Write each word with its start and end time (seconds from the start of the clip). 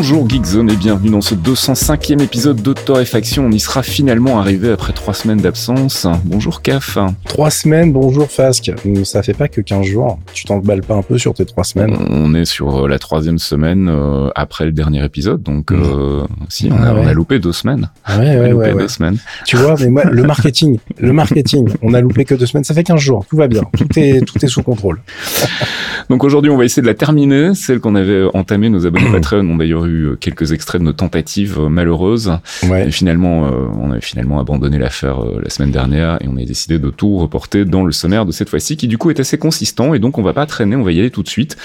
Bonjour 0.00 0.30
Geekzone 0.30 0.70
et 0.70 0.76
bienvenue 0.76 1.10
dans 1.10 1.20
ce 1.20 1.34
205e 1.34 2.22
épisode 2.22 2.62
de 2.62 2.72
Torréfaction. 2.72 3.46
On 3.46 3.50
y 3.50 3.58
sera 3.58 3.82
finalement 3.82 4.38
arrivé 4.38 4.70
après 4.70 4.92
trois 4.92 5.12
semaines 5.12 5.40
d'absence. 5.40 6.06
Bonjour 6.24 6.62
CAF. 6.62 6.98
Trois 7.24 7.50
semaines, 7.50 7.92
bonjour 7.92 8.30
Fasque. 8.30 8.70
Ça 9.02 9.24
fait 9.24 9.34
pas 9.34 9.48
que 9.48 9.60
15 9.60 9.84
jours. 9.84 10.20
Tu 10.32 10.44
t'emballes 10.44 10.82
pas 10.82 10.94
un 10.94 11.02
peu 11.02 11.18
sur 11.18 11.34
tes 11.34 11.44
trois 11.44 11.64
semaines? 11.64 11.96
On 12.10 12.32
est 12.32 12.44
sur 12.44 12.84
euh, 12.84 12.88
la 12.88 13.00
troisième 13.00 13.38
semaine 13.38 13.88
euh, 13.90 14.28
après 14.36 14.66
le 14.66 14.70
dernier 14.70 15.04
épisode, 15.04 15.42
donc 15.42 15.72
euh, 15.72 16.22
si, 16.48 16.68
on 16.70 16.76
a, 16.76 16.90
Ah 16.90 16.94
ouais. 16.94 17.00
on 17.02 17.08
a 17.08 17.12
loupé 17.12 17.40
deux 17.40 17.52
semaines. 17.52 17.90
Ouais, 18.08 18.14
On 18.18 18.20
a 18.44 18.48
loupé 18.50 18.72
ouais. 18.72 18.78
deux 18.78 18.86
semaines. 18.86 19.18
Tu 19.46 19.56
vois, 19.56 19.74
mais 19.80 19.88
moi, 19.90 20.04
le 20.04 20.22
marketing, 20.22 20.78
le 21.00 21.12
marketing, 21.12 21.70
on 21.82 21.92
a 21.92 22.00
loupé 22.00 22.24
que 22.24 22.36
deux 22.36 22.46
semaines. 22.46 22.62
Ça 22.62 22.72
fait 22.72 22.84
15 22.84 23.00
jours. 23.00 23.26
Tout 23.28 23.36
va 23.36 23.48
bien. 23.48 23.62
Tout 23.76 23.88
est, 23.98 24.24
tout 24.24 24.38
est 24.44 24.48
sous 24.48 24.62
contrôle. 24.62 25.00
Donc 26.08 26.22
aujourd'hui, 26.22 26.52
on 26.52 26.56
va 26.56 26.64
essayer 26.64 26.82
de 26.82 26.86
la 26.86 26.94
terminer, 26.94 27.54
celle 27.54 27.80
qu'on 27.80 27.96
avait 27.96 28.26
entamée. 28.32 28.68
Nos 28.70 28.86
abonnés 28.86 29.10
Patreon 29.12 29.40
ont 29.40 29.56
d'ailleurs 29.56 29.87
eu 29.88 30.04
euh, 30.04 30.16
quelques 30.16 30.52
extraits 30.52 30.80
de 30.80 30.86
nos 30.86 30.92
tentatives 30.92 31.58
euh, 31.58 31.68
malheureuses. 31.68 32.32
Ouais. 32.64 32.86
Et 32.86 32.90
finalement, 32.90 33.46
euh, 33.46 33.66
on 33.78 33.90
avait 33.90 34.00
finalement 34.00 34.40
abandonné 34.40 34.78
l'affaire 34.78 35.20
la 35.42 35.50
semaine 35.50 35.70
dernière 35.70 36.18
et 36.22 36.28
on 36.28 36.36
a 36.36 36.44
décidé 36.44 36.78
de 36.78 36.90
tout 36.90 37.16
reporter 37.18 37.64
dans 37.64 37.84
le 37.84 37.92
sommaire 37.92 38.26
de 38.26 38.32
cette 38.32 38.48
fois-ci, 38.48 38.76
qui 38.76 38.88
du 38.88 38.98
coup 38.98 39.10
est 39.10 39.20
assez 39.20 39.38
consistant. 39.38 39.94
Et 39.94 39.98
donc, 39.98 40.18
on 40.18 40.22
va 40.22 40.32
pas 40.32 40.46
traîner, 40.46 40.76
on 40.76 40.82
va 40.82 40.92
y 40.92 41.00
aller 41.00 41.10
tout 41.10 41.22
de 41.22 41.28
suite. 41.28 41.56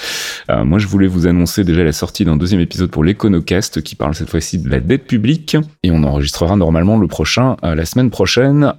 Moi, 0.48 0.78
je 0.78 0.86
voulais 0.86 1.06
vous 1.06 1.26
annoncer 1.26 1.64
déjà 1.64 1.84
la 1.84 1.92
sortie 1.92 2.24
d'un 2.24 2.36
deuxième 2.36 2.60
épisode 2.60 2.90
pour 2.90 3.04
l'Econocast, 3.04 3.82
qui 3.82 3.94
parle 3.94 4.14
cette 4.14 4.30
fois-ci 4.30 4.58
de 4.58 4.68
la 4.68 4.80
dette 4.80 5.06
publique. 5.06 5.56
Et 5.82 5.90
on 5.90 6.02
enregistrera 6.02 6.56
normalement 6.56 6.98
le 6.98 7.06
prochain 7.06 7.56
la 7.62 7.84
semaine 7.84 8.10
prochaine. 8.10 8.72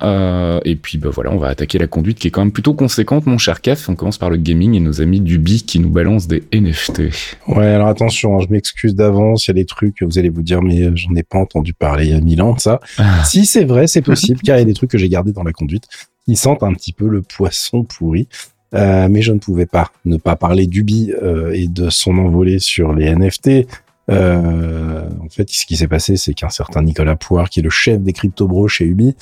Et 0.66 0.75
puis, 0.75 0.98
bah 0.98 1.09
voilà, 1.11 1.31
on 1.31 1.38
va 1.38 1.48
attaquer 1.48 1.77
la 1.77 1.88
conduite 1.88 2.20
qui 2.20 2.27
est 2.27 2.31
quand 2.31 2.42
même 2.42 2.52
plutôt 2.52 2.73
conséquente, 2.73 3.25
mon 3.25 3.38
cher 3.38 3.61
Caf. 3.61 3.88
On 3.89 3.95
commence 3.95 4.17
par 4.17 4.30
le 4.30 4.38
gaming 4.38 4.75
et 4.75 4.80
nos 4.80 5.02
amis 5.02 5.22
du 5.22 5.39
qui 5.45 5.80
nous 5.80 5.89
balancent 5.89 6.27
des 6.27 6.44
NFT. 6.53 7.03
Ouais, 7.48 7.67
alors 7.67 7.88
attention, 7.88 8.36
hein, 8.36 8.39
je 8.42 8.52
m'excuse 8.52 8.95
d'avance. 8.95 9.34
Il 9.38 9.50
y 9.50 9.52
a 9.52 9.53
des 9.53 9.66
trucs, 9.66 10.02
vous 10.02 10.17
allez 10.17 10.30
vous 10.30 10.44
dire, 10.44 10.61
mais 10.61 10.83
euh, 10.83 10.91
j'en 10.95 11.14
ai 11.16 11.23
pas 11.23 11.38
entendu 11.38 11.73
parler 11.73 12.05
il 12.05 12.11
y 12.11 12.14
a 12.14 12.22
mille 12.22 12.41
ans 12.41 12.53
de 12.53 12.59
ça. 12.59 12.80
Si 13.23 13.45
c'est 13.45 13.66
vrai, 13.66 13.88
c'est 13.88 14.02
possible, 14.02 14.39
car 14.44 14.58
il 14.58 14.59
y 14.59 14.64
a 14.64 14.66
des 14.66 14.73
trucs 14.73 14.92
que 14.92 14.97
j'ai 14.97 15.09
gardés 15.09 15.31
dans 15.31 15.44
la 15.44 15.53
conduite. 15.53 15.88
Ils 16.27 16.38
sentent 16.38 16.64
un 16.64 16.73
petit 16.73 16.94
peu 16.94 17.08
le 17.08 17.22
poisson 17.22 17.83
pourri. 17.83 18.27
Euh, 18.75 19.08
mais 19.09 19.22
je 19.22 19.31
ne 19.31 19.39
pouvais 19.39 19.66
pas 19.66 19.92
ne 20.05 20.17
pas 20.17 20.36
parler 20.36 20.67
d'Ubi 20.67 21.14
euh, 21.22 21.52
et 21.53 21.67
de 21.67 21.89
son 21.89 22.17
envolée 22.17 22.59
sur 22.59 22.94
les 22.94 23.14
NFT. 23.14 23.67
Euh, 24.11 25.08
en 25.23 25.30
fait, 25.30 25.49
ce 25.49 25.66
qui 25.66 25.77
s'est 25.77 25.88
passé, 25.88 26.17
c'est 26.17 26.33
qu'un 26.33 26.49
certain 26.49 26.81
Nicolas 26.81 27.16
Poire, 27.16 27.49
qui 27.49 27.59
est 27.59 27.64
le 27.64 27.70
chef 27.70 28.02
des 28.02 28.14
crypto 28.14 28.47
bros 28.47 28.67
chez 28.67 28.86
Ubi, 28.86 29.16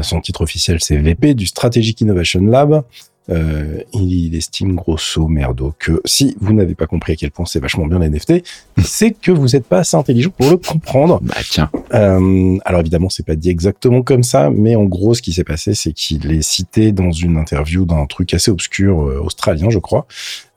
son 0.00 0.22
titre 0.22 0.40
officiel 0.40 0.78
c'est 0.80 0.96
VP 0.96 1.34
du 1.34 1.46
Strategic 1.46 2.00
Innovation 2.00 2.40
Lab, 2.40 2.82
euh, 3.30 3.78
il 3.92 4.34
estime 4.34 4.74
grosso 4.74 5.28
merdo 5.28 5.74
que 5.78 6.00
si 6.04 6.36
vous 6.40 6.52
n'avez 6.52 6.74
pas 6.74 6.86
compris 6.86 7.12
à 7.12 7.16
quel 7.16 7.30
point 7.30 7.46
c'est 7.46 7.60
vachement 7.60 7.86
bien 7.86 8.00
les 8.00 8.08
NFT, 8.08 8.42
c'est 8.84 9.12
que 9.12 9.30
vous 9.30 9.48
n'êtes 9.48 9.66
pas 9.66 9.78
assez 9.78 9.96
intelligent 9.96 10.30
pour 10.30 10.50
le 10.50 10.56
comprendre. 10.56 11.20
Bah 11.22 11.34
tiens, 11.48 11.70
Euh, 11.94 12.58
alors 12.64 12.80
évidemment, 12.80 13.08
c'est 13.10 13.26
pas 13.26 13.36
dit 13.36 13.50
exactement 13.50 14.02
comme 14.02 14.22
ça, 14.22 14.50
mais 14.50 14.76
en 14.76 14.84
gros, 14.84 15.14
ce 15.14 15.22
qui 15.22 15.32
s'est 15.32 15.44
passé, 15.44 15.74
c'est 15.74 15.92
qu'il 15.92 16.32
est 16.32 16.42
cité 16.42 16.92
dans 16.92 17.12
une 17.12 17.36
interview 17.36 17.84
d'un 17.84 18.06
truc 18.06 18.32
assez 18.34 18.50
obscur 18.50 19.02
euh, 19.02 19.20
australien, 19.22 19.70
je 19.70 19.78
crois. 19.78 20.06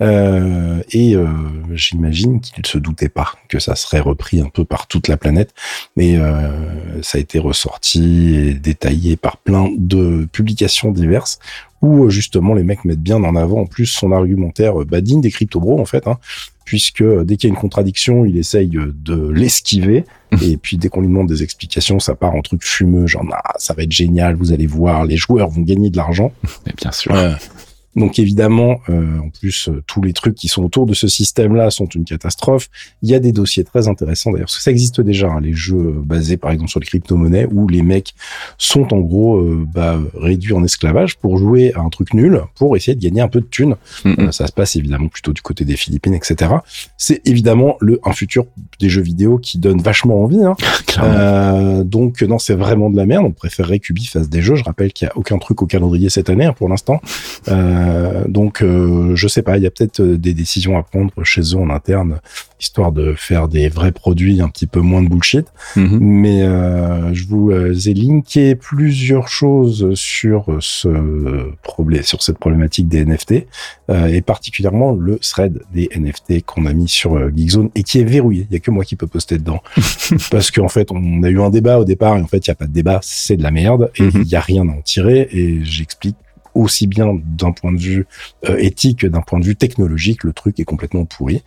Euh, 0.01 0.81
et 0.91 1.15
euh, 1.15 1.27
j'imagine 1.73 2.41
qu'il 2.41 2.65
se 2.65 2.77
doutait 2.77 3.09
pas 3.09 3.33
que 3.47 3.59
ça 3.59 3.75
serait 3.75 3.99
repris 3.99 4.41
un 4.41 4.49
peu 4.49 4.65
par 4.65 4.87
toute 4.87 5.07
la 5.07 5.17
planète, 5.17 5.53
mais 5.95 6.17
euh, 6.17 7.01
ça 7.01 7.17
a 7.17 7.21
été 7.21 7.39
ressorti 7.39 8.35
et 8.35 8.53
détaillé 8.53 9.15
par 9.15 9.37
plein 9.37 9.69
de 9.77 10.27
publications 10.31 10.91
diverses 10.91 11.39
où 11.85 12.05
euh, 12.05 12.09
justement 12.09 12.53
les 12.53 12.63
mecs 12.63 12.83
mettent 12.85 13.01
bien 13.01 13.23
en 13.23 13.35
avant 13.35 13.61
en 13.61 13.65
plus 13.65 13.85
son 13.85 14.11
argumentaire 14.11 14.81
euh, 14.81 15.01
digne 15.01 15.21
des 15.21 15.31
crypto 15.31 15.59
bros 15.59 15.79
en 15.79 15.85
fait, 15.85 16.07
hein, 16.07 16.17
puisque 16.65 17.01
euh, 17.01 17.23
dès 17.23 17.37
qu'il 17.37 17.49
y 17.49 17.51
a 17.51 17.53
une 17.53 17.59
contradiction, 17.59 18.25
il 18.25 18.37
essaye 18.37 18.69
de 18.69 19.29
l'esquiver. 19.29 20.05
Et 20.41 20.57
puis 20.57 20.77
dès 20.77 20.89
qu'on 20.89 21.01
lui 21.01 21.07
demande 21.07 21.29
des 21.29 21.43
explications, 21.43 21.99
ça 21.99 22.15
part 22.15 22.35
en 22.35 22.41
truc 22.41 22.61
fumeux, 22.63 23.07
genre 23.07 23.23
ah, 23.31 23.53
ça 23.57 23.73
va 23.73 23.83
être 23.83 23.91
génial, 23.91 24.35
vous 24.35 24.51
allez 24.51 24.67
voir, 24.67 25.05
les 25.05 25.15
joueurs 25.15 25.49
vont 25.49 25.61
gagner 25.61 25.89
de 25.89 25.97
l'argent. 25.97 26.33
mais 26.65 26.73
bien 26.75 26.91
sûr. 26.91 27.13
Euh, 27.15 27.33
donc 27.95 28.19
évidemment, 28.19 28.79
euh, 28.89 29.19
en 29.19 29.29
plus, 29.29 29.69
euh, 29.69 29.81
tous 29.87 30.01
les 30.01 30.13
trucs 30.13 30.35
qui 30.35 30.47
sont 30.47 30.63
autour 30.63 30.85
de 30.85 30.93
ce 30.93 31.07
système-là 31.07 31.69
sont 31.69 31.85
une 31.85 32.03
catastrophe. 32.03 32.69
Il 33.01 33.09
y 33.09 33.15
a 33.15 33.19
des 33.19 33.31
dossiers 33.31 33.63
très 33.63 33.87
intéressants 33.87 34.31
d'ailleurs, 34.31 34.47
parce 34.47 34.57
que 34.57 34.63
ça 34.63 34.71
existe 34.71 34.99
déjà, 35.01 35.29
hein, 35.29 35.39
les 35.41 35.53
jeux 35.53 35.77
euh, 35.77 36.01
basés 36.03 36.37
par 36.37 36.51
exemple 36.51 36.69
sur 36.69 36.79
les 36.79 36.85
crypto-monnaies, 36.85 37.47
où 37.51 37.67
les 37.67 37.81
mecs 37.81 38.13
sont 38.57 38.93
en 38.93 38.99
gros 38.99 39.37
euh, 39.37 39.65
bah, 39.73 39.99
réduits 40.13 40.53
en 40.53 40.63
esclavage 40.63 41.17
pour 41.17 41.37
jouer 41.37 41.73
à 41.73 41.79
un 41.79 41.89
truc 41.89 42.13
nul, 42.13 42.41
pour 42.55 42.75
essayer 42.75 42.95
de 42.95 43.01
gagner 43.01 43.21
un 43.21 43.29
peu 43.29 43.39
de 43.39 43.45
thunes. 43.45 43.75
Mm, 44.03 44.31
ça 44.31 44.47
se 44.47 44.51
passe 44.51 44.75
évidemment 44.75 45.07
plutôt 45.07 45.31
du 45.31 45.41
côté 45.41 45.63
des 45.63 45.77
Philippines, 45.77 46.13
etc. 46.13 46.51
C'est 46.97 47.21
évidemment 47.25 47.77
le 47.79 47.99
un 48.03 48.11
futur 48.11 48.45
des 48.79 48.89
jeux 48.89 49.01
vidéo 49.01 49.37
qui 49.37 49.57
donne 49.57 49.81
vachement 49.81 50.23
envie. 50.23 50.43
Hein. 50.43 50.55
Euh, 50.97 51.83
donc 51.83 52.21
non, 52.21 52.39
c'est 52.39 52.55
vraiment 52.55 52.89
de 52.89 52.95
la 52.95 53.05
merde. 53.05 53.25
On 53.25 53.31
préférerait 53.31 53.79
qu'Ubi 53.79 54.05
fasse 54.05 54.29
des 54.29 54.41
jeux. 54.41 54.55
Je 54.55 54.63
rappelle 54.63 54.93
qu'il 54.93 55.05
y 55.05 55.09
a 55.09 55.17
aucun 55.17 55.37
truc 55.37 55.61
au 55.61 55.65
calendrier 55.65 56.09
cette 56.09 56.29
année 56.29 56.45
hein, 56.45 56.53
pour 56.53 56.69
l'instant. 56.69 57.01
Euh, 57.49 57.84
donc 58.27 58.61
euh, 58.61 59.15
je 59.15 59.27
sais 59.27 59.41
pas, 59.41 59.57
il 59.57 59.63
y 59.63 59.67
a 59.67 59.71
peut-être 59.71 59.99
euh, 60.01 60.17
des 60.17 60.33
décisions 60.33 60.77
à 60.77 60.83
prendre 60.83 61.11
chez 61.23 61.41
eux 61.41 61.57
en 61.57 61.69
interne, 61.69 62.19
histoire 62.59 62.91
de 62.91 63.13
faire 63.15 63.47
des 63.47 63.67
vrais 63.69 63.91
produits 63.91 64.41
un 64.41 64.47
petit 64.49 64.67
peu 64.67 64.79
moins 64.79 65.01
de 65.03 65.09
bullshit. 65.09 65.47
Mhm. 65.75 65.99
Mais 66.01 66.41
euh, 66.43 67.13
je 67.13 67.25
vous 67.27 67.51
euh, 67.51 67.73
ai 67.73 67.93
linké 67.93 68.55
plusieurs 68.55 69.27
choses 69.27 69.93
sur 69.95 70.57
ce 70.59 71.51
problème, 71.63 72.03
sur 72.03 72.21
cette 72.23 72.37
problématique 72.39 72.87
des 72.87 73.05
NFT, 73.05 73.45
euh, 73.89 74.07
et 74.07 74.21
particulièrement 74.21 74.93
le 74.93 75.17
thread 75.19 75.61
des 75.73 75.89
NFT 75.95 76.45
qu'on 76.45 76.65
a 76.65 76.73
mis 76.73 76.87
sur 76.87 77.15
euh, 77.15 77.31
Geekzone 77.35 77.69
et 77.75 77.83
qui 77.83 77.99
est 77.99 78.03
verrouillé. 78.03 78.47
Il 78.49 78.53
y 78.53 78.57
a 78.57 78.59
que 78.59 78.71
moi 78.71 78.83
qui 78.83 78.95
peux 78.95 79.07
poster 79.07 79.37
dedans, 79.37 79.61
parce 80.31 80.51
qu'en 80.51 80.69
fait 80.69 80.91
on 80.91 81.23
a 81.23 81.29
eu 81.29 81.39
un 81.41 81.49
débat 81.49 81.79
au 81.79 81.85
départ 81.85 82.17
et 82.17 82.21
en 82.21 82.27
fait 82.27 82.45
il 82.45 82.49
y 82.49 82.51
a 82.51 82.55
pas 82.55 82.67
de 82.67 82.73
débat, 82.73 82.99
c'est 83.03 83.37
de 83.37 83.43
la 83.43 83.51
merde 83.51 83.91
et 83.97 84.03
il 84.03 84.15
Mhm. 84.15 84.23
y 84.27 84.35
a 84.35 84.39
rien 84.39 84.67
à 84.69 84.71
en 84.71 84.81
tirer. 84.81 85.27
Et 85.31 85.59
j'explique 85.63 86.15
aussi 86.55 86.87
bien 86.87 87.19
d'un 87.23 87.51
point 87.51 87.73
de 87.73 87.79
vue 87.79 88.07
euh, 88.49 88.57
éthique 88.57 88.99
que 88.99 89.07
d'un 89.07 89.21
point 89.21 89.39
de 89.39 89.45
vue 89.45 89.55
technologique, 89.55 90.23
le 90.23 90.33
truc 90.33 90.59
est 90.59 90.63
complètement 90.63 91.05
pourri. 91.05 91.43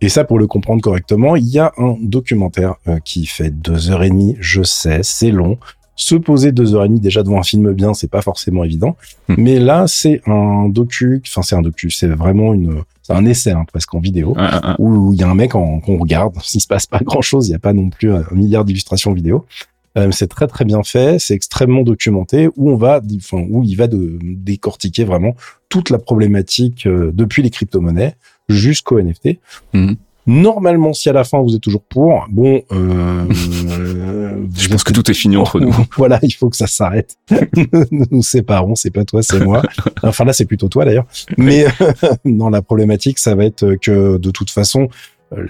Et 0.00 0.08
ça, 0.08 0.24
pour 0.24 0.38
le 0.38 0.46
comprendre 0.46 0.80
correctement, 0.80 1.36
il 1.36 1.46
y 1.46 1.58
a 1.58 1.72
un 1.76 1.96
documentaire 2.00 2.76
euh, 2.88 2.98
qui 3.04 3.26
fait 3.26 3.50
deux 3.50 3.90
heures 3.90 4.02
et 4.02 4.10
demie. 4.10 4.36
Je 4.40 4.62
sais, 4.62 5.00
c'est 5.02 5.30
long. 5.30 5.58
Se 5.94 6.14
poser 6.14 6.52
deux 6.52 6.74
heures 6.74 6.84
et 6.84 6.88
demie 6.88 7.00
déjà 7.00 7.22
devant 7.22 7.38
un 7.38 7.42
film 7.42 7.72
bien, 7.72 7.92
c'est 7.92 8.10
pas 8.10 8.22
forcément 8.22 8.64
évident. 8.64 8.96
Hmm. 9.28 9.34
Mais 9.38 9.58
là, 9.58 9.84
c'est 9.86 10.22
un 10.26 10.68
docu. 10.68 11.22
Enfin, 11.26 11.42
c'est 11.42 11.54
un 11.54 11.62
docu. 11.62 11.90
C'est 11.90 12.08
vraiment 12.08 12.54
une. 12.54 12.82
C'est 13.02 13.12
un 13.12 13.26
essai 13.26 13.50
hein, 13.50 13.64
presque 13.66 13.92
en 13.94 14.00
vidéo 14.00 14.34
Ah, 14.36 14.50
ah, 14.52 14.60
ah. 14.62 14.76
où 14.78 15.12
il 15.12 15.20
y 15.20 15.24
a 15.24 15.28
un 15.28 15.34
mec 15.34 15.50
qu'on 15.50 15.98
regarde. 15.98 16.34
S'il 16.42 16.60
se 16.60 16.68
passe 16.68 16.86
pas 16.86 17.00
grand 17.00 17.20
chose, 17.20 17.48
il 17.48 17.50
n'y 17.50 17.56
a 17.56 17.60
pas 17.60 17.72
non 17.72 17.90
plus 17.90 18.12
un 18.12 18.24
milliard 18.32 18.64
d'illustrations 18.64 19.12
vidéo. 19.12 19.44
Euh, 19.98 20.10
c'est 20.10 20.28
très 20.28 20.46
très 20.46 20.64
bien 20.64 20.82
fait, 20.82 21.18
c'est 21.18 21.34
extrêmement 21.34 21.82
documenté 21.82 22.48
où 22.56 22.70
on 22.70 22.76
va, 22.76 23.00
enfin, 23.16 23.44
où 23.50 23.62
il 23.62 23.74
va 23.74 23.86
de, 23.86 24.18
décortiquer 24.22 25.04
vraiment 25.04 25.34
toute 25.68 25.90
la 25.90 25.98
problématique 25.98 26.86
euh, 26.86 27.10
depuis 27.12 27.42
les 27.42 27.50
crypto-monnaies 27.50 28.14
jusqu'au 28.48 29.00
NFT. 29.00 29.38
Mhm. 29.74 29.96
Normalement, 30.24 30.92
si 30.92 31.08
à 31.08 31.12
la 31.12 31.24
fin 31.24 31.42
vous 31.42 31.56
êtes 31.56 31.60
toujours 31.60 31.82
pour, 31.82 32.26
bon, 32.30 32.62
euh, 32.70 33.24
Je 34.56 34.68
pense 34.68 34.84
que 34.84 34.92
tout 34.92 35.10
est 35.10 35.14
fini 35.14 35.36
entre 35.36 35.60
nous. 35.60 35.74
voilà, 35.96 36.20
il 36.22 36.30
faut 36.30 36.48
que 36.48 36.56
ça 36.56 36.68
s'arrête. 36.68 37.16
nous 37.90 38.06
nous 38.10 38.22
séparons, 38.22 38.74
c'est 38.74 38.90
pas 38.90 39.04
toi, 39.04 39.22
c'est 39.22 39.40
moi. 39.40 39.62
Enfin 40.02 40.24
là, 40.24 40.32
c'est 40.32 40.46
plutôt 40.46 40.68
toi 40.68 40.84
d'ailleurs. 40.84 41.06
Mais 41.38 41.66
non, 42.24 42.50
la 42.50 42.62
problématique, 42.62 43.18
ça 43.18 43.34
va 43.34 43.44
être 43.44 43.74
que 43.82 44.16
de 44.16 44.30
toute 44.30 44.50
façon, 44.50 44.88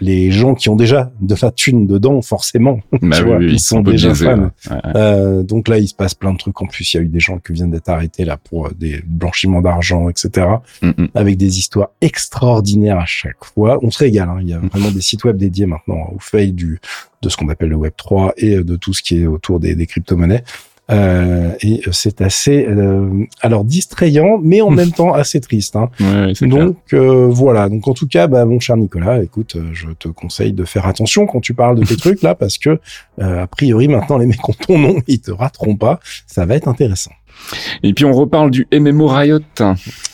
les 0.00 0.31
gens 0.31 0.55
qui 0.55 0.69
ont 0.69 0.76
déjà 0.76 1.11
de 1.20 1.34
la 1.40 1.50
thune 1.50 1.87
dedans, 1.87 2.23
forcément, 2.23 2.81
Bah 3.02 3.17
tu 3.17 3.23
oui, 3.23 3.29
vois, 3.29 3.37
oui, 3.38 3.52
ils 3.52 3.61
sont 3.61 3.81
déjà 3.81 4.08
biaiser, 4.08 4.25
fans. 4.25 4.38
ouais. 4.38 4.49
Ouais, 4.70 4.76
ouais. 4.76 4.93
Euh, 4.96 5.43
donc 5.43 5.69
là, 5.69 5.79
il 5.79 5.88
se 5.88 5.94
passe 5.94 6.14
plein 6.14 6.32
de 6.32 6.38
trucs. 6.38 6.61
En 6.61 6.67
plus, 6.67 6.93
il 6.93 6.96
y 6.96 7.00
a 7.00 7.02
eu 7.02 7.08
des 7.08 7.20
gens 7.20 7.38
qui 7.38 7.52
viennent 7.52 7.70
d'être 7.70 7.88
arrêtés 7.88 8.25
là 8.25 8.37
pour 8.37 8.67
euh, 8.67 8.70
des 8.79 9.02
blanchiments 9.06 9.61
d'argent, 9.61 10.08
etc. 10.08 10.46
Mm, 10.82 10.88
mm. 10.88 11.08
Avec 11.14 11.37
des 11.37 11.58
histoires 11.58 11.90
extraordinaires 12.00 12.99
à 12.99 13.06
chaque 13.06 13.44
fois. 13.44 13.79
On 13.82 13.90
se 13.90 13.99
régale. 13.99 14.29
Hein. 14.29 14.38
Il 14.40 14.49
y 14.49 14.55
a 14.55 14.58
vraiment 14.58 14.90
des 14.90 15.00
sites 15.00 15.25
web 15.25 15.37
dédiés 15.37 15.67
maintenant 15.67 16.12
au 16.14 16.19
fail 16.20 16.52
du 16.52 16.81
de 17.23 17.29
ce 17.29 17.37
qu'on 17.37 17.49
appelle 17.49 17.69
le 17.69 17.76
Web 17.76 17.93
3 17.96 18.34
et 18.37 18.56
euh, 18.56 18.64
de 18.64 18.76
tout 18.76 18.93
ce 18.93 19.02
qui 19.02 19.23
est 19.23 19.26
autour 19.26 19.61
des, 19.61 19.75
des 19.76 19.87
crypto-monnaies. 19.87 20.43
Euh, 20.93 21.53
et 21.62 21.81
c'est 21.91 22.21
assez, 22.21 22.67
euh, 22.67 23.25
alors 23.41 23.65
distrayant, 23.65 24.39
mais 24.43 24.61
en 24.61 24.71
même 24.71 24.93
temps 24.93 25.15
assez 25.15 25.41
triste. 25.41 25.75
Hein. 25.77 25.89
Ouais, 26.00 26.33
Donc 26.43 26.77
euh, 26.93 27.27
voilà. 27.29 27.69
Donc 27.69 27.89
en 27.89 27.94
tout 27.94 28.06
cas, 28.06 28.27
bah, 28.27 28.44
mon 28.44 28.61
cher 28.61 28.77
Nicolas, 28.77 29.23
écoute, 29.23 29.56
euh, 29.56 29.71
je 29.73 29.89
te 29.99 30.09
conseille 30.09 30.53
de 30.53 30.65
faire 30.65 30.87
attention 30.87 31.27
quand 31.27 31.41
tu 31.41 31.55
parles 31.55 31.79
de 31.79 31.85
tes 31.85 31.97
trucs 32.03 32.23
là, 32.23 32.35
parce 32.35 32.59
que 32.59 32.79
euh, 33.21 33.43
a 33.43 33.47
priori 33.47 33.89
maintenant 33.89 34.19
les 34.19 34.27
mecs 34.27 34.47
ont 34.49 34.53
ton 34.53 34.79
nom, 34.79 34.97
ils 35.06 35.21
te 35.21 35.31
rateront 35.31 35.77
pas. 35.77 36.00
Ça 36.27 36.44
va 36.44 36.56
être 36.56 36.69
intéressant. 36.69 37.12
Et 37.83 37.94
puis 37.94 38.05
on 38.05 38.12
reparle 38.12 38.50
du 38.50 38.67
MMO 38.73 39.06
Riot. 39.09 39.41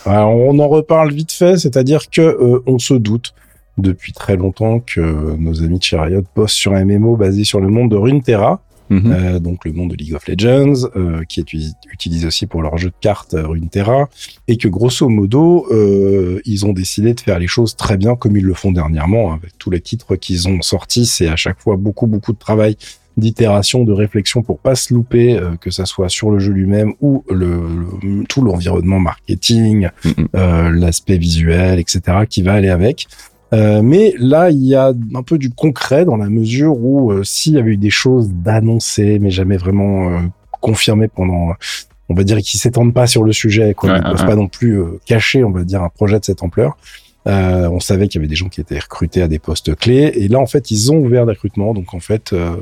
Alors, 0.06 0.34
on 0.34 0.58
en 0.58 0.68
reparle 0.68 1.12
vite 1.12 1.32
fait, 1.32 1.58
c'est-à-dire 1.58 2.08
que 2.10 2.22
euh, 2.22 2.62
on 2.66 2.78
se 2.78 2.94
doute 2.94 3.34
depuis 3.76 4.12
très 4.12 4.36
longtemps 4.36 4.80
que 4.80 5.00
nos 5.36 5.62
amis 5.62 5.78
de 5.78 5.82
chez 5.82 5.98
Riot 5.98 6.22
bossent 6.34 6.52
sur 6.52 6.74
un 6.74 6.84
MMO 6.84 7.16
basé 7.16 7.44
sur 7.44 7.60
le 7.60 7.68
monde 7.68 7.90
de 7.90 7.96
Runeterra, 7.96 8.60
Mhm. 8.90 9.12
euh, 9.12 9.38
donc 9.38 9.64
le 9.64 9.72
monde 9.72 9.90
de 9.90 9.96
League 9.96 10.14
of 10.14 10.26
Legends, 10.28 10.88
euh, 10.96 11.22
qui 11.28 11.40
est 11.40 11.52
uti- 11.52 11.72
utilisé 11.92 12.26
aussi 12.26 12.46
pour 12.46 12.62
leur 12.62 12.76
jeu 12.78 12.88
de 12.88 12.94
cartes 13.00 13.34
euh, 13.34 13.46
Runeterra, 13.46 14.08
et 14.48 14.56
que 14.56 14.68
grosso 14.68 15.08
modo, 15.08 15.66
euh, 15.70 16.40
ils 16.44 16.64
ont 16.66 16.72
décidé 16.72 17.14
de 17.14 17.20
faire 17.20 17.38
les 17.38 17.46
choses 17.46 17.76
très 17.76 17.96
bien 17.96 18.16
comme 18.16 18.36
ils 18.36 18.44
le 18.44 18.54
font 18.54 18.72
dernièrement, 18.72 19.32
hein, 19.32 19.38
avec 19.42 19.56
tous 19.58 19.70
les 19.70 19.80
titres 19.80 20.16
qu'ils 20.16 20.48
ont 20.48 20.62
sortis, 20.62 21.06
c'est 21.06 21.28
à 21.28 21.36
chaque 21.36 21.60
fois 21.60 21.76
beaucoup 21.76 22.06
beaucoup 22.06 22.32
de 22.32 22.38
travail 22.38 22.76
d'itération, 23.16 23.82
de 23.82 23.92
réflexion 23.92 24.42
pour 24.42 24.60
pas 24.60 24.76
se 24.76 24.94
louper, 24.94 25.36
euh, 25.36 25.56
que 25.60 25.70
ça 25.72 25.86
soit 25.86 26.08
sur 26.08 26.30
le 26.30 26.38
jeu 26.38 26.52
lui-même 26.52 26.92
ou 27.00 27.24
le, 27.28 27.60
le- 28.00 28.24
tout 28.28 28.42
l'environnement 28.42 29.00
marketing, 29.00 29.88
Mhm. 30.04 30.28
euh, 30.36 30.70
l'aspect 30.70 31.18
visuel, 31.18 31.80
etc., 31.80 32.00
qui 32.30 32.42
va 32.42 32.52
aller 32.54 32.68
avec. 32.68 33.06
Euh, 33.52 33.80
mais 33.82 34.14
là, 34.18 34.50
il 34.50 34.64
y 34.64 34.74
a 34.74 34.92
un 35.14 35.22
peu 35.22 35.38
du 35.38 35.50
concret 35.50 36.04
dans 36.04 36.16
la 36.16 36.28
mesure 36.28 36.76
où 36.78 37.10
euh, 37.12 37.24
s'il 37.24 37.54
y 37.54 37.58
avait 37.58 37.72
eu 37.72 37.76
des 37.76 37.90
choses 37.90 38.30
d'annoncées, 38.30 39.18
mais 39.18 39.30
jamais 39.30 39.56
vraiment 39.56 40.10
euh, 40.10 40.20
confirmées 40.60 41.08
pendant, 41.08 41.54
on 42.08 42.14
va 42.14 42.24
dire, 42.24 42.38
qui 42.38 42.58
s'étendent 42.58 42.92
pas 42.92 43.06
sur 43.06 43.22
le 43.22 43.32
sujet, 43.32 43.74
quoi, 43.74 43.90
ils 43.90 44.04
ne 44.04 44.10
peuvent 44.10 44.26
pas 44.26 44.36
non 44.36 44.48
plus 44.48 44.80
euh, 44.80 45.00
cacher, 45.06 45.44
on 45.44 45.50
va 45.50 45.64
dire, 45.64 45.82
un 45.82 45.88
projet 45.88 46.18
de 46.18 46.24
cette 46.24 46.42
ampleur. 46.42 46.76
Euh, 47.28 47.68
on 47.68 47.80
savait 47.80 48.08
qu'il 48.08 48.20
y 48.20 48.22
avait 48.22 48.28
des 48.28 48.36
gens 48.36 48.48
qui 48.48 48.60
étaient 48.60 48.78
recrutés 48.78 49.22
à 49.22 49.28
des 49.28 49.38
postes 49.38 49.74
clés, 49.74 50.12
et 50.14 50.28
là, 50.28 50.38
en 50.38 50.46
fait, 50.46 50.70
ils 50.70 50.92
ont 50.92 50.98
ouvert 50.98 51.26
des 51.26 51.32
recrutements, 51.32 51.74
donc 51.74 51.94
en 51.94 52.00
fait, 52.00 52.32
euh, 52.32 52.56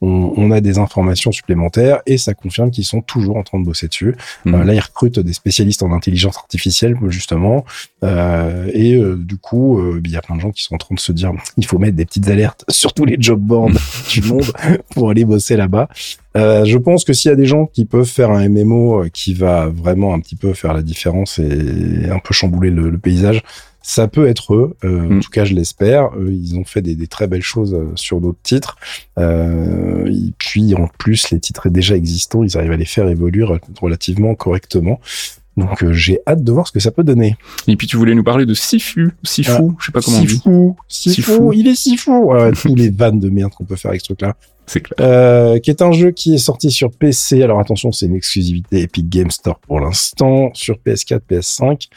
on, 0.00 0.32
on 0.36 0.50
a 0.50 0.60
des 0.60 0.78
informations 0.78 1.32
supplémentaires 1.32 2.00
et 2.06 2.18
ça 2.18 2.34
confirme 2.34 2.70
qu'ils 2.70 2.84
sont 2.84 3.00
toujours 3.00 3.36
en 3.36 3.42
train 3.42 3.60
de 3.60 3.64
bosser 3.64 3.88
dessus. 3.88 4.14
Euh, 4.46 4.64
là, 4.64 4.74
ils 4.74 4.80
recrutent 4.80 5.20
des 5.20 5.32
spécialistes 5.32 5.82
en 5.82 5.92
intelligence 5.92 6.36
artificielle, 6.36 6.96
justement. 7.08 7.64
Euh, 8.04 8.68
et 8.72 8.94
euh, 8.94 9.16
du 9.16 9.36
coup, 9.36 9.78
euh, 9.78 10.00
il 10.04 10.10
y 10.10 10.16
a 10.16 10.22
plein 10.22 10.36
de 10.36 10.40
gens 10.40 10.50
qui 10.50 10.62
sont 10.62 10.74
en 10.74 10.78
train 10.78 10.94
de 10.94 11.00
se 11.00 11.12
dire, 11.12 11.32
il 11.56 11.66
faut 11.66 11.78
mettre 11.78 11.96
des 11.96 12.04
petites 12.04 12.28
alertes 12.28 12.64
sur 12.68 12.92
tous 12.92 13.04
les 13.04 13.16
job 13.18 13.40
boards 13.40 13.70
du 14.10 14.22
monde 14.22 14.44
pour 14.90 15.10
aller 15.10 15.24
bosser 15.24 15.56
là-bas. 15.56 15.88
Euh, 16.36 16.64
je 16.64 16.78
pense 16.78 17.04
que 17.04 17.12
s'il 17.12 17.28
y 17.28 17.32
a 17.32 17.36
des 17.36 17.46
gens 17.46 17.66
qui 17.66 17.84
peuvent 17.84 18.06
faire 18.06 18.30
un 18.30 18.48
MMO 18.48 19.04
qui 19.12 19.34
va 19.34 19.66
vraiment 19.66 20.14
un 20.14 20.20
petit 20.20 20.36
peu 20.36 20.54
faire 20.54 20.72
la 20.72 20.82
différence 20.82 21.38
et 21.38 22.08
un 22.10 22.18
peu 22.18 22.32
chambouler 22.32 22.70
le, 22.70 22.88
le 22.88 22.98
paysage, 22.98 23.42
ça 23.82 24.08
peut 24.08 24.26
être 24.28 24.54
eux. 24.54 24.76
Euh, 24.84 25.00
En 25.00 25.14
Mm. 25.14 25.20
tout 25.20 25.30
cas, 25.30 25.44
je 25.44 25.54
l'espère. 25.54 26.10
Euh, 26.16 26.30
ils 26.32 26.56
ont 26.58 26.64
fait 26.64 26.82
des, 26.82 26.94
des 26.94 27.06
très 27.06 27.26
belles 27.26 27.42
choses 27.42 27.74
euh, 27.74 27.92
sur 27.96 28.20
d'autres 28.20 28.38
titres. 28.42 28.76
Euh, 29.18 30.06
et 30.10 30.32
puis, 30.38 30.74
en 30.74 30.88
plus, 30.98 31.30
les 31.30 31.40
titres 31.40 31.68
déjà 31.68 31.96
existants, 31.96 32.42
ils 32.42 32.56
arrivent 32.56 32.72
à 32.72 32.76
les 32.76 32.84
faire 32.84 33.08
évoluer 33.08 33.44
re- 33.44 33.60
relativement 33.80 34.34
correctement. 34.34 35.00
Donc, 35.58 35.82
euh, 35.82 35.92
j'ai 35.92 36.18
hâte 36.26 36.42
de 36.42 36.50
voir 36.50 36.66
ce 36.66 36.72
que 36.72 36.80
ça 36.80 36.90
peut 36.90 37.04
donner. 37.04 37.36
Et 37.68 37.76
puis 37.76 37.86
tu 37.86 37.98
voulais 37.98 38.14
nous 38.14 38.24
parler 38.24 38.46
de 38.46 38.54
Sifu, 38.54 39.10
Sifu, 39.22 39.52
je 39.78 39.84
sais 39.86 39.92
pas 39.92 40.00
comment 40.00 40.16
on 40.16 40.20
si 40.20 40.26
dit. 40.26 40.40
fou, 40.42 40.76
si, 40.88 41.10
Si 41.12 41.20
fou, 41.20 41.32
fou. 41.34 41.52
il 41.52 41.68
est 41.68 41.74
si 41.74 41.98
fou. 41.98 42.30
Ouais, 42.32 42.52
tous 42.52 42.74
les 42.74 42.88
vannes 42.88 43.20
de 43.20 43.28
merde 43.28 43.52
qu'on 43.52 43.64
peut 43.66 43.76
faire 43.76 43.90
avec 43.90 44.00
ce 44.00 44.06
truc-là. 44.06 44.34
C'est 44.64 44.80
clair. 44.80 44.96
Euh, 45.00 45.58
qui 45.58 45.68
est 45.68 45.82
un 45.82 45.92
jeu 45.92 46.10
qui 46.12 46.34
est 46.34 46.38
sorti 46.38 46.70
sur 46.70 46.90
PC. 46.90 47.42
Alors 47.42 47.60
attention, 47.60 47.92
c'est 47.92 48.06
une 48.06 48.14
exclusivité 48.16 48.80
Epic 48.80 49.10
Game 49.10 49.30
Store 49.30 49.58
pour 49.58 49.78
l'instant, 49.78 50.50
sur 50.54 50.76
PS4, 50.78 51.20
PS5. 51.30 51.88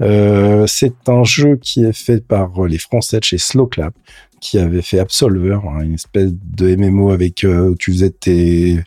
Euh, 0.00 0.66
c'est 0.66 0.94
un 1.08 1.24
jeu 1.24 1.56
qui 1.60 1.84
est 1.84 1.92
fait 1.92 2.24
par 2.24 2.64
euh, 2.64 2.68
les 2.68 2.78
Français 2.78 3.18
de 3.18 3.24
chez 3.24 3.38
Slowclap, 3.38 3.94
qui 4.40 4.58
avait 4.58 4.82
fait 4.82 4.98
Absolver, 5.00 5.54
hein, 5.64 5.80
une 5.82 5.94
espèce 5.94 6.30
de 6.32 6.76
MMO 6.76 7.10
avec 7.10 7.44
euh, 7.44 7.70
où 7.70 7.74
tu 7.74 7.92
faisais 7.92 8.10
tes 8.10 8.78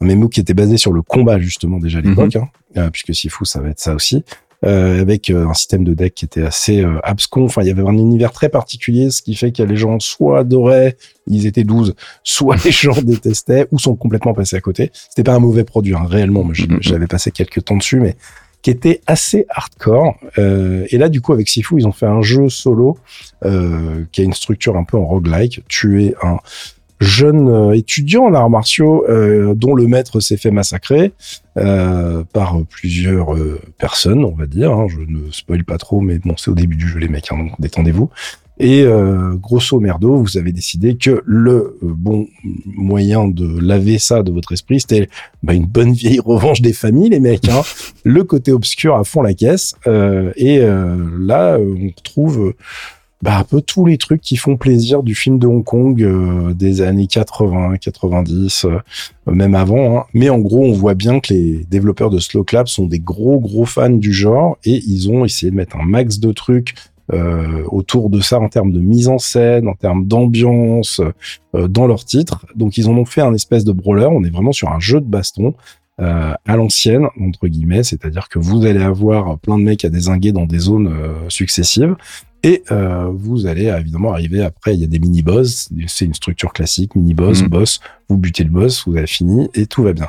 un 0.00 0.06
MMO 0.06 0.28
qui 0.28 0.40
était 0.40 0.54
basé 0.54 0.76
sur 0.76 0.92
le 0.92 1.02
combat 1.02 1.38
justement 1.38 1.78
déjà 1.78 1.98
à 1.98 2.02
l'époque, 2.02 2.36
hein, 2.36 2.48
euh, 2.76 2.90
puisque 2.90 3.14
Sifu 3.14 3.44
ça 3.44 3.60
va 3.60 3.68
être 3.70 3.80
ça 3.80 3.94
aussi. 3.94 4.24
Euh, 4.66 5.00
avec 5.00 5.30
un 5.30 5.54
système 5.54 5.84
de 5.84 5.94
deck 5.94 6.14
qui 6.14 6.24
était 6.24 6.42
assez 6.42 6.82
euh, 6.82 6.98
abscon. 7.04 7.44
Enfin, 7.44 7.62
il 7.62 7.68
y 7.68 7.70
avait 7.70 7.82
un 7.86 7.96
univers 7.96 8.32
très 8.32 8.48
particulier, 8.48 9.12
ce 9.12 9.22
qui 9.22 9.36
fait 9.36 9.52
que 9.52 9.62
les 9.62 9.76
gens 9.76 10.00
soit 10.00 10.40
adoraient, 10.40 10.96
ils 11.28 11.46
étaient 11.46 11.62
12, 11.62 11.94
soit 12.24 12.56
les 12.64 12.72
gens 12.72 13.00
détestaient 13.00 13.68
ou 13.70 13.78
sont 13.78 13.94
complètement 13.94 14.34
passés 14.34 14.56
à 14.56 14.60
côté. 14.60 14.90
C'était 14.92 15.22
pas 15.22 15.34
un 15.34 15.38
mauvais 15.38 15.62
produit, 15.62 15.94
hein, 15.94 16.04
réellement. 16.08 16.52
J'y- 16.52 16.66
Mhm. 16.66 16.78
j'avais 16.80 17.06
passé 17.06 17.30
quelques 17.30 17.64
temps 17.66 17.76
dessus, 17.76 18.00
mais 18.00 18.16
qui 18.62 18.70
était 18.70 19.00
assez 19.06 19.46
hardcore. 19.48 20.16
Euh, 20.38 20.86
et 20.90 20.98
là, 20.98 21.08
du 21.08 21.20
coup, 21.20 21.32
avec 21.32 21.48
Sifu, 21.48 21.76
ils 21.78 21.86
ont 21.86 21.92
fait 21.92 22.06
un 22.06 22.22
jeu 22.22 22.48
solo 22.48 22.98
euh, 23.44 24.04
qui 24.12 24.20
a 24.20 24.24
une 24.24 24.32
structure 24.32 24.76
un 24.76 24.84
peu 24.84 24.96
en 24.96 25.06
roguelike. 25.06 25.62
Tu 25.68 26.04
es 26.04 26.14
un 26.22 26.38
jeune 27.00 27.48
euh, 27.48 27.76
étudiant 27.76 28.24
en 28.24 28.34
arts 28.34 28.50
martiaux 28.50 29.04
dont 29.54 29.74
le 29.74 29.86
maître 29.86 30.20
s'est 30.20 30.36
fait 30.36 30.50
massacrer 30.50 31.12
par 31.54 32.56
plusieurs 32.68 33.34
personnes, 33.78 34.24
on 34.24 34.34
va 34.34 34.46
dire. 34.46 34.72
hein. 34.72 34.86
Je 34.88 34.98
ne 34.98 35.30
spoil 35.30 35.64
pas 35.64 35.78
trop, 35.78 36.00
mais 36.00 36.18
bon, 36.18 36.34
c'est 36.36 36.50
au 36.50 36.54
début 36.54 36.76
du 36.76 36.88
jeu, 36.88 36.98
les 36.98 37.08
mecs, 37.08 37.30
hein, 37.32 37.38
donc 37.38 37.52
détendez-vous. 37.60 38.10
Et 38.60 38.82
euh, 38.82 39.34
grosso 39.34 39.78
merdo, 39.78 40.16
vous 40.16 40.36
avez 40.36 40.52
décidé 40.52 40.96
que 40.96 41.22
le 41.24 41.78
euh, 41.82 41.94
bon 41.94 42.26
moyen 42.66 43.28
de 43.28 43.58
laver 43.60 43.98
ça 43.98 44.22
de 44.22 44.32
votre 44.32 44.52
esprit, 44.52 44.80
c'était 44.80 45.08
bah, 45.42 45.54
une 45.54 45.66
bonne 45.66 45.92
vieille 45.92 46.20
revanche 46.20 46.60
des 46.60 46.72
familles, 46.72 47.10
les 47.10 47.20
mecs. 47.20 47.48
Hein. 47.48 47.62
le 48.04 48.24
côté 48.24 48.52
obscur 48.52 48.96
à 48.96 49.04
fond 49.04 49.22
la 49.22 49.34
caisse. 49.34 49.74
Euh, 49.86 50.32
et 50.36 50.58
euh, 50.58 50.96
là, 51.18 51.54
euh, 51.54 51.74
on 51.78 51.86
retrouve 51.96 52.54
bah, 53.22 53.38
un 53.38 53.44
peu 53.44 53.60
tous 53.60 53.84
les 53.86 53.98
trucs 53.98 54.20
qui 54.20 54.36
font 54.36 54.56
plaisir 54.56 55.02
du 55.02 55.14
film 55.14 55.38
de 55.38 55.46
Hong 55.46 55.64
Kong 55.64 56.02
euh, 56.02 56.52
des 56.54 56.82
années 56.82 57.06
80, 57.06 57.76
90, 57.78 58.64
euh, 58.64 58.78
même 59.26 59.54
avant. 59.54 59.98
hein. 59.98 60.04
Mais 60.14 60.30
en 60.30 60.38
gros, 60.38 60.64
on 60.64 60.72
voit 60.72 60.94
bien 60.94 61.20
que 61.20 61.32
les 61.32 61.64
développeurs 61.70 62.10
de 62.10 62.18
Slow 62.18 62.44
Clap 62.44 62.68
sont 62.68 62.86
des 62.86 63.00
gros 63.00 63.38
gros 63.40 63.64
fans 63.64 63.90
du 63.90 64.12
genre 64.12 64.56
et 64.64 64.82
ils 64.86 65.10
ont 65.10 65.24
essayé 65.24 65.50
de 65.50 65.56
mettre 65.56 65.76
un 65.76 65.84
max 65.84 66.18
de 66.18 66.32
trucs 66.32 66.74
euh, 67.12 67.62
autour 67.68 68.10
de 68.10 68.20
ça 68.20 68.38
en 68.38 68.48
termes 68.48 68.72
de 68.72 68.80
mise 68.80 69.08
en 69.08 69.18
scène, 69.18 69.66
en 69.68 69.74
termes 69.74 70.06
d'ambiance 70.06 71.00
euh, 71.54 71.68
dans 71.68 71.86
leur 71.86 72.04
titre. 72.04 72.46
Donc 72.54 72.76
ils 72.78 72.88
en 72.88 72.96
ont 72.96 73.04
fait 73.04 73.22
un 73.22 73.34
espèce 73.34 73.64
de 73.64 73.72
brawler. 73.72 74.06
On 74.10 74.22
est 74.24 74.30
vraiment 74.30 74.52
sur 74.52 74.70
un 74.70 74.80
jeu 74.80 75.00
de 75.00 75.06
baston. 75.06 75.54
euh, 76.00 76.32
à 76.46 76.56
l'ancienne 76.56 77.06
entre 77.20 77.48
guillemets, 77.48 77.82
c'est-à-dire 77.82 78.28
que 78.28 78.38
vous 78.38 78.64
allez 78.64 78.80
avoir 78.82 79.36
plein 79.38 79.58
de 79.58 79.64
mecs 79.64 79.84
à 79.84 79.88
désinguer 79.88 80.30
dans 80.30 80.46
des 80.46 80.60
zones 80.60 80.86
euh, 80.86 81.28
successives 81.28 81.96
et 82.44 82.62
euh, 82.70 83.08
vous 83.12 83.46
allez 83.46 83.64
évidemment 83.66 84.12
arriver 84.12 84.44
après, 84.44 84.74
il 84.74 84.80
y 84.80 84.84
a 84.84 84.86
des 84.86 85.00
mini-boss, 85.00 85.70
c'est 85.88 86.04
une 86.04 86.14
structure 86.14 86.52
classique, 86.52 86.94
mini-boss, 86.94 87.42
Mhm. 87.42 87.48
boss, 87.48 87.80
vous 88.08 88.16
butez 88.16 88.44
le 88.44 88.50
boss, 88.50 88.84
vous 88.86 88.96
avez 88.96 89.08
fini 89.08 89.48
et 89.54 89.66
tout 89.66 89.82
va 89.82 89.92
bien. 89.92 90.06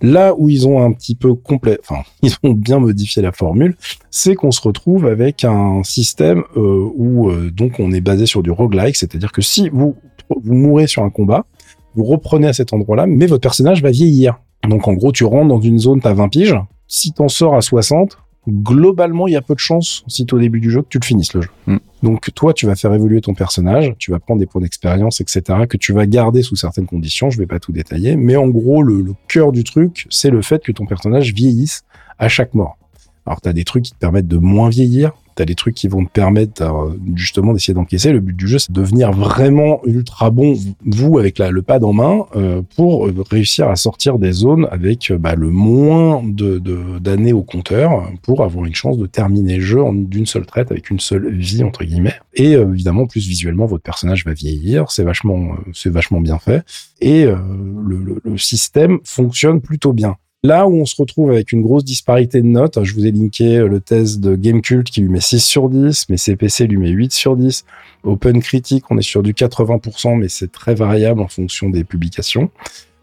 Là 0.00 0.34
où 0.36 0.48
ils 0.48 0.68
ont 0.68 0.82
un 0.82 0.92
petit 0.92 1.14
peu 1.14 1.34
complet, 1.34 1.78
enfin, 1.82 2.02
ils 2.22 2.34
ont 2.42 2.52
bien 2.52 2.78
modifié 2.78 3.22
la 3.22 3.32
formule, 3.32 3.76
c'est 4.10 4.34
qu'on 4.34 4.50
se 4.50 4.60
retrouve 4.60 5.06
avec 5.06 5.44
un 5.44 5.82
système 5.82 6.44
euh, 6.56 6.88
où 6.94 7.30
euh, 7.30 7.50
donc 7.50 7.80
on 7.80 7.92
est 7.92 8.00
basé 8.00 8.26
sur 8.26 8.42
du 8.42 8.50
roguelike, 8.50 8.96
c'est-à-dire 8.96 9.32
que 9.32 9.42
si 9.42 9.68
vous 9.68 9.96
vous 10.30 10.54
mourrez 10.54 10.86
sur 10.86 11.02
un 11.02 11.10
combat, 11.10 11.46
vous 11.94 12.04
reprenez 12.04 12.48
à 12.48 12.52
cet 12.52 12.72
endroit-là, 12.72 13.06
mais 13.06 13.26
votre 13.26 13.40
personnage 13.40 13.82
va 13.82 13.90
vieillir. 13.90 14.38
Donc 14.68 14.86
en 14.86 14.92
gros, 14.92 15.12
tu 15.12 15.24
rentres 15.24 15.48
dans 15.48 15.60
une 15.60 15.78
zone, 15.78 16.00
t'as 16.00 16.12
20 16.12 16.28
piges, 16.28 16.56
si 16.86 17.12
t'en 17.12 17.28
sors 17.28 17.54
à 17.54 17.60
60, 17.60 18.18
globalement, 18.46 19.26
il 19.26 19.32
y 19.32 19.36
a 19.36 19.42
peu 19.42 19.54
de 19.54 19.58
chances, 19.58 20.04
si 20.06 20.26
t'es 20.26 20.34
au 20.34 20.38
début 20.38 20.60
du 20.60 20.70
jeu, 20.70 20.82
que 20.82 20.88
tu 20.88 20.98
le 20.98 21.04
finisses 21.04 21.34
le 21.34 21.42
jeu. 21.42 21.50
Mm. 21.66 21.76
Donc 22.02 22.32
toi, 22.34 22.52
tu 22.52 22.66
vas 22.66 22.76
faire 22.76 22.94
évoluer 22.94 23.20
ton 23.20 23.34
personnage, 23.34 23.94
tu 23.98 24.10
vas 24.10 24.18
prendre 24.18 24.40
des 24.40 24.46
points 24.46 24.60
d'expérience, 24.60 25.20
etc., 25.20 25.42
que 25.68 25.76
tu 25.76 25.92
vas 25.92 26.06
garder 26.06 26.42
sous 26.42 26.56
certaines 26.56 26.86
conditions. 26.86 27.30
Je 27.30 27.38
vais 27.38 27.46
pas 27.46 27.58
tout 27.58 27.72
détailler, 27.72 28.16
mais 28.16 28.36
en 28.36 28.48
gros, 28.48 28.82
le, 28.82 29.02
le 29.02 29.14
cœur 29.26 29.52
du 29.52 29.64
truc, 29.64 30.06
c'est 30.10 30.30
le 30.30 30.42
fait 30.42 30.62
que 30.62 30.72
ton 30.72 30.86
personnage 30.86 31.34
vieillisse 31.34 31.84
à 32.18 32.28
chaque 32.28 32.54
mort. 32.54 32.78
Alors 33.26 33.40
t'as 33.40 33.52
des 33.52 33.64
trucs 33.64 33.84
qui 33.84 33.92
te 33.92 33.98
permettent 33.98 34.28
de 34.28 34.38
moins 34.38 34.70
vieillir, 34.70 35.12
t'as 35.38 35.44
des 35.44 35.54
trucs 35.54 35.76
qui 35.76 35.86
vont 35.86 36.04
te 36.04 36.10
permettre 36.10 36.62
euh, 36.62 36.98
justement 37.14 37.52
d'essayer 37.52 37.72
d'encaisser. 37.72 38.10
Le 38.10 38.18
but 38.18 38.34
du 38.34 38.48
jeu, 38.48 38.58
c'est 38.58 38.72
de 38.72 38.80
devenir 38.80 39.12
vraiment 39.12 39.80
ultra 39.86 40.30
bon, 40.30 40.58
vous 40.84 41.16
avec 41.16 41.38
la, 41.38 41.52
le 41.52 41.62
pad 41.62 41.84
en 41.84 41.92
main, 41.92 42.26
euh, 42.34 42.60
pour 42.74 43.06
euh, 43.06 43.14
réussir 43.30 43.68
à 43.68 43.76
sortir 43.76 44.18
des 44.18 44.32
zones 44.32 44.66
avec 44.72 45.12
bah, 45.12 45.36
le 45.36 45.50
moins 45.50 46.22
de 46.24 46.58
d'années 46.98 47.32
au 47.32 47.42
compteur, 47.42 48.10
pour 48.22 48.42
avoir 48.42 48.64
une 48.64 48.74
chance 48.74 48.98
de 48.98 49.06
terminer 49.06 49.56
le 49.56 49.62
jeu 49.62 49.82
d'une 49.92 50.26
seule 50.26 50.44
traite 50.44 50.72
avec 50.72 50.90
une 50.90 50.98
seule 50.98 51.32
vie 51.32 51.62
entre 51.62 51.84
guillemets. 51.84 52.16
Et 52.34 52.52
évidemment, 52.52 53.06
plus 53.06 53.26
visuellement, 53.28 53.66
votre 53.66 53.84
personnage 53.84 54.24
va 54.24 54.32
vieillir, 54.32 54.90
c'est 54.90 55.04
vachement, 55.04 55.54
c'est 55.72 55.90
vachement 55.90 56.20
bien 56.20 56.38
fait, 56.38 56.64
et 57.00 57.26
le 57.26 58.38
système 58.38 58.98
fonctionne 59.04 59.60
plutôt 59.60 59.92
bien. 59.92 60.16
Là 60.44 60.68
où 60.68 60.74
on 60.74 60.86
se 60.86 60.94
retrouve 60.96 61.30
avec 61.30 61.50
une 61.50 61.62
grosse 61.62 61.84
disparité 61.84 62.40
de 62.42 62.46
notes, 62.46 62.84
je 62.84 62.94
vous 62.94 63.04
ai 63.04 63.10
linké 63.10 63.58
euh, 63.58 63.66
le 63.66 63.80
test 63.80 64.20
de 64.20 64.36
Gamecult 64.36 64.88
qui 64.88 65.00
lui 65.00 65.08
met 65.08 65.20
6 65.20 65.40
sur 65.40 65.68
10, 65.68 66.08
mais 66.08 66.16
CPC 66.16 66.68
lui 66.68 66.76
met 66.76 66.90
8 66.90 67.12
sur 67.12 67.36
10. 67.36 67.64
Open 68.04 68.40
Critic, 68.40 68.84
on 68.90 68.98
est 68.98 69.02
sur 69.02 69.24
du 69.24 69.32
80%, 69.32 70.16
mais 70.16 70.28
c'est 70.28 70.52
très 70.52 70.76
variable 70.76 71.20
en 71.20 71.28
fonction 71.28 71.70
des 71.70 71.82
publications. 71.82 72.50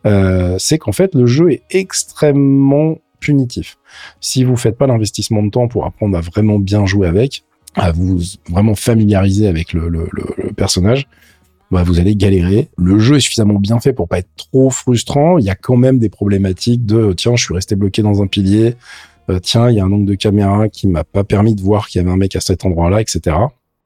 euh, 0.06 0.56
c'est 0.60 0.78
qu'en 0.78 0.94
fait 0.94 1.14
le 1.14 1.26
jeu 1.26 1.52
est 1.52 1.64
extrêmement 1.72 3.00
punitif. 3.20 3.78
Si 4.22 4.44
vous 4.44 4.56
faites 4.56 4.78
pas 4.78 4.88
l'investissement 4.88 5.44
de 5.44 5.50
temps 5.50 5.68
pour 5.68 5.86
apprendre 5.86 6.18
à 6.18 6.22
vraiment 6.22 6.60
bien 6.60 6.86
jouer 6.86 7.08
avec, 7.08 7.44
à 7.76 7.92
vous 7.92 8.20
vraiment 8.50 8.76
familiariser 8.76 9.48
avec 9.48 9.74
le, 9.74 10.10
personnage, 10.56 11.08
bah 11.72 11.84
vous 11.84 12.00
allez 12.00 12.16
galérer. 12.16 12.70
Le 12.78 13.00
jeu 13.00 13.18
est 13.18 13.20
suffisamment 13.20 13.60
bien 13.60 13.80
fait 13.80 13.94
pour 13.94 14.08
pas 14.08 14.20
être 14.20 14.30
trop 14.36 14.70
frustrant. 14.70 15.38
Il 15.38 15.46
y 15.46 15.50
a 15.50 15.56
quand 15.56 15.78
même 15.78 16.00
des 16.00 16.10
problématiques 16.10 16.86
de 16.86 17.14
tiens, 17.14 17.36
je 17.36 17.44
suis 17.44 17.54
resté 17.54 17.76
bloqué 17.76 18.02
dans 18.02 18.22
un 18.22 18.28
pilier. 18.28 18.76
Euh, 19.30 19.40
tiens, 19.40 19.70
il 19.70 19.78
y 19.78 19.80
a 19.80 19.84
un 19.84 19.92
angle 19.92 20.06
de 20.06 20.16
caméra 20.16 20.70
qui 20.70 20.88
m'a 20.88 21.04
pas 21.04 21.24
permis 21.24 21.56
de 21.56 21.62
voir 21.62 21.88
qu'il 21.88 22.00
y 22.00 22.04
avait 22.04 22.14
un 22.14 22.18
mec 22.18 22.36
à 22.36 22.42
cet 22.42 22.66
endroit-là, 22.66 23.02
etc. 23.02 23.36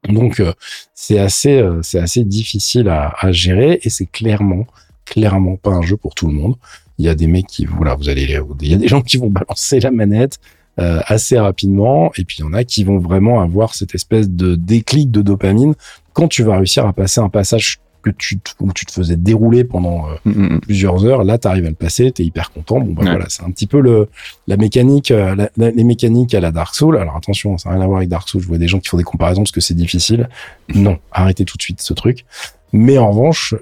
Donc 0.07 0.39
euh, 0.39 0.53
c'est 0.93 1.19
assez 1.19 1.59
euh, 1.59 1.81
c'est 1.81 1.99
assez 1.99 2.23
difficile 2.23 2.89
à, 2.89 3.13
à 3.19 3.31
gérer 3.31 3.79
et 3.83 3.89
c'est 3.89 4.05
clairement 4.05 4.65
clairement 5.05 5.55
pas 5.55 5.71
un 5.71 5.81
jeu 5.81 5.97
pour 5.97 6.15
tout 6.15 6.27
le 6.27 6.33
monde. 6.33 6.55
Il 6.97 7.05
y 7.05 7.09
a 7.09 7.15
des 7.15 7.27
mecs 7.27 7.47
qui 7.47 7.65
voilà, 7.65 7.95
vous 7.95 8.09
allez 8.09 8.23
il 8.61 8.67
y 8.67 8.73
a 8.73 8.77
des 8.77 8.87
gens 8.87 9.01
qui 9.01 9.17
vont 9.17 9.29
balancer 9.29 9.79
la 9.79 9.91
manette 9.91 10.39
euh, 10.79 11.01
assez 11.05 11.37
rapidement 11.37 12.11
et 12.17 12.25
puis 12.25 12.37
il 12.39 12.41
y 12.41 12.47
en 12.47 12.53
a 12.53 12.63
qui 12.63 12.83
vont 12.83 12.99
vraiment 12.99 13.41
avoir 13.41 13.75
cette 13.75 13.95
espèce 13.95 14.29
de 14.29 14.55
déclic 14.55 15.11
de 15.11 15.21
dopamine 15.21 15.73
quand 16.13 16.27
tu 16.27 16.43
vas 16.43 16.57
réussir 16.57 16.85
à 16.85 16.93
passer 16.93 17.21
un 17.21 17.29
passage 17.29 17.79
que 18.01 18.09
tu 18.11 18.39
où 18.59 18.71
tu 18.73 18.85
te 18.85 18.91
faisais 18.91 19.15
dérouler 19.15 19.63
pendant 19.63 20.07
euh, 20.07 20.15
mm, 20.25 20.31
mm, 20.31 20.53
mm. 20.53 20.59
plusieurs 20.61 21.05
heures, 21.05 21.23
là 21.23 21.37
tu 21.37 21.47
arrives 21.47 21.65
à 21.65 21.69
le 21.69 21.75
passer, 21.75 22.11
tu 22.11 22.21
es 22.21 22.25
hyper 22.25 22.51
content. 22.51 22.79
Bon 22.79 22.93
bah 22.93 23.03
voilà, 23.03 23.25
c'est 23.27 23.43
un 23.43 23.51
petit 23.51 23.67
peu 23.67 23.79
le 23.81 24.09
la 24.47 24.57
mécanique 24.57 25.11
euh, 25.11 25.47
les 25.57 25.83
mécaniques 25.83 26.33
à 26.33 26.39
la 26.39 26.51
Dark 26.51 26.75
Souls. 26.75 26.97
Alors 26.97 27.15
attention, 27.15 27.57
ça 27.57 27.69
n'a 27.69 27.75
rien 27.75 27.83
à 27.83 27.87
voir 27.87 27.97
avec 27.97 28.09
Dark 28.09 28.27
Souls, 28.29 28.41
je 28.41 28.47
vois 28.47 28.57
des 28.57 28.67
gens 28.67 28.79
qui 28.79 28.89
font 28.89 28.97
des 28.97 29.03
comparaisons 29.03 29.41
parce 29.43 29.51
que 29.51 29.61
c'est 29.61 29.73
difficile. 29.73 30.29
Non, 30.73 30.97
arrêtez 31.11 31.45
tout 31.45 31.57
de 31.57 31.61
suite 31.61 31.81
ce 31.81 31.93
truc. 31.93 32.25
Mais 32.71 32.97
en 32.97 33.11
revanche, 33.11 33.55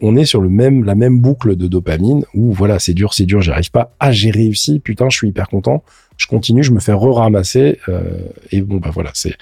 on 0.00 0.16
est 0.16 0.24
sur 0.24 0.40
le 0.40 0.48
même 0.48 0.84
la 0.84 0.94
même 0.94 1.20
boucle 1.20 1.56
de 1.56 1.68
dopamine 1.68 2.24
où 2.34 2.52
voilà, 2.52 2.78
c'est 2.78 2.94
dur, 2.94 3.14
c'est 3.14 3.24
dur, 3.24 3.40
j'arrive 3.40 3.70
pas, 3.70 3.94
ah 4.00 4.10
j'ai 4.10 4.30
réussi, 4.30 4.80
putain, 4.80 5.08
je 5.08 5.16
suis 5.16 5.28
hyper 5.28 5.48
content. 5.48 5.82
Je 6.16 6.26
continue, 6.26 6.62
je 6.62 6.72
me 6.72 6.80
fais 6.80 6.92
re-ramasser 6.92 7.78
euh, 7.88 8.02
et 8.50 8.60
bon 8.60 8.76
bah 8.76 8.90
voilà, 8.92 9.10
c'est 9.14 9.34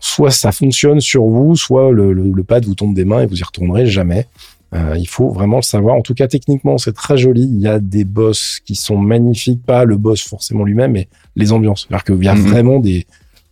soit 0.00 0.30
ça 0.30 0.52
fonctionne 0.52 1.00
sur 1.00 1.24
vous, 1.24 1.56
soit 1.56 1.92
le, 1.92 2.12
le, 2.12 2.44
pad 2.44 2.64
vous 2.64 2.74
tombe 2.74 2.94
des 2.94 3.04
mains 3.04 3.22
et 3.22 3.26
vous 3.26 3.38
y 3.38 3.42
retournerez 3.42 3.86
jamais. 3.86 4.26
Euh, 4.74 4.96
il 4.98 5.08
faut 5.08 5.30
vraiment 5.30 5.56
le 5.56 5.62
savoir. 5.62 5.96
En 5.96 6.02
tout 6.02 6.14
cas, 6.14 6.28
techniquement, 6.28 6.76
c'est 6.76 6.92
très 6.92 7.16
joli. 7.16 7.42
Il 7.42 7.60
y 7.60 7.68
a 7.68 7.78
des 7.78 8.04
boss 8.04 8.60
qui 8.64 8.74
sont 8.74 8.98
magnifiques, 8.98 9.62
pas 9.64 9.84
le 9.84 9.96
boss 9.96 10.22
forcément 10.22 10.64
lui-même, 10.64 10.92
mais 10.92 11.08
les 11.36 11.52
ambiances. 11.52 11.86
C'est-à-dire 11.88 12.04
qu'il 12.04 12.24
y 12.24 12.28
a 12.28 12.34
mhm. 12.34 12.42
vraiment 12.42 12.78
des, 12.78 13.06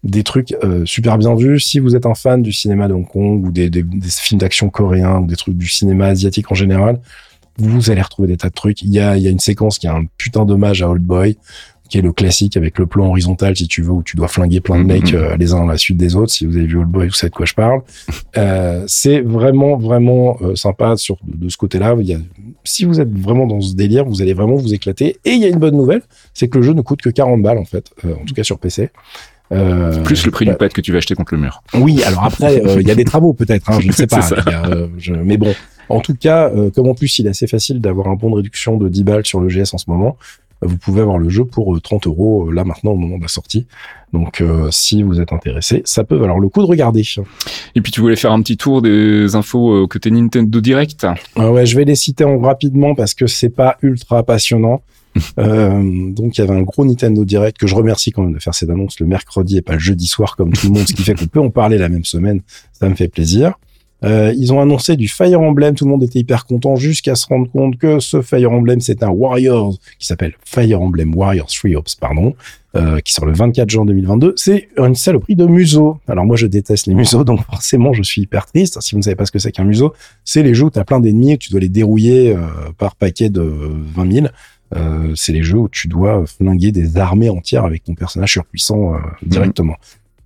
des 0.06 0.22
trucs 0.22 0.54
euh, 0.64 0.84
super 0.84 1.18
bien 1.18 1.34
vus. 1.34 1.60
Si 1.60 1.78
vous 1.78 1.96
êtes 1.96 2.06
un 2.06 2.14
fan 2.14 2.42
du 2.42 2.52
cinéma 2.52 2.88
de 2.88 2.94
Hong 2.94 3.06
Kong 3.06 3.44
ou 3.46 3.50
des, 3.50 3.70
des, 3.70 3.82
des 3.82 4.08
films 4.08 4.40
d'action 4.40 4.70
coréens 4.70 5.20
ou 5.20 5.26
des 5.26 5.36
trucs 5.36 5.56
du 5.56 5.68
cinéma 5.68 6.06
asiatique 6.06 6.50
en 6.50 6.54
général, 6.54 7.00
vous 7.58 7.90
allez 7.90 8.02
retrouver 8.02 8.28
des 8.28 8.36
tas 8.36 8.48
de 8.48 8.54
trucs. 8.54 8.82
Il 8.82 8.92
y 8.92 9.00
a, 9.00 9.16
il 9.16 9.22
y 9.22 9.26
a 9.26 9.30
une 9.30 9.38
séquence 9.38 9.78
qui 9.78 9.86
a 9.86 9.94
un 9.94 10.04
putain 10.18 10.44
d'hommage 10.44 10.82
à 10.82 10.88
Old 10.88 11.02
Boy 11.02 11.36
qui 11.88 11.98
est 11.98 12.02
le 12.02 12.12
classique 12.12 12.56
avec 12.56 12.78
le 12.78 12.86
plan 12.86 13.08
horizontal, 13.08 13.56
si 13.56 13.68
tu 13.68 13.82
veux, 13.82 13.92
où 13.92 14.02
tu 14.02 14.16
dois 14.16 14.28
flinguer 14.28 14.60
plein 14.60 14.78
de 14.78 14.84
mm-hmm. 14.84 14.86
mecs 14.86 15.14
euh, 15.14 15.36
les 15.36 15.52
uns 15.52 15.62
à 15.62 15.72
la 15.72 15.78
suite 15.78 15.96
des 15.96 16.16
autres. 16.16 16.32
Si 16.32 16.44
vous 16.46 16.56
avez 16.56 16.66
vu 16.66 16.78
Old 16.78 16.88
Boy, 16.88 17.06
vous 17.06 17.14
savez 17.14 17.30
de 17.30 17.34
quoi 17.34 17.46
je 17.46 17.54
parle. 17.54 17.82
Euh, 18.36 18.84
c'est 18.86 19.20
vraiment, 19.20 19.78
vraiment 19.78 20.36
euh, 20.42 20.54
sympa 20.56 20.98
sur 20.98 21.16
de, 21.26 21.48
ce 21.48 21.56
côté-là. 21.56 21.96
Il 21.98 22.06
y 22.06 22.12
a, 22.12 22.18
si 22.64 22.84
vous 22.84 23.00
êtes 23.00 23.10
vraiment 23.10 23.46
dans 23.46 23.62
ce 23.62 23.74
délire, 23.74 24.04
vous 24.04 24.20
allez 24.20 24.34
vraiment 24.34 24.56
vous 24.56 24.74
éclater. 24.74 25.16
Et 25.24 25.30
il 25.30 25.40
y 25.40 25.46
a 25.46 25.48
une 25.48 25.58
bonne 25.58 25.74
nouvelle, 25.74 26.02
c'est 26.34 26.48
que 26.48 26.58
le 26.58 26.62
jeu 26.62 26.74
ne 26.74 26.82
coûte 26.82 27.00
que 27.00 27.08
40 27.08 27.40
balles, 27.40 27.56
en 27.56 27.64
fait, 27.64 27.90
en 28.04 28.24
tout 28.26 28.34
cas 28.34 28.42
sur 28.42 28.58
PC. 28.58 28.90
Euh, 29.52 30.02
plus 30.02 30.24
le 30.24 30.32
prix 30.32 30.44
du 30.44 30.54
pad 30.54 30.72
que 30.72 30.80
tu 30.80 30.92
vas 30.92 30.98
acheter 30.98 31.14
contre 31.14 31.34
le 31.34 31.40
mur. 31.40 31.62
Oui, 31.74 32.02
alors 32.02 32.24
après, 32.24 32.62
il 32.78 32.86
y 32.86 32.90
a 32.90 32.94
des 32.94 33.04
travaux 33.04 33.32
peut-être, 33.32 33.70
hein, 33.70 33.78
je 33.80 33.86
ne 33.88 33.92
sais 33.92 34.06
pas. 34.06 34.28
mais 35.24 35.36
bon, 35.36 35.54
en 35.88 36.00
tout 36.00 36.14
cas, 36.14 36.50
comme 36.74 36.88
en 36.88 36.94
plus 36.94 37.18
il 37.18 37.26
est 37.26 37.30
assez 37.30 37.46
facile 37.46 37.80
d'avoir 37.80 38.08
un 38.08 38.14
bon 38.14 38.30
de 38.30 38.36
réduction 38.36 38.76
de 38.76 38.88
10 38.88 39.04
balles 39.04 39.26
sur 39.26 39.40
le 39.40 39.48
GS 39.48 39.72
en 39.72 39.78
ce 39.78 39.88
moment, 39.88 40.16
vous 40.62 40.78
pouvez 40.78 41.02
avoir 41.02 41.18
le 41.18 41.28
jeu 41.28 41.44
pour 41.44 41.80
30 41.80 42.06
euh, 42.06 42.10
euros 42.10 42.48
euh, 42.48 42.52
là 42.52 42.64
maintenant 42.64 42.92
au 42.92 42.96
moment 42.96 43.18
de 43.18 43.22
la 43.22 43.28
sortie. 43.28 43.66
Donc 44.12 44.40
euh, 44.40 44.68
si 44.70 45.02
vous 45.02 45.20
êtes 45.20 45.32
intéressé, 45.32 45.82
ça 45.84 46.04
peut 46.04 46.16
valoir 46.16 46.38
le 46.38 46.48
coup 46.48 46.62
de 46.62 46.66
regarder. 46.66 47.02
Et 47.74 47.80
puis 47.80 47.92
tu 47.92 48.00
voulais 48.00 48.16
faire 48.16 48.32
un 48.32 48.40
petit 48.40 48.56
tour 48.56 48.80
des 48.80 49.34
infos 49.34 49.86
côté 49.88 50.10
Nintendo 50.10 50.60
Direct? 50.60 51.06
Ah 51.36 51.50
Ouais, 51.50 51.66
je 51.66 51.76
vais 51.76 51.84
les 51.84 51.94
citer 51.94 52.24
en 52.24 52.38
rapidement 52.38 52.94
parce 52.94 53.14
que 53.14 53.26
c'est 53.26 53.50
pas 53.50 53.76
ultra 53.82 54.22
passionnant. 54.22 54.82
euh, 55.38 56.10
donc 56.10 56.36
il 56.36 56.40
y 56.40 56.44
avait 56.44 56.54
un 56.54 56.62
gros 56.62 56.84
Nintendo 56.84 57.24
Direct 57.24 57.58
que 57.58 57.66
je 57.66 57.74
remercie 57.74 58.10
quand 58.10 58.22
même 58.22 58.34
de 58.34 58.38
faire 58.38 58.54
cette 58.54 58.70
annonce 58.70 59.00
le 59.00 59.06
mercredi 59.06 59.56
et 59.56 59.62
pas 59.62 59.74
le 59.74 59.78
jeudi 59.78 60.06
soir 60.06 60.36
comme 60.36 60.52
tout 60.52 60.68
le 60.68 60.74
monde, 60.74 60.88
ce 60.88 60.94
qui 60.94 61.02
fait 61.02 61.14
qu'on 61.14 61.26
peut 61.26 61.40
en 61.40 61.50
parler 61.50 61.78
la 61.78 61.88
même 61.88 62.04
semaine. 62.04 62.42
Ça 62.72 62.88
me 62.88 62.94
fait 62.94 63.08
plaisir. 63.08 63.54
Euh, 64.04 64.34
ils 64.36 64.52
ont 64.52 64.60
annoncé 64.60 64.96
du 64.96 65.08
Fire 65.08 65.40
Emblem, 65.40 65.74
tout 65.74 65.86
le 65.86 65.90
monde 65.90 66.02
était 66.02 66.18
hyper 66.18 66.44
content 66.44 66.76
jusqu'à 66.76 67.14
se 67.14 67.26
rendre 67.26 67.50
compte 67.50 67.78
que 67.78 67.98
ce 67.98 68.20
Fire 68.20 68.52
Emblem 68.52 68.80
c'est 68.80 69.02
un 69.02 69.08
Warriors 69.08 69.74
qui 69.98 70.06
s'appelle 70.06 70.34
Fire 70.44 70.82
Emblem 70.82 71.14
Warriors 71.14 71.46
3 71.46 71.76
Ops, 71.76 71.94
pardon, 71.94 72.34
euh, 72.76 73.00
qui 73.00 73.14
sort 73.14 73.24
le 73.24 73.32
24 73.32 73.70
juin 73.70 73.86
2022. 73.86 74.34
C'est 74.36 74.68
une 74.76 74.94
saloperie 74.94 75.34
de 75.34 75.46
museau. 75.46 75.98
Alors 76.08 76.26
moi 76.26 76.36
je 76.36 76.46
déteste 76.46 76.86
les 76.86 76.94
museaux, 76.94 77.24
donc 77.24 77.40
forcément 77.46 77.94
je 77.94 78.02
suis 78.02 78.22
hyper 78.22 78.44
triste. 78.44 78.78
Si 78.82 78.92
vous 78.92 78.98
ne 78.98 79.02
savez 79.02 79.16
pas 79.16 79.24
ce 79.24 79.32
que 79.32 79.38
c'est 79.38 79.52
qu'un 79.52 79.64
museau, 79.64 79.94
c'est 80.24 80.42
les 80.42 80.52
jeux 80.52 80.64
où 80.64 80.70
tu 80.70 80.78
as 80.78 80.84
plein 80.84 81.00
d'ennemis 81.00 81.32
et 81.32 81.38
tu 81.38 81.50
dois 81.50 81.60
les 81.60 81.70
dérouiller 81.70 82.36
euh, 82.36 82.40
par 82.76 82.96
paquet 82.96 83.30
de 83.30 83.40
20 83.40 84.12
000. 84.12 84.26
Euh, 84.74 85.12
c'est 85.14 85.32
les 85.32 85.42
jeux 85.42 85.58
où 85.58 85.68
tu 85.68 85.86
dois 85.86 86.24
flinguer 86.26 86.72
des 86.72 86.96
armées 86.96 87.30
entières 87.30 87.64
avec 87.64 87.84
ton 87.84 87.94
personnage 87.94 88.32
surpuissant 88.32 88.94
euh, 88.94 88.98
mhm. 88.98 89.28
directement. 89.28 89.76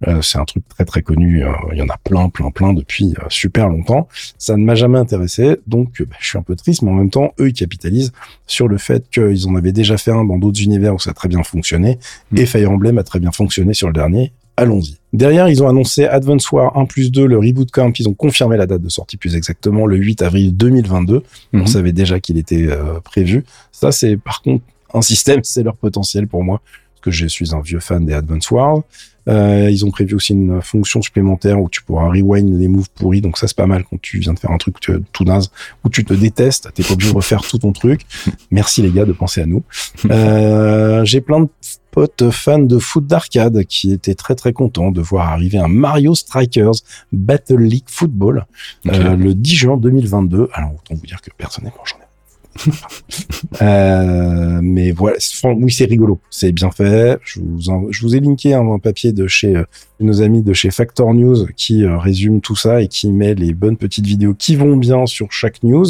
Euh, 0.09 0.23
c'est 0.23 0.39
un 0.39 0.45
truc 0.45 0.67
très 0.69 0.85
très 0.85 1.03
connu. 1.03 1.45
Euh, 1.45 1.53
il 1.73 1.79
y 1.79 1.83
en 1.83 1.89
a 1.89 1.99
plein, 1.99 2.29
plein, 2.29 2.51
plein 2.51 2.73
depuis 2.73 3.15
euh, 3.19 3.25
super 3.29 3.69
longtemps. 3.69 4.09
Ça 4.39 4.57
ne 4.57 4.65
m'a 4.65 4.75
jamais 4.75 4.99
intéressé, 4.99 5.57
donc 5.67 6.03
bah, 6.03 6.17
je 6.19 6.29
suis 6.29 6.39
un 6.39 6.43
peu 6.43 6.57
triste, 6.57 6.83
mais 6.83 6.91
en 6.91 6.95
même 6.95 7.11
temps, 7.11 7.35
eux, 7.39 7.49
ils 7.49 7.53
capitalisent 7.53 8.13
sur 8.47 8.69
le 8.69 8.79
fait 8.79 9.09
qu'ils 9.11 9.47
en 9.47 9.57
avaient 9.57 9.73
déjà 9.73 9.99
fait 9.99 10.11
un 10.11 10.25
dans 10.25 10.39
d'autres 10.39 10.63
univers 10.63 10.95
où 10.95 10.99
ça 10.99 11.11
a 11.11 11.15
très 11.15 11.29
bien 11.29 11.43
fonctionné, 11.43 11.99
mm. 12.33 12.39
et 12.39 12.47
Fire 12.47 12.71
Emblem 12.71 12.99
a 12.99 13.03
très 13.03 13.21
bien 13.21 13.33
fonctionné 13.33 13.75
sur 13.75 13.89
le 13.89 13.93
dernier. 13.93 14.33
Allons-y. 14.61 14.99
Derrière, 15.15 15.49
ils 15.49 15.63
ont 15.63 15.69
annoncé 15.69 16.05
Advance 16.05 16.53
War 16.53 16.77
1 16.77 16.85
plus 16.85 17.11
2, 17.11 17.27
le 17.27 17.39
reboot 17.39 17.71
camp. 17.71 17.99
Ils 17.99 18.11
ont 18.11 18.13
confirmé 18.13 18.59
la 18.59 18.67
date 18.67 18.83
de 18.83 18.91
sortie 18.91 19.17
plus 19.17 19.35
exactement, 19.35 19.87
le 19.87 19.97
8 19.97 20.21
avril 20.21 20.55
2022. 20.55 21.23
On 21.55 21.59
mm-hmm. 21.59 21.67
savait 21.67 21.93
déjà 21.93 22.21
qu'il 22.21 22.37
était 22.37 22.69
prévu. 23.03 23.47
Ça, 23.73 23.91
c'est 23.91 24.19
par 24.19 24.43
contre 24.43 24.63
un 24.93 25.01
système, 25.01 25.41
c'est 25.45 25.63
leur 25.63 25.77
potentiel 25.77 26.29
pour 26.29 26.45
moi, 26.45 26.61
parce 26.93 27.01
que 27.05 27.11
je 27.11 27.27
suis 27.27 27.55
un 27.55 27.63
vieux 27.63 27.81
fan 27.81 28.05
des 28.05 28.13
Advance 28.13 28.51
Wars. 28.51 28.83
Euh, 29.31 29.71
ils 29.71 29.85
ont 29.85 29.91
prévu 29.91 30.15
aussi 30.15 30.33
une 30.33 30.61
fonction 30.61 31.03
supplémentaire 31.03 31.61
où 31.61 31.69
tu 31.69 31.83
pourras 31.83 32.09
rewind 32.09 32.59
les 32.59 32.69
moves 32.69 32.91
pourris. 32.91 33.21
Donc 33.21 33.39
ça, 33.39 33.47
c'est 33.47 33.57
pas 33.57 33.67
mal 33.67 33.85
quand 33.89 34.01
tu 34.01 34.19
viens 34.19 34.35
de 34.35 34.39
faire 34.39 34.51
un 34.51 34.59
truc 34.59 34.77
tout 35.13 35.25
naze 35.25 35.51
où 35.85 35.89
tu 35.89 36.05
te 36.05 36.15
détestes. 36.15 36.69
T'es 36.75 36.83
pas 36.83 36.93
obligé 36.93 37.11
de 37.13 37.17
refaire 37.17 37.43
tout 37.43 37.59
ton 37.59 37.73
truc. 37.73 38.03
Merci 38.51 38.83
les 38.83 38.91
gars 38.91 39.05
de 39.05 39.13
penser 39.13 39.41
à 39.43 39.47
nous. 39.47 39.63
Euh, 40.11 41.05
J'ai 41.05 41.21
plein 41.21 41.41
de 41.41 41.49
potes 41.91 42.31
fans 42.31 42.59
de 42.59 42.79
foot 42.79 43.07
d'arcade 43.07 43.65
qui 43.65 43.93
étaient 43.93 44.15
très 44.15 44.35
très 44.35 44.53
contents 44.53 44.91
de 44.91 45.01
voir 45.01 45.29
arriver 45.29 45.59
un 45.59 45.69
Mario 45.69 46.15
Strikers 46.15 46.73
Battle 47.13 47.61
League 47.61 47.85
Football 47.87 48.47
euh, 48.87 49.17
le 49.17 49.35
10 49.35 49.55
juin 49.55 49.77
2022. 49.77 50.49
Alors 50.53 50.73
autant 50.73 50.95
vous 50.95 51.07
dire 51.07 51.21
que 51.21 51.31
personnellement 51.37 51.83
j'en 51.85 51.97
ai 51.97 52.10
euh, 53.63 54.61
mais 54.63 54.93
voilà, 54.93 55.17
oui, 55.45 55.73
c'est 55.73 55.85
rigolo, 55.85 56.21
c'est 56.31 56.53
bien 56.53 56.71
fait. 56.71 57.19
Je 57.25 57.41
vous, 57.41 57.91
je 57.91 58.03
vous 58.03 58.17
ai 58.17 58.21
linké 58.21 58.55
un, 58.55 58.79
papier 58.79 59.13
de 59.13 59.27
chez 59.27 59.57
euh, 59.57 59.65
nos 60.01 60.23
amis 60.23 60.43
de 60.43 60.53
chez 60.53 60.71
Factor 60.71 61.13
News 61.15 61.47
qui 61.57 61.85
euh, 61.85 61.99
résume 61.99 62.41
tout 62.41 62.57
ça 62.57 62.83
et 62.83 62.89
qui 62.89 63.11
met 63.11 63.35
les 63.35 63.55
bonnes 63.55 63.77
petites 63.77 64.07
vidéos 64.07 64.35
qui 64.35 64.57
vont 64.57 64.77
bien 64.77 65.07
sur 65.07 65.31
chaque 65.33 65.63
news. 65.63 65.87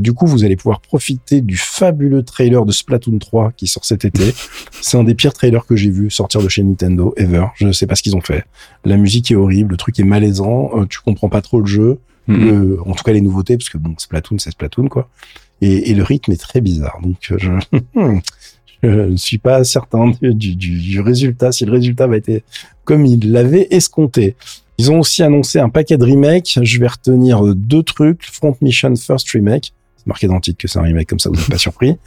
du 0.00 0.12
coup, 0.12 0.26
vous 0.26 0.44
allez 0.44 0.56
pouvoir 0.56 0.80
profiter 0.80 1.40
du 1.40 1.56
fabuleux 1.56 2.24
trailer 2.24 2.64
de 2.64 2.72
Splatoon 2.72 3.18
3 3.18 3.52
qui 3.52 3.66
sort 3.66 3.84
cet 3.84 4.04
été. 4.04 4.34
C'est 4.80 4.98
un 4.98 5.04
des 5.04 5.14
pires 5.14 5.32
trailers 5.32 5.66
que 5.66 5.76
j'ai 5.76 5.90
vu 5.90 6.10
sortir 6.10 6.42
de 6.42 6.48
chez 6.48 6.62
Nintendo 6.62 7.14
ever. 7.16 7.46
Je 7.54 7.66
ne 7.66 7.72
sais 7.72 7.86
pas 7.86 7.94
ce 7.94 8.02
qu'ils 8.02 8.16
ont 8.16 8.20
fait. 8.20 8.44
La 8.84 8.96
musique 8.96 9.30
est 9.30 9.36
horrible, 9.36 9.72
le 9.72 9.76
truc 9.76 9.98
est 10.00 10.04
malaisant, 10.04 10.84
tu 10.86 10.98
comprends 11.00 11.28
pas 11.28 11.42
trop 11.42 11.60
le 11.60 11.66
jeu. 11.66 11.98
Mm-hmm. 12.28 12.80
en 12.84 12.92
tout 12.92 13.04
cas 13.04 13.12
les 13.12 13.22
nouveautés, 13.22 13.56
parce 13.56 13.70
que 13.70 13.78
bon, 13.78 13.94
Splatoon, 13.96 14.38
c'est 14.38 14.50
Splatoon 14.50 14.88
quoi 14.88 15.08
et, 15.60 15.90
et, 15.90 15.94
le 15.94 16.02
rythme 16.02 16.32
est 16.32 16.40
très 16.40 16.60
bizarre. 16.60 16.98
Donc 17.02 17.16
euh, 17.30 17.38
je, 17.38 17.78
je 18.82 18.88
ne 18.88 19.16
suis 19.16 19.38
pas 19.38 19.64
certain 19.64 20.12
du, 20.20 20.34
du, 20.34 20.56
du, 20.56 21.00
résultat, 21.00 21.52
si 21.52 21.64
le 21.64 21.72
résultat 21.72 22.06
va 22.06 22.16
être 22.16 22.42
comme 22.84 23.04
il 23.06 23.32
l'avait 23.32 23.68
escompté. 23.70 24.36
Ils 24.78 24.92
ont 24.92 25.00
aussi 25.00 25.22
annoncé 25.22 25.58
un 25.58 25.68
paquet 25.68 25.96
de 25.96 26.04
remakes. 26.04 26.58
Je 26.62 26.78
vais 26.78 26.86
retenir 26.86 27.42
deux 27.54 27.82
trucs. 27.82 28.24
Front 28.24 28.56
Mission 28.60 28.94
First 28.94 29.28
Remake. 29.30 29.72
C'est 29.96 30.06
marqué 30.06 30.28
dans 30.28 30.36
le 30.36 30.40
titre 30.40 30.58
que 30.58 30.68
c'est 30.68 30.78
un 30.78 30.82
remake, 30.82 31.08
comme 31.08 31.18
ça 31.18 31.30
vous 31.30 31.36
n'êtes 31.36 31.50
pas 31.50 31.58
surpris. 31.58 31.98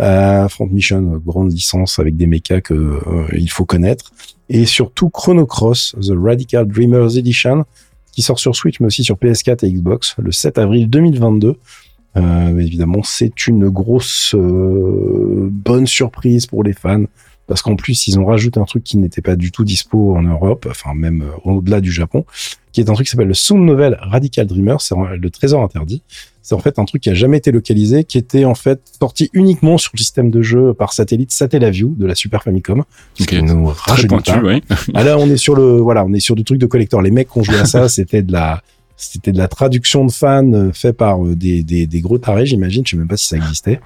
Euh, 0.00 0.46
Front 0.48 0.66
Mission, 0.66 1.14
euh, 1.14 1.18
grande 1.18 1.52
licence 1.52 1.98
avec 1.98 2.16
des 2.16 2.26
mechas 2.26 2.60
que 2.60 2.74
euh, 2.74 3.26
il 3.32 3.50
faut 3.50 3.64
connaître. 3.64 4.12
Et 4.48 4.64
surtout 4.64 5.10
Chrono 5.10 5.44
Cross, 5.44 5.96
The 6.00 6.12
Radical 6.16 6.68
Dreamers 6.68 7.16
Edition, 7.16 7.64
qui 8.12 8.22
sort 8.22 8.38
sur 8.38 8.54
Switch 8.54 8.78
mais 8.80 8.86
aussi 8.86 9.02
sur 9.02 9.16
PS4 9.16 9.66
et 9.66 9.72
Xbox 9.72 10.14
le 10.18 10.30
7 10.30 10.58
avril 10.58 10.88
2022. 10.88 11.56
Euh, 12.16 12.58
évidemment, 12.58 13.02
c'est 13.04 13.46
une 13.46 13.68
grosse 13.68 14.34
euh, 14.34 15.48
bonne 15.50 15.86
surprise 15.86 16.46
pour 16.46 16.64
les 16.64 16.72
fans 16.72 17.04
parce 17.48 17.62
qu'en 17.62 17.76
plus 17.76 18.06
ils 18.06 18.18
ont 18.20 18.26
rajouté 18.26 18.60
un 18.60 18.64
truc 18.64 18.84
qui 18.84 18.98
n'était 18.98 19.22
pas 19.22 19.34
du 19.34 19.50
tout 19.50 19.64
dispo 19.64 20.14
en 20.14 20.22
Europe, 20.22 20.66
enfin 20.70 20.94
même 20.94 21.22
euh, 21.22 21.50
au-delà 21.50 21.80
du 21.80 21.90
Japon, 21.90 22.24
qui 22.72 22.80
est 22.80 22.90
un 22.90 22.92
truc 22.92 23.06
qui 23.06 23.10
s'appelle 23.10 23.28
le 23.28 23.34
Sound 23.34 23.64
Novel 23.64 23.98
Radical 24.00 24.46
Dreamer, 24.46 24.80
c'est 24.80 24.94
le 25.18 25.30
trésor 25.30 25.62
interdit. 25.62 26.02
C'est 26.42 26.54
en 26.54 26.60
fait 26.60 26.78
un 26.78 26.84
truc 26.84 27.02
qui 27.02 27.10
a 27.10 27.14
jamais 27.14 27.38
été 27.38 27.50
localisé, 27.50 28.04
qui 28.04 28.16
était 28.16 28.44
en 28.44 28.54
fait 28.54 28.80
sorti 29.00 29.28
uniquement 29.32 29.76
sur 29.76 29.90
le 29.94 29.98
système 29.98 30.30
de 30.30 30.40
jeu 30.40 30.72
par 30.72 30.92
satellite 30.92 31.30
Satellaview 31.30 31.94
de 31.98 32.06
la 32.06 32.14
Super 32.14 32.42
Famicom. 32.42 32.84
Okay. 33.20 33.42
Nous 33.42 33.72
Très 33.72 34.06
pointu, 34.06 34.32
oui. 34.42 34.62
ah 34.94 35.04
là, 35.04 35.18
on 35.18 35.28
est 35.28 35.36
sur 35.36 35.54
le, 35.54 35.78
voilà, 35.78 36.06
on 36.06 36.12
est 36.14 36.20
sur 36.20 36.36
du 36.36 36.44
truc 36.44 36.58
de 36.58 36.64
collector. 36.64 37.02
Les 37.02 37.10
mecs 37.10 37.30
qui 37.30 37.38
ont 37.38 37.42
joué 37.42 37.58
à 37.58 37.66
ça, 37.66 37.88
c'était 37.90 38.22
de 38.22 38.32
la, 38.32 38.62
c'était 38.98 39.32
de 39.32 39.38
la 39.38 39.48
traduction 39.48 40.04
de 40.04 40.12
fans 40.12 40.52
euh, 40.52 40.72
fait 40.72 40.92
par 40.92 41.24
euh, 41.24 41.34
des, 41.34 41.62
des, 41.62 41.86
des 41.86 42.00
gros 42.00 42.18
tarés, 42.18 42.44
j'imagine. 42.44 42.84
Je 42.84 42.90
sais 42.90 42.96
même 42.96 43.08
pas 43.08 43.16
si 43.16 43.28
ça 43.28 43.36
existait. 43.36 43.80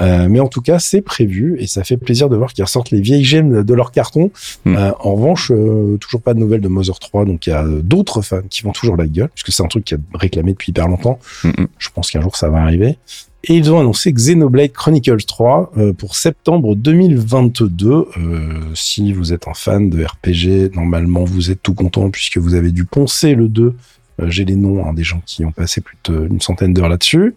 Euh, 0.00 0.28
mais 0.28 0.40
en 0.40 0.48
tout 0.48 0.60
cas, 0.60 0.78
c'est 0.78 1.00
prévu 1.00 1.56
et 1.58 1.66
ça 1.66 1.84
fait 1.84 1.96
plaisir 1.96 2.28
de 2.28 2.36
voir 2.36 2.52
qu'ils 2.52 2.64
ressortent 2.64 2.90
les 2.90 3.00
vieilles 3.00 3.24
gemmes 3.24 3.62
de 3.62 3.74
leur 3.74 3.92
carton. 3.92 4.30
Hmm. 4.64 4.76
Euh, 4.76 4.92
en 5.00 5.14
revanche, 5.14 5.50
euh, 5.54 5.96
toujours 5.98 6.22
pas 6.22 6.34
de 6.34 6.38
nouvelles 6.38 6.60
de 6.60 6.68
Mother 6.68 6.98
3, 6.98 7.24
donc 7.24 7.46
il 7.46 7.50
y 7.50 7.52
a 7.52 7.64
d'autres 7.82 8.22
fans 8.22 8.42
qui 8.48 8.62
vont 8.62 8.72
toujours 8.72 8.96
la 8.96 9.06
gueule, 9.06 9.30
puisque 9.34 9.52
c'est 9.52 9.62
un 9.62 9.68
truc 9.68 9.84
qui 9.84 9.94
a 9.94 9.98
réclamé 10.14 10.52
depuis 10.52 10.70
hyper 10.70 10.88
longtemps. 10.88 11.18
Hmm, 11.44 11.48
hmm. 11.48 11.66
Je 11.78 11.88
pense 11.94 12.10
qu'un 12.10 12.20
jour 12.20 12.36
ça 12.36 12.48
va 12.48 12.58
arriver. 12.58 12.98
Et 13.48 13.54
ils 13.54 13.70
ont 13.70 13.78
annoncé 13.78 14.12
Xenoblade 14.12 14.72
Chronicles 14.72 15.24
3 15.24 15.70
pour 15.98 16.16
septembre 16.16 16.74
2022. 16.74 18.06
si 18.74 19.12
vous 19.12 19.32
êtes 19.32 19.46
un 19.46 19.54
fan 19.54 19.88
de 19.88 20.04
RPG, 20.04 20.74
normalement 20.74 21.22
vous 21.22 21.52
êtes 21.52 21.62
tout 21.62 21.74
content 21.74 22.10
puisque 22.10 22.38
vous 22.38 22.54
avez 22.54 22.72
dû 22.72 22.84
poncer 22.84 23.36
le 23.36 23.48
2 23.48 23.62
euh, 23.66 23.72
j'ai 24.24 24.44
les 24.44 24.56
noms 24.56 24.84
hein, 24.86 24.92
des 24.94 25.04
gens 25.04 25.20
qui 25.26 25.44
ont 25.44 25.52
passé 25.52 25.80
plus 25.80 25.96
d'une 26.08 26.40
centaine 26.40 26.72
d'heures 26.72 26.88
là-dessus. 26.88 27.34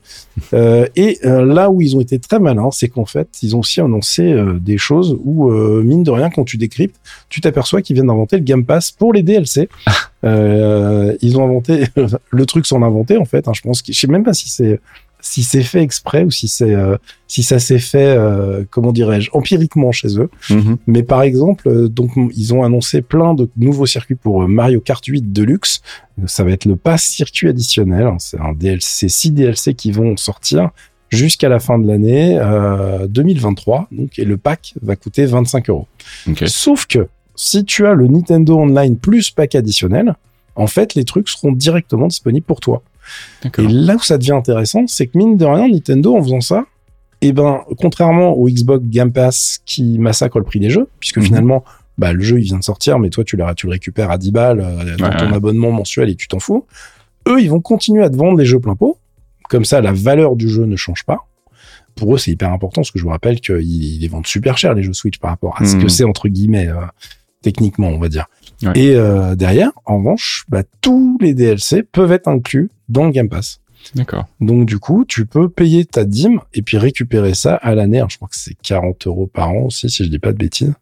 Euh, 0.54 0.88
et 0.96 1.20
euh, 1.26 1.46
là 1.46 1.70
où 1.70 1.82
ils 1.82 1.96
ont 1.98 2.02
été 2.02 2.20
très 2.20 2.40
malins, 2.40 2.72
c'est 2.72 2.88
qu'en 2.88 3.06
fait, 3.06 3.28
ils 3.42 3.56
ont 3.56 3.60
aussi 3.60 3.82
annoncé 3.82 4.34
des 4.62 4.78
choses 4.78 5.18
où, 5.24 5.50
mine 5.52 6.04
de 6.04 6.12
rien, 6.12 6.30
quand 6.30 6.46
tu 6.46 6.58
décryptes, 6.58 6.96
tu 7.30 7.42
t'aperçois 7.42 7.82
qu'ils 7.82 7.96
viennent 7.96 8.08
d'inventer 8.08 8.38
le 8.38 8.44
Game 8.44 8.66
Pass 8.66 8.92
pour 8.92 9.14
les 9.14 9.24
DLC. 9.24 9.70
ils 10.24 11.38
ont 11.38 11.44
inventé 11.44 11.86
le 12.32 12.46
truc 12.46 12.66
sans 12.66 12.80
l'inventer, 12.80 13.18
en 13.18 13.26
fait. 13.26 13.48
Hein, 13.48 13.54
je 13.54 13.62
pense 13.62 13.82
que 13.82 13.94
je 13.94 14.00
sais 14.00 14.08
même 14.08 14.24
pas 14.24 14.34
si 14.34 14.50
c'est 14.50 14.80
si 15.22 15.44
c'est 15.44 15.64
fait 15.64 15.82
exprès 15.82 16.24
ou 16.24 16.32
si 16.32 16.48
c'est 16.48 16.74
euh, 16.74 16.98
si 17.28 17.44
ça 17.44 17.60
s'est 17.60 17.80
fait 17.80 18.16
euh, 18.18 18.64
comment 18.70 18.92
dirais-je 18.92 19.30
empiriquement 19.34 19.92
chez 19.92 20.20
eux. 20.20 20.30
Mhm. 20.50 20.78
Mais 20.88 21.04
par 21.04 21.22
exemple, 21.22 21.68
euh, 21.68 21.88
donc 21.88 22.12
ils 22.36 22.54
ont 22.54 22.64
annoncé 22.64 23.02
plein 23.02 23.34
de 23.34 23.50
nouveaux 23.58 23.86
circuits 23.86 24.16
pour 24.16 24.48
Mario 24.48 24.80
Kart 24.80 25.04
8 25.06 25.32
Deluxe. 25.34 25.82
Ça 26.26 26.44
va 26.44 26.52
être 26.52 26.66
le 26.66 26.76
pass 26.76 27.04
circuit 27.04 27.48
additionnel. 27.48 28.04
Hein. 28.04 28.18
C'est 28.20 28.40
un 28.40 28.54
DLC, 28.54 29.10
six 29.10 29.32
DLC 29.32 29.74
qui 29.74 29.92
vont 29.92 30.18
sortir 30.18 30.70
jusqu'à 31.10 31.50
la 31.50 31.60
fin 31.60 31.80
de 31.80 31.88
l'année 31.88 32.40
2023. 33.08 33.88
Donc 33.92 34.20
et 34.20 34.26
le 34.26 34.38
pack 34.38 34.74
va 34.82 34.96
coûter 34.96 35.26
25 35.26 35.70
euros. 35.70 35.88
Sauf 36.46 36.86
que 36.86 37.08
si 37.36 37.64
tu 37.64 37.88
as 37.88 37.94
le 37.94 38.08
Nintendo 38.08 38.58
Online 38.58 38.98
plus 38.98 39.32
pack 39.32 39.56
additionnel, 39.56 40.16
en 40.56 40.68
fait 40.68 40.94
les 40.94 41.06
trucs 41.06 41.30
seront 41.30 41.52
directement 41.52 42.08
disponibles 42.08 42.46
pour 42.46 42.60
toi. 42.60 42.84
Et 43.58 43.68
là 43.68 43.96
où 43.96 44.02
ça 44.02 44.18
devient 44.18 44.34
intéressant, 44.34 44.86
c'est 44.88 45.08
que 45.08 45.18
mine 45.18 45.38
de 45.38 45.46
rien, 45.46 45.68
Nintendo, 45.68 46.16
en 46.16 46.24
faisant 46.24 46.42
ça, 46.42 46.66
eh 47.22 47.34
ben, 47.34 47.62
contrairement 47.78 48.34
au 48.34 48.48
Xbox 48.50 48.86
Game 48.88 49.12
Pass 49.12 49.60
qui 49.66 50.00
massacre 50.00 50.40
le 50.40 50.46
prix 50.46 50.60
des 50.60 50.70
jeux, 50.70 50.88
puisque 51.00 51.18
mhm. 51.18 51.24
finalement, 51.24 51.64
bah, 51.98 52.14
le 52.14 52.22
jeu, 52.22 52.40
il 52.40 52.46
vient 52.46 52.58
de 52.58 52.64
sortir, 52.64 52.98
mais 53.00 53.10
toi, 53.10 53.24
tu 53.24 53.36
le, 53.36 53.44
tu 53.56 53.68
le 53.68 53.74
récupères 53.74 54.10
à 54.10 54.18
10 54.18 54.32
balles 54.32 54.62
euh, 54.62 54.96
dans 54.98 55.10
ton 55.10 55.34
abonnement 55.34 55.72
mensuel 55.72 56.10
et 56.10 56.16
tu 56.16 56.28
t'en 56.28 56.40
fous. 56.40 56.66
Eux, 57.28 57.42
ils 57.42 57.50
vont 57.50 57.60
continuer 57.60 58.04
à 58.04 58.10
te 58.10 58.16
vendre 58.16 58.38
les 58.38 58.46
jeux 58.46 58.60
plein 58.60 58.76
pot. 58.76 58.98
Comme 59.50 59.66
ça, 59.66 59.82
la 59.82 59.92
valeur 59.92 60.36
du 60.36 60.48
jeu 60.48 60.66
ne 60.66 60.76
change 60.76 61.04
pas. 61.04 61.28
Pour 61.96 62.16
eux, 62.16 62.18
c'est 62.18 62.32
hyper 62.32 62.54
important, 62.54 62.82
parce 62.82 62.92
que 62.92 63.00
je 63.00 63.04
vous 63.04 63.10
rappelle 63.10 63.42
qu'ils 63.42 64.00
les 64.00 64.08
vendent 64.08 64.28
super 64.28 64.58
cher, 64.58 64.74
les 64.74 64.84
jeux 64.84 64.94
Switch, 64.94 65.20
par 65.20 65.32
rapport 65.32 65.62
à 65.62 65.66
ce 65.66 65.76
que 65.76 65.84
mhm. 65.84 65.90
c'est, 65.90 66.04
entre 66.06 66.30
guillemets, 66.30 66.70
euh, 66.70 66.76
techniquement, 67.42 67.90
on 67.90 68.00
va 68.00 68.08
dire. 68.08 68.28
Et 68.76 68.96
euh, 68.96 69.36
derrière, 69.36 69.72
en 69.86 69.98
revanche, 70.00 70.46
bah, 70.50 70.64
tous 70.82 71.18
les 71.22 71.34
DLC 71.34 71.84
peuvent 71.84 72.12
être 72.12 72.28
inclus 72.28 72.70
dans 72.90 73.06
le 73.06 73.12
Game 73.12 73.30
Pass. 73.30 73.62
D'accord. 73.96 74.28
Donc 74.42 74.66
du 74.66 74.78
coup, 74.78 75.06
tu 75.08 75.26
peux 75.26 75.50
payer 75.50 75.86
ta 75.86 76.04
dîme 76.04 76.42
et 76.54 76.62
puis 76.62 76.78
récupérer 76.78 77.34
ça 77.34 77.56
à 77.56 77.76
l'année. 77.76 78.04
Je 78.10 78.18
crois 78.18 78.28
que 78.28 78.36
c'est 78.36 78.56
40 78.62 79.08
euros 79.08 79.28
par 79.28 79.50
an 79.50 79.66
aussi, 79.68 79.90
si 79.90 80.04
je 80.04 80.10
dis 80.10 80.20
pas 80.20 80.34
de 80.34 80.38
bêtises. 80.38 80.74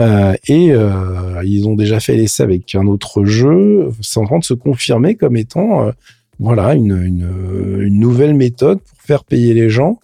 Euh, 0.00 0.34
et 0.48 0.72
euh, 0.72 1.42
ils 1.44 1.68
ont 1.68 1.74
déjà 1.74 2.00
fait 2.00 2.16
l'essai 2.16 2.42
avec 2.42 2.74
un 2.74 2.86
autre 2.86 3.24
jeu. 3.24 3.90
C'est 4.00 4.18
en 4.18 4.24
train 4.24 4.38
de 4.38 4.44
se 4.44 4.54
confirmer 4.54 5.14
comme 5.14 5.36
étant 5.36 5.86
euh, 5.86 5.92
voilà 6.40 6.74
une, 6.74 6.96
une, 7.02 7.78
une, 7.80 7.98
nouvelle 7.98 8.34
méthode 8.34 8.80
pour 8.80 8.98
faire 9.00 9.24
payer 9.24 9.54
les 9.54 9.68
gens 9.68 10.00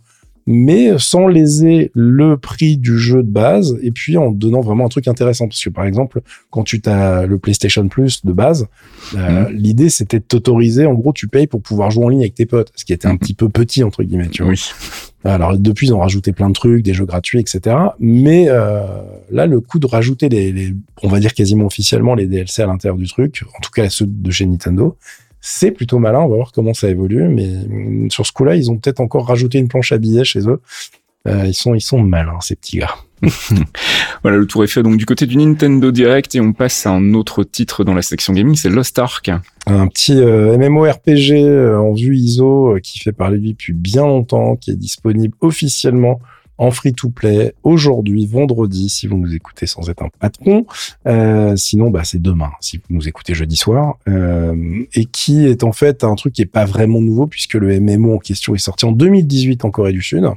mais 0.51 0.99
sans 0.99 1.27
léser 1.27 1.91
le 1.93 2.39
prix 2.39 2.79
du 2.79 2.97
jeu 2.97 3.23
de 3.23 3.29
base 3.29 3.79
et 3.83 3.91
puis 3.91 4.17
en 4.17 4.31
donnant 4.31 4.63
vraiment 4.63 4.87
un 4.87 4.89
truc 4.89 5.07
intéressant. 5.07 5.47
Parce 5.47 5.63
que 5.63 5.69
par 5.69 5.85
exemple, 5.85 6.23
quand 6.49 6.65
tu 6.65 6.81
as 6.87 7.27
le 7.27 7.39
PlayStation 7.39 7.87
Plus 7.89 8.25
de 8.25 8.33
base, 8.33 8.67
euh, 9.15 9.51
mhm. 9.51 9.55
l'idée 9.55 9.91
c'était 9.91 10.21
de 10.21 10.25
t'autoriser, 10.25 10.87
en 10.87 10.95
gros, 10.95 11.13
tu 11.13 11.29
payes 11.29 11.47
pour 11.47 11.61
pouvoir 11.61 11.91
jouer 11.91 12.07
en 12.07 12.09
ligne 12.09 12.23
avec 12.23 12.35
tes 12.35 12.47
potes, 12.47 12.73
ce 12.77 12.87
qui 12.87 12.95
était 12.95 13.07
un 13.07 13.13
mhm. 13.13 13.19
petit 13.19 13.35
peu 13.35 13.51
petit 13.51 13.85
entre 13.85 14.03
guillemets. 14.03 14.29
Tu 14.29 14.43
vois. 14.43 14.53
Oui. 14.53 14.71
Alors 15.23 15.59
depuis, 15.59 15.89
ils 15.89 15.93
ont 15.93 15.99
rajouté 15.99 16.33
plein 16.33 16.49
de 16.49 16.55
trucs, 16.55 16.83
des 16.83 16.95
jeux 16.95 17.05
gratuits, 17.05 17.41
etc. 17.41 17.77
Mais 18.01 18.47
euh, 18.49 18.87
là, 19.31 19.45
le 19.45 19.61
coup 19.61 19.79
de 19.79 19.87
rajouter 19.87 20.31
les, 20.31 20.51
les, 20.51 20.75
on 21.03 21.09
va 21.09 21.21
dire 21.21 21.35
quasiment 21.35 21.67
officiellement 21.67 22.15
les 22.15 22.27
DLC 22.27 22.63
à 22.63 22.67
l'intérieur 22.67 22.97
du 22.97 23.07
truc, 23.07 23.45
en 23.55 23.61
tout 23.61 23.71
cas 23.71 23.91
ceux 23.91 24.07
de 24.07 24.31
chez 24.31 24.47
Nintendo, 24.47 24.97
c'est 25.41 25.71
plutôt 25.71 25.99
malin. 25.99 26.21
On 26.21 26.29
va 26.29 26.37
voir 26.37 26.53
comment 26.53 26.75
ça 26.75 26.89
évolue. 26.89 27.29
Mais 27.29 27.47
mm, 27.47 28.11
sur 28.11 28.27
ce 28.27 28.33
coup-là, 28.33 28.57
ils 28.57 28.71
ont 28.71 28.77
peut-être 28.77 29.01
encore 29.01 29.27
rajouté 29.27 29.59
une 29.59 29.69
planche 29.69 29.93
à 29.93 29.99
billets 29.99 30.25
chez 30.25 30.49
eux. 30.49 30.61
Euh, 31.27 31.45
ils 31.47 31.55
sont, 31.55 31.75
ils 31.75 31.81
sont 31.81 31.99
malins, 31.99 32.41
ces 32.41 32.57
petits 32.57 32.79
gars. 32.79 32.95
voilà, 34.23 34.37
le 34.37 34.47
tour 34.47 34.63
est 34.63 34.69
fait 34.69 34.83
donc 34.83 34.97
du 34.97 35.05
côté 35.05 35.27
du 35.27 35.37
Nintendo 35.37 35.91
Direct 35.91 36.37
et 36.37 36.41
on 36.41 36.53
passe 36.53 36.87
à 36.87 36.91
un 36.91 37.15
autre 37.15 37.43
titre 37.43 37.83
dans 37.83 37.95
la 37.95 38.03
section 38.03 38.33
gaming, 38.33 38.55
c'est 38.55 38.69
Lost 38.69 38.99
Ark. 38.99 39.31
Un 39.67 39.89
petit 39.89 40.17
euh, 40.17 40.57
MMORPG 40.57 41.33
euh, 41.33 41.77
en 41.77 41.95
vue 41.95 42.17
ISO 42.17 42.77
qui 42.83 43.01
fait 43.01 43.13
parler 43.13 43.39
de 43.39 43.43
lui 43.43 43.53
depuis 43.53 43.73
bien 43.73 44.03
longtemps, 44.03 44.55
qui 44.57 44.71
est 44.71 44.77
disponible 44.77 45.35
officiellement 45.41 46.21
en 46.59 46.71
free-to-play 46.71 47.55
aujourd'hui, 47.63 48.27
vendredi, 48.27 48.89
si 48.89 49.07
vous 49.07 49.17
nous 49.17 49.35
écoutez 49.35 49.67
sans 49.67 49.89
être 49.89 50.03
un 50.03 50.11
patron. 50.19 50.67
Euh, 51.07 51.57
sinon, 51.57 51.91
bah, 51.91 52.03
c'est 52.05 52.21
demain, 52.21 52.51
si 52.61 52.79
vous 52.79 52.85
nous 52.91 53.09
écoutez 53.09 53.35
jeudi 53.35 53.57
soir. 53.57 53.97
Euh, 54.09 54.85
et 54.95 55.07
qui 55.07 55.47
est 55.47 55.65
en 55.65 55.73
fait 55.73 56.05
un 56.05 56.15
truc 56.17 56.35
qui 56.35 56.43
est 56.43 56.47
pas 56.47 56.65
vraiment 56.65 57.01
nouveau, 57.01 57.27
puisque 57.27 57.55
le 57.55 57.81
MMO 57.81 58.17
en 58.17 58.19
question 58.19 58.55
est 58.55 58.59
sorti 58.59 58.85
en 58.85 58.93
2018 58.93 59.65
en 59.65 59.71
Corée 59.71 59.93
du 59.93 60.03
Sud. 60.03 60.29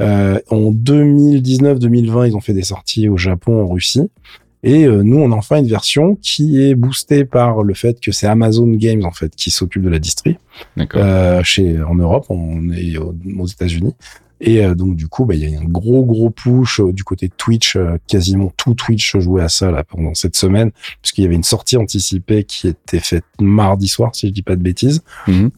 Euh, 0.00 0.40
en 0.48 0.72
2019-2020, 0.72 2.28
ils 2.28 2.36
ont 2.36 2.40
fait 2.40 2.54
des 2.54 2.62
sorties 2.62 3.08
au 3.08 3.16
Japon, 3.16 3.62
en 3.62 3.68
Russie. 3.68 4.10
Et 4.62 4.84
euh, 4.84 5.02
nous, 5.02 5.18
on 5.18 5.32
a 5.32 5.34
enfin 5.34 5.58
une 5.58 5.68
version 5.68 6.16
qui 6.16 6.62
est 6.62 6.74
boostée 6.74 7.24
par 7.24 7.62
le 7.62 7.74
fait 7.74 7.98
que 8.00 8.12
c'est 8.12 8.26
Amazon 8.26 8.68
Games 8.68 9.04
en 9.04 9.10
fait 9.10 9.34
qui 9.34 9.50
s'occupe 9.50 9.82
de 9.82 9.88
la 9.88 9.98
distri 9.98 10.36
euh, 10.96 11.42
chez 11.42 11.80
en 11.80 11.94
Europe, 11.94 12.26
on 12.28 12.70
est 12.70 12.98
aux 12.98 13.46
États-Unis. 13.46 13.94
Et 14.40 14.64
euh, 14.64 14.74
donc 14.74 14.96
du 14.96 15.08
coup, 15.08 15.24
bah, 15.24 15.34
il 15.34 15.48
y 15.48 15.54
a 15.54 15.60
un 15.60 15.64
gros 15.64 16.04
gros 16.04 16.30
push 16.30 16.80
euh, 16.80 16.92
du 16.92 17.04
côté 17.04 17.28
de 17.28 17.34
Twitch. 17.36 17.76
Euh, 17.76 17.98
quasiment 18.06 18.52
tout 18.56 18.74
Twitch 18.74 19.18
jouait 19.18 19.42
à 19.42 19.48
ça 19.48 19.70
là 19.70 19.84
pendant 19.84 20.14
cette 20.14 20.36
semaine, 20.36 20.70
puisqu'il 21.02 21.22
y 21.22 21.26
avait 21.26 21.34
une 21.34 21.42
sortie 21.42 21.76
anticipée 21.76 22.44
qui 22.44 22.68
était 22.68 23.00
faite 23.00 23.24
mardi 23.40 23.88
soir, 23.88 24.14
si 24.14 24.28
je 24.28 24.32
dis 24.32 24.42
pas 24.42 24.56
de 24.56 24.62
bêtises. 24.62 25.02
Mhm. 25.26 25.50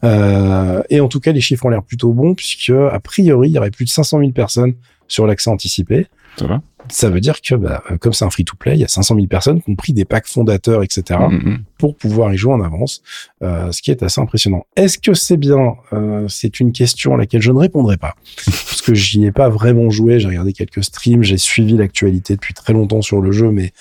et 0.90 1.00
en 1.00 1.08
tout 1.08 1.20
cas, 1.20 1.32
les 1.32 1.40
chiffres 1.40 1.64
ont 1.66 1.68
l'air 1.68 1.82
plutôt 1.82 2.12
bons, 2.12 2.34
puisque 2.34 2.70
a 2.70 2.98
priori, 3.00 3.48
il 3.48 3.52
y 3.52 3.58
aurait 3.58 3.70
plus 3.70 3.84
de 3.84 3.90
500 3.90 4.18
000 4.18 4.32
personnes 4.32 4.74
sur 5.08 5.26
l'accès 5.26 5.50
anticipé. 5.50 6.06
Ça 6.36 6.46
va 6.46 6.62
ça 6.88 7.10
veut 7.10 7.20
dire 7.20 7.40
que 7.40 7.54
bah, 7.54 7.82
comme 8.00 8.12
c'est 8.12 8.24
un 8.24 8.30
free-to-play, 8.30 8.74
il 8.74 8.80
y 8.80 8.84
a 8.84 8.88
500 8.88 9.14
000 9.14 9.26
personnes 9.26 9.62
qui 9.62 9.70
ont 9.70 9.74
pris 9.74 9.92
des 9.92 10.04
packs 10.04 10.26
fondateurs, 10.26 10.82
etc., 10.82 11.20
mm, 11.20 11.34
mm, 11.34 11.50
mm. 11.50 11.64
pour 11.78 11.96
pouvoir 11.96 12.32
y 12.32 12.36
jouer 12.36 12.52
en 12.52 12.60
avance, 12.60 13.02
euh, 13.42 13.72
ce 13.72 13.82
qui 13.82 13.90
est 13.90 14.02
assez 14.02 14.20
impressionnant. 14.20 14.66
Est-ce 14.76 14.98
que 14.98 15.14
c'est 15.14 15.36
bien 15.36 15.76
euh, 15.92 16.26
C'est 16.28 16.60
une 16.60 16.72
question 16.72 17.14
à 17.14 17.16
laquelle 17.18 17.42
je 17.42 17.52
ne 17.52 17.58
répondrai 17.58 17.96
pas, 17.96 18.14
parce 18.44 18.82
que 18.82 18.94
j'y 18.94 19.24
ai 19.24 19.32
pas 19.32 19.48
vraiment 19.48 19.90
joué. 19.90 20.20
J'ai 20.20 20.28
regardé 20.28 20.52
quelques 20.52 20.84
streams, 20.84 21.22
j'ai 21.22 21.38
suivi 21.38 21.76
l'actualité 21.76 22.34
depuis 22.34 22.54
très 22.54 22.72
longtemps 22.72 23.02
sur 23.02 23.20
le 23.20 23.32
jeu, 23.32 23.50
mais 23.50 23.72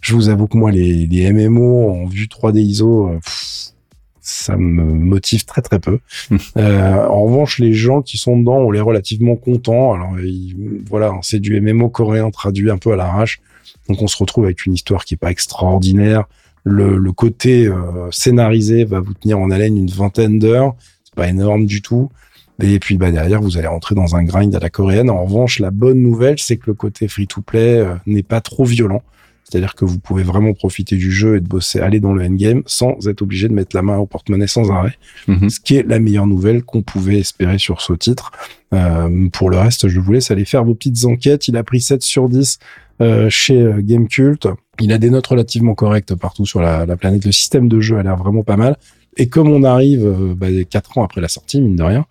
je 0.00 0.14
vous 0.14 0.28
avoue 0.28 0.46
que 0.46 0.56
moi, 0.56 0.70
les, 0.70 1.06
les 1.06 1.32
MMO 1.32 1.90
en 1.90 2.06
vue 2.06 2.26
3D 2.26 2.58
ISO, 2.58 3.08
euh, 3.08 3.18
ça 4.28 4.56
me 4.56 4.82
motive 4.82 5.44
très 5.44 5.62
très 5.62 5.78
peu. 5.78 5.98
euh, 6.56 7.06
en 7.06 7.22
revanche, 7.22 7.58
les 7.58 7.72
gens 7.72 8.02
qui 8.02 8.18
sont 8.18 8.38
dedans, 8.38 8.58
on 8.58 8.70
les 8.70 8.80
relativement 8.80 9.36
contents. 9.36 9.94
Alors 9.94 10.12
voilà, 10.88 11.12
c'est 11.22 11.40
du 11.40 11.60
MMO 11.60 11.88
coréen 11.88 12.30
traduit 12.30 12.70
un 12.70 12.78
peu 12.78 12.92
à 12.92 12.96
l'arrache. 12.96 13.40
Donc 13.88 14.02
on 14.02 14.06
se 14.06 14.16
retrouve 14.18 14.44
avec 14.44 14.66
une 14.66 14.74
histoire 14.74 15.04
qui 15.04 15.14
est 15.14 15.18
pas 15.18 15.30
extraordinaire. 15.30 16.24
Le, 16.64 16.96
le 16.96 17.12
côté 17.12 17.66
euh, 17.66 18.10
scénarisé 18.10 18.84
va 18.84 19.00
vous 19.00 19.14
tenir 19.14 19.38
en 19.38 19.50
haleine 19.50 19.76
une 19.76 19.88
vingtaine 19.88 20.38
d'heures. 20.38 20.74
C'est 21.04 21.14
pas 21.14 21.28
énorme 21.28 21.66
du 21.66 21.80
tout. 21.80 22.10
Et 22.60 22.78
puis 22.80 22.96
bah 22.98 23.10
derrière, 23.10 23.40
vous 23.40 23.56
allez 23.56 23.68
rentrer 23.68 23.94
dans 23.94 24.16
un 24.16 24.24
grind 24.24 24.54
à 24.54 24.58
la 24.58 24.68
coréenne. 24.68 25.10
En 25.10 25.24
revanche, 25.24 25.60
la 25.60 25.70
bonne 25.70 26.02
nouvelle, 26.02 26.38
c'est 26.38 26.56
que 26.56 26.64
le 26.66 26.74
côté 26.74 27.08
free-to-play 27.08 27.78
euh, 27.78 27.94
n'est 28.06 28.22
pas 28.24 28.40
trop 28.40 28.64
violent. 28.64 29.02
C'est-à-dire 29.48 29.74
que 29.74 29.84
vous 29.84 29.98
pouvez 29.98 30.22
vraiment 30.22 30.52
profiter 30.52 30.96
du 30.96 31.10
jeu 31.10 31.36
et 31.36 31.40
de 31.40 31.48
bosser, 31.48 31.80
aller 31.80 32.00
dans 32.00 32.12
le 32.12 32.24
endgame 32.24 32.62
sans 32.66 33.08
être 33.08 33.22
obligé 33.22 33.48
de 33.48 33.54
mettre 33.54 33.74
la 33.74 33.82
main 33.82 33.96
au 33.96 34.06
porte-monnaie 34.06 34.46
sans 34.46 34.70
arrêt. 34.70 34.98
Mhm. 35.26 35.48
Ce 35.48 35.60
qui 35.60 35.76
est 35.76 35.86
la 35.86 35.98
meilleure 35.98 36.26
nouvelle 36.26 36.62
qu'on 36.62 36.82
pouvait 36.82 37.18
espérer 37.18 37.58
sur 37.58 37.80
ce 37.80 37.92
titre. 37.92 38.32
Euh, 38.74 39.28
pour 39.32 39.48
le 39.48 39.58
reste, 39.58 39.88
je 39.88 40.00
vous 40.00 40.12
laisse 40.12 40.30
aller 40.30 40.44
faire 40.44 40.64
vos 40.64 40.74
petites 40.74 41.04
enquêtes. 41.04 41.48
Il 41.48 41.56
a 41.56 41.62
pris 41.62 41.80
7 41.80 42.02
sur 42.02 42.28
10 42.28 42.58
chez 43.28 43.70
Gamecult. 43.78 44.48
Il 44.80 44.92
a 44.92 44.98
des 44.98 45.10
notes 45.10 45.26
relativement 45.26 45.74
correctes 45.74 46.14
partout 46.14 46.46
sur 46.46 46.60
la, 46.60 46.84
la 46.84 46.96
planète. 46.96 47.24
Le 47.24 47.32
système 47.32 47.68
de 47.68 47.80
jeu 47.80 47.96
a 47.96 48.02
l'air 48.02 48.16
vraiment 48.16 48.42
pas 48.42 48.56
mal. 48.56 48.76
Et 49.16 49.28
comme 49.28 49.48
on 49.48 49.62
arrive 49.64 50.34
bah, 50.36 50.48
quatre 50.68 50.98
ans 50.98 51.04
après 51.04 51.20
la 51.20 51.28
sortie, 51.28 51.60
mine 51.60 51.76
de 51.76 51.82
rien, 51.82 52.06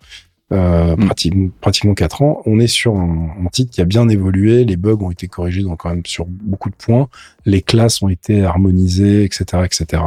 euh, 0.52 0.96
mm. 0.96 1.50
pratiquement 1.60 1.94
quatre 1.94 2.22
ans, 2.22 2.42
on 2.46 2.58
est 2.58 2.68
sur 2.68 2.96
un, 2.96 3.30
un, 3.44 3.48
titre 3.48 3.70
qui 3.70 3.80
a 3.80 3.84
bien 3.84 4.08
évolué, 4.08 4.64
les 4.64 4.76
bugs 4.76 4.98
ont 5.00 5.10
été 5.10 5.28
corrigés 5.28 5.62
donc 5.62 5.80
quand 5.80 5.90
même 5.90 6.06
sur 6.06 6.24
beaucoup 6.26 6.70
de 6.70 6.74
points, 6.74 7.08
les 7.44 7.62
classes 7.62 8.02
ont 8.02 8.08
été 8.08 8.44
harmonisées, 8.44 9.24
etc., 9.24 9.64
etc. 9.64 10.02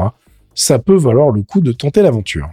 Ça 0.56 0.80
peut 0.80 0.96
valoir 0.96 1.32
le 1.32 1.44
coup 1.44 1.62
de 1.62 1.72
tenter 1.72 2.02
l'aventure. 2.02 2.50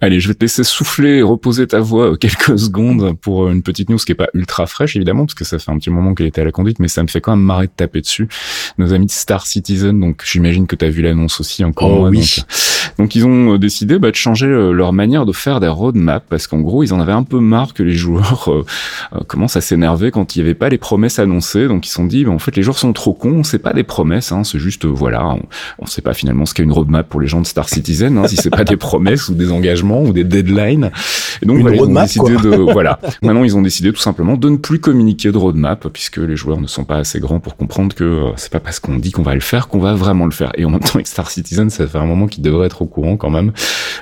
Allez, 0.00 0.20
je 0.20 0.28
vais 0.28 0.34
te 0.34 0.40
laisser 0.40 0.64
souffler 0.64 1.22
reposer 1.22 1.66
ta 1.66 1.80
voix 1.80 2.12
euh, 2.12 2.16
quelques 2.20 2.58
secondes 2.58 3.16
pour 3.20 3.44
euh, 3.44 3.52
une 3.52 3.62
petite 3.62 3.90
news 3.90 3.98
qui 3.98 4.12
est 4.12 4.16
pas 4.16 4.28
ultra 4.34 4.66
fraîche 4.66 4.96
évidemment 4.96 5.24
parce 5.24 5.34
que 5.34 5.44
ça 5.44 5.58
fait 5.58 5.70
un 5.70 5.78
petit 5.78 5.90
moment 5.90 6.14
qu'elle 6.14 6.26
était 6.26 6.40
à 6.40 6.44
la 6.44 6.52
conduite, 6.52 6.78
mais 6.78 6.88
ça 6.88 7.02
me 7.02 7.08
fait 7.08 7.20
quand 7.20 7.34
même 7.34 7.44
marrer 7.44 7.66
de 7.66 7.72
taper 7.74 8.00
dessus. 8.00 8.28
Nos 8.78 8.92
amis 8.92 9.06
de 9.06 9.10
Star 9.10 9.46
Citizen, 9.46 9.98
donc 9.98 10.22
j'imagine 10.24 10.66
que 10.66 10.76
tu 10.76 10.84
as 10.84 10.90
vu 10.90 11.02
l'annonce 11.02 11.40
aussi 11.40 11.64
encore. 11.64 12.00
Oh, 12.00 12.08
oui. 12.08 12.18
Donc, 12.18 12.46
ils 13.14 13.26
ont 13.26 13.54
euh, 13.54 13.58
décidé 13.58 13.98
bah, 13.98 14.10
de 14.10 14.16
changer 14.16 14.46
leur 14.46 14.92
manière 14.92 15.26
de 15.26 15.32
faire 15.32 15.60
des 15.60 15.68
roadmaps 15.68 16.26
parce 16.28 16.46
qu'en 16.46 16.60
gros 16.60 16.82
ils 16.82 16.92
en 16.92 17.00
avaient 17.00 17.12
un 17.12 17.22
peu 17.22 17.40
marre 17.40 17.74
que 17.74 17.82
les 17.82 17.94
joueurs 17.94 18.50
commencent 19.26 19.56
à 19.56 19.60
s'énerver 19.60 20.10
quand 20.10 20.36
il 20.36 20.40
n'y 20.40 20.44
avait 20.44 20.54
pas 20.54 20.68
les 20.68 20.78
promesses 20.78 21.18
annoncées. 21.18 21.68
Donc 21.68 21.86
ils 21.86 21.88
se 21.88 21.94
sont 21.94 22.06
dit 22.06 22.24
bah, 22.24 22.32
en 22.32 22.38
fait 22.38 22.56
les 22.56 22.62
joueurs 22.62 22.78
sont 22.78 22.92
trop 22.92 23.12
cons, 23.12 23.44
c'est 23.44 23.58
pas 23.58 23.72
des 23.72 23.84
promesses, 23.84 24.32
hein, 24.32 24.44
c'est 24.44 24.58
juste 24.58 24.84
voilà, 24.84 25.26
on, 25.26 25.42
on 25.78 25.86
sait 25.86 26.02
pas 26.02 26.14
finalement 26.14 26.46
ce 26.46 26.54
qu'est 26.54 26.62
une 26.62 26.72
roadmap 26.72 27.08
pour 27.08 27.20
les 27.20 27.26
gens 27.26 27.40
de 27.40 27.46
Star 27.46 27.68
Citizen, 27.68 28.18
hein, 28.18 28.28
si 28.28 28.36
c'est 28.36 28.50
pas 28.50 28.64
des 28.64 28.76
promesses 28.76 29.28
ou 29.28 29.34
des 29.34 29.50
engagements 29.50 30.02
ou 30.02 30.12
des 30.12 30.24
deadlines. 30.24 30.90
Et 31.42 31.46
donc, 31.46 31.58
voilà, 31.60 31.76
ils 31.76 31.82
ont 31.82 31.92
décidé 31.92 32.36
de, 32.36 32.72
voilà. 32.72 32.98
Maintenant, 33.22 33.44
ils 33.44 33.56
ont 33.56 33.62
décidé 33.62 33.92
tout 33.92 34.00
simplement 34.00 34.36
de 34.36 34.48
ne 34.48 34.56
plus 34.56 34.78
communiquer 34.78 35.32
de 35.32 35.38
roadmap 35.38 35.88
puisque 35.88 36.18
les 36.18 36.36
joueurs 36.36 36.60
ne 36.60 36.66
sont 36.66 36.84
pas 36.84 36.96
assez 36.96 37.20
grands 37.20 37.40
pour 37.40 37.56
comprendre 37.56 37.94
que 37.94 38.04
euh, 38.04 38.30
c'est 38.36 38.52
pas 38.52 38.60
parce 38.60 38.80
qu'on 38.80 38.96
dit 38.96 39.12
qu'on 39.12 39.22
va 39.22 39.34
le 39.34 39.40
faire 39.40 39.68
qu'on 39.68 39.78
va 39.78 39.94
vraiment 39.94 40.24
le 40.24 40.30
faire. 40.30 40.52
Et 40.56 40.64
en 40.64 40.70
même 40.70 40.80
temps, 40.80 40.94
avec 40.94 41.06
Star 41.06 41.30
Citizen, 41.30 41.70
ça 41.70 41.86
fait 41.86 41.98
un 41.98 42.06
moment 42.06 42.26
qu'ils 42.26 42.42
devraient 42.42 42.66
être 42.66 42.73
au 42.82 42.86
courant 42.86 43.16
quand 43.16 43.30
même. 43.30 43.52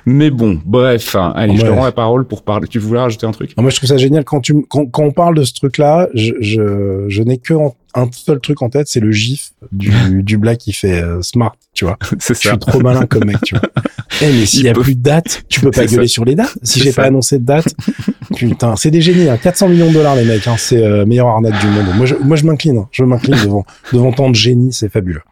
Mais 0.06 0.30
bon, 0.30 0.60
bref, 0.64 1.14
hein, 1.14 1.32
allez, 1.36 1.56
je 1.56 1.62
te 1.62 1.70
rends 1.70 1.84
la 1.84 1.92
parole 1.92 2.26
pour 2.26 2.42
parler. 2.42 2.68
Tu 2.68 2.78
voulais 2.78 3.00
rajouter 3.00 3.26
un 3.26 3.32
truc? 3.32 3.52
Moi, 3.56 3.70
je 3.70 3.76
trouve 3.76 3.88
ça 3.88 3.96
génial 3.96 4.24
quand 4.24 4.40
tu, 4.40 4.64
quand, 4.68 4.86
quand 4.86 5.04
on 5.04 5.12
parle 5.12 5.36
de 5.36 5.44
ce 5.44 5.52
truc-là, 5.54 6.08
je, 6.14 6.32
je, 6.40 7.04
je 7.08 7.22
n'ai 7.22 7.38
que 7.38 7.54
en 7.54 7.74
un 7.94 8.08
seul 8.10 8.40
truc 8.40 8.62
en 8.62 8.70
tête, 8.70 8.88
c'est 8.88 9.00
le 9.00 9.10
gif 9.10 9.52
du, 9.70 9.92
du 10.22 10.38
black 10.38 10.58
qui 10.58 10.72
fait 10.72 11.02
euh, 11.02 11.22
smart, 11.22 11.54
tu 11.74 11.84
vois. 11.84 11.98
c'est 12.18 12.34
ça. 12.34 12.40
Je 12.42 12.48
suis 12.48 12.58
trop 12.58 12.80
malin 12.80 13.06
comme 13.06 13.24
mec, 13.24 13.40
tu 13.44 13.54
vois. 13.54 13.68
Eh, 14.20 14.26
mais 14.26 14.46
s'il 14.46 14.64
y 14.64 14.68
a 14.68 14.74
plus 14.74 14.94
de 14.94 15.00
date, 15.00 15.42
tu 15.48 15.60
peux 15.60 15.70
pas 15.70 15.86
gueuler 15.86 16.06
sur 16.06 16.24
les 16.24 16.34
dates. 16.34 16.56
Si 16.62 16.80
j'ai 16.80 16.92
pas 16.92 17.04
annoncé 17.04 17.38
de 17.38 17.44
date, 17.44 17.74
putain, 18.36 18.76
c'est 18.76 18.90
des 18.90 19.00
génies, 19.00 19.28
hein. 19.28 19.38
400 19.38 19.70
millions 19.70 19.88
de 19.88 19.94
dollars 19.94 20.14
les 20.14 20.24
mecs, 20.24 20.46
hein. 20.46 20.56
c'est 20.58 20.84
euh, 20.84 21.06
meilleure 21.06 21.28
arnaque 21.28 21.58
du 21.60 21.66
monde. 21.66 21.86
Moi, 21.96 22.04
je, 22.04 22.14
moi, 22.16 22.36
je 22.36 22.44
m'incline, 22.44 22.76
hein. 22.76 22.88
je 22.92 23.04
m'incline 23.04 23.36
devant, 23.42 23.64
devant 23.92 24.12
tant 24.12 24.28
de 24.28 24.36
génie, 24.36 24.72
c'est 24.72 24.90
fabuleux. 24.90 25.22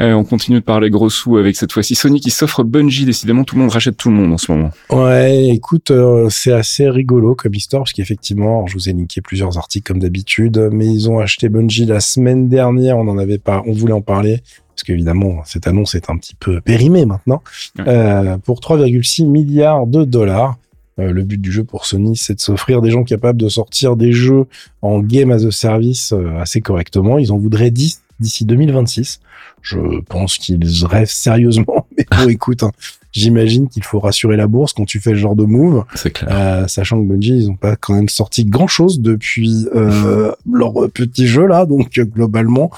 Euh, 0.00 0.14
on 0.14 0.24
continue 0.24 0.60
de 0.60 0.64
parler 0.64 0.88
gros 0.88 1.10
sous 1.10 1.36
avec 1.36 1.54
cette 1.54 1.70
fois-ci 1.70 1.94
Sony 1.94 2.20
qui 2.20 2.30
s'offre 2.30 2.64
Bungie. 2.64 3.04
Décidément, 3.04 3.44
tout 3.44 3.56
le 3.56 3.62
monde 3.62 3.72
rachète 3.72 3.98
tout 3.98 4.08
le 4.08 4.14
monde 4.14 4.32
en 4.32 4.38
ce 4.38 4.50
moment. 4.50 4.70
Ouais, 4.88 5.48
écoute, 5.48 5.90
euh, 5.90 6.30
c'est 6.30 6.52
assez 6.52 6.88
rigolo 6.88 7.34
comme 7.34 7.54
histoire 7.54 7.82
parce 7.82 7.92
qu'effectivement, 7.92 8.66
je 8.66 8.74
vous 8.74 8.88
ai 8.88 8.94
linké 8.94 9.20
plusieurs 9.20 9.58
articles 9.58 9.86
comme 9.86 10.00
d'habitude, 10.00 10.70
mais 10.72 10.86
ils 10.86 11.10
ont 11.10 11.18
acheté 11.18 11.50
Bungie 11.50 11.84
la 11.84 12.00
semaine 12.00 12.48
dernière. 12.48 12.96
On 12.96 13.06
en 13.06 13.18
avait 13.18 13.38
pas, 13.38 13.62
on 13.66 13.72
voulait 13.72 13.92
en 13.92 14.00
parler 14.00 14.40
parce 14.74 14.84
qu'évidemment, 14.84 15.42
cette 15.44 15.66
annonce 15.66 15.94
est 15.94 16.08
un 16.08 16.16
petit 16.16 16.34
peu 16.36 16.62
périmée 16.62 17.04
maintenant 17.04 17.42
euh, 17.80 18.38
pour 18.38 18.60
3,6 18.60 19.26
milliards 19.26 19.86
de 19.86 20.04
dollars. 20.04 20.56
Euh, 20.98 21.12
le 21.12 21.22
but 21.22 21.40
du 21.40 21.52
jeu 21.52 21.64
pour 21.64 21.84
Sony, 21.84 22.16
c'est 22.16 22.34
de 22.34 22.40
s'offrir 22.40 22.80
des 22.80 22.90
gens 22.90 23.04
capables 23.04 23.40
de 23.40 23.48
sortir 23.50 23.96
des 23.96 24.12
jeux 24.12 24.46
en 24.80 25.00
game 25.00 25.30
as 25.30 25.44
a 25.44 25.50
service 25.50 26.14
assez 26.38 26.62
correctement. 26.62 27.18
Ils 27.18 27.30
en 27.30 27.36
voudraient 27.36 27.70
10 27.70 28.02
d'ici 28.20 28.44
2026. 28.44 29.20
Je 29.60 30.00
pense 30.08 30.38
qu'ils 30.38 30.84
rêvent 30.84 31.10
sérieusement. 31.10 31.86
Mais 31.98 32.06
bon, 32.10 32.28
écoute, 32.28 32.62
hein, 32.62 32.72
j'imagine 33.12 33.68
qu'il 33.68 33.84
faut 33.84 34.00
rassurer 34.00 34.36
la 34.36 34.46
bourse 34.46 34.72
quand 34.72 34.84
tu 34.84 35.00
fais 35.00 35.10
ce 35.10 35.16
genre 35.16 35.36
de 35.36 35.44
move. 35.44 35.84
C'est 35.94 36.12
clair. 36.12 36.28
Euh, 36.32 36.68
sachant 36.68 37.00
que 37.00 37.06
Bungie, 37.06 37.36
ils 37.36 37.50
ont 37.50 37.56
pas 37.56 37.76
quand 37.76 37.94
même 37.94 38.08
sorti 38.08 38.44
grand 38.44 38.66
chose 38.66 39.00
depuis 39.00 39.66
euh, 39.74 40.32
leur 40.52 40.74
petit 40.92 41.26
jeu 41.26 41.46
là. 41.46 41.66
Donc 41.66 41.92
globalement, 41.92 42.70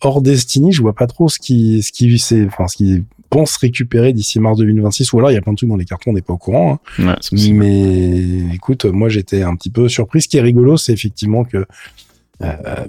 hors 0.00 0.22
Destiny, 0.22 0.72
je 0.72 0.82
vois 0.82 0.94
pas 0.94 1.06
trop 1.06 1.28
ce 1.28 1.38
qui, 1.38 1.82
ce 1.82 1.92
qui, 1.92 2.18
c'est, 2.18 2.46
enfin, 2.46 2.68
ce 2.68 2.76
qui 2.76 3.04
pense 3.32 3.56
récupérer 3.56 4.12
d'ici 4.12 4.40
mars 4.40 4.58
2026 4.58 5.12
ou 5.12 5.18
alors 5.18 5.30
il 5.30 5.34
y 5.34 5.38
a 5.38 5.40
plein 5.40 5.52
de 5.52 5.56
trucs 5.56 5.70
dans 5.70 5.76
les 5.76 5.86
cartons 5.86 6.10
on 6.10 6.14
n'est 6.14 6.20
pas 6.20 6.34
au 6.34 6.38
courant 6.38 6.78
hein. 6.98 7.16
ouais, 7.32 7.50
mais 7.52 8.54
écoute 8.54 8.84
moi 8.84 9.08
j'étais 9.08 9.42
un 9.42 9.56
petit 9.56 9.70
peu 9.70 9.88
surpris 9.88 10.20
ce 10.20 10.28
qui 10.28 10.36
est 10.36 10.42
rigolo 10.42 10.76
c'est 10.76 10.92
effectivement 10.92 11.44
que 11.44 11.64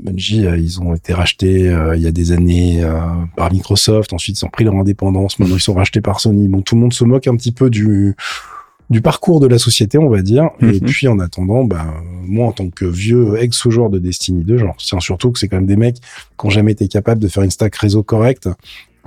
Bungie, 0.02 0.46
euh, 0.46 0.58
ils 0.58 0.82
ont 0.82 0.94
été 0.96 1.14
rachetés 1.14 1.70
euh, 1.70 1.96
il 1.96 2.02
y 2.02 2.08
a 2.08 2.12
des 2.12 2.32
années 2.32 2.84
par 3.36 3.52
Microsoft. 3.52 4.14
Ensuite, 4.14 4.40
ils 4.42 4.46
ont 4.46 4.50
pris 4.50 4.64
leur 4.64 4.76
indépendance. 4.76 5.40
Maintenant, 5.40 5.56
ils 5.56 5.62
sont 5.62 5.74
rachetés 5.74 6.02
par 6.02 6.20
Sony. 6.20 6.48
Bon, 6.48 6.62
tout 6.62 6.76
le 6.76 6.82
monde 6.82 6.94
se 6.94 7.04
moque 7.04 7.28
un 7.28 7.36
petit 7.36 7.52
peu 7.52 7.70
du 7.70 8.16
du 8.90 9.02
parcours 9.02 9.40
de 9.40 9.48
la 9.48 9.58
société, 9.58 9.98
on 9.98 10.10
va 10.10 10.22
dire. 10.22 10.50
Et 10.62 10.66
Mhm. 10.66 10.80
puis, 10.82 11.08
en 11.08 11.18
attendant, 11.20 11.64
bah, 11.64 11.86
moi, 12.28 12.48
en 12.48 12.52
tant 12.52 12.70
que 12.70 12.86
vieux 12.86 13.42
ex-joueur 13.42 13.90
de 13.90 13.98
Destiny 13.98 14.44
2, 14.44 14.58
genre, 14.58 14.76
tiens 14.78 15.00
surtout 15.00 15.32
que 15.32 15.40
c'est 15.40 15.48
quand 15.48 15.56
même 15.56 15.66
des 15.66 15.78
mecs 15.78 15.96
qui 15.96 16.46
ont 16.46 16.50
jamais 16.50 16.74
été 16.74 16.88
capables 16.88 17.20
de 17.22 17.28
faire 17.28 17.44
une 17.44 17.50
stack 17.50 17.76
réseau 17.78 18.04
correcte, 18.04 18.50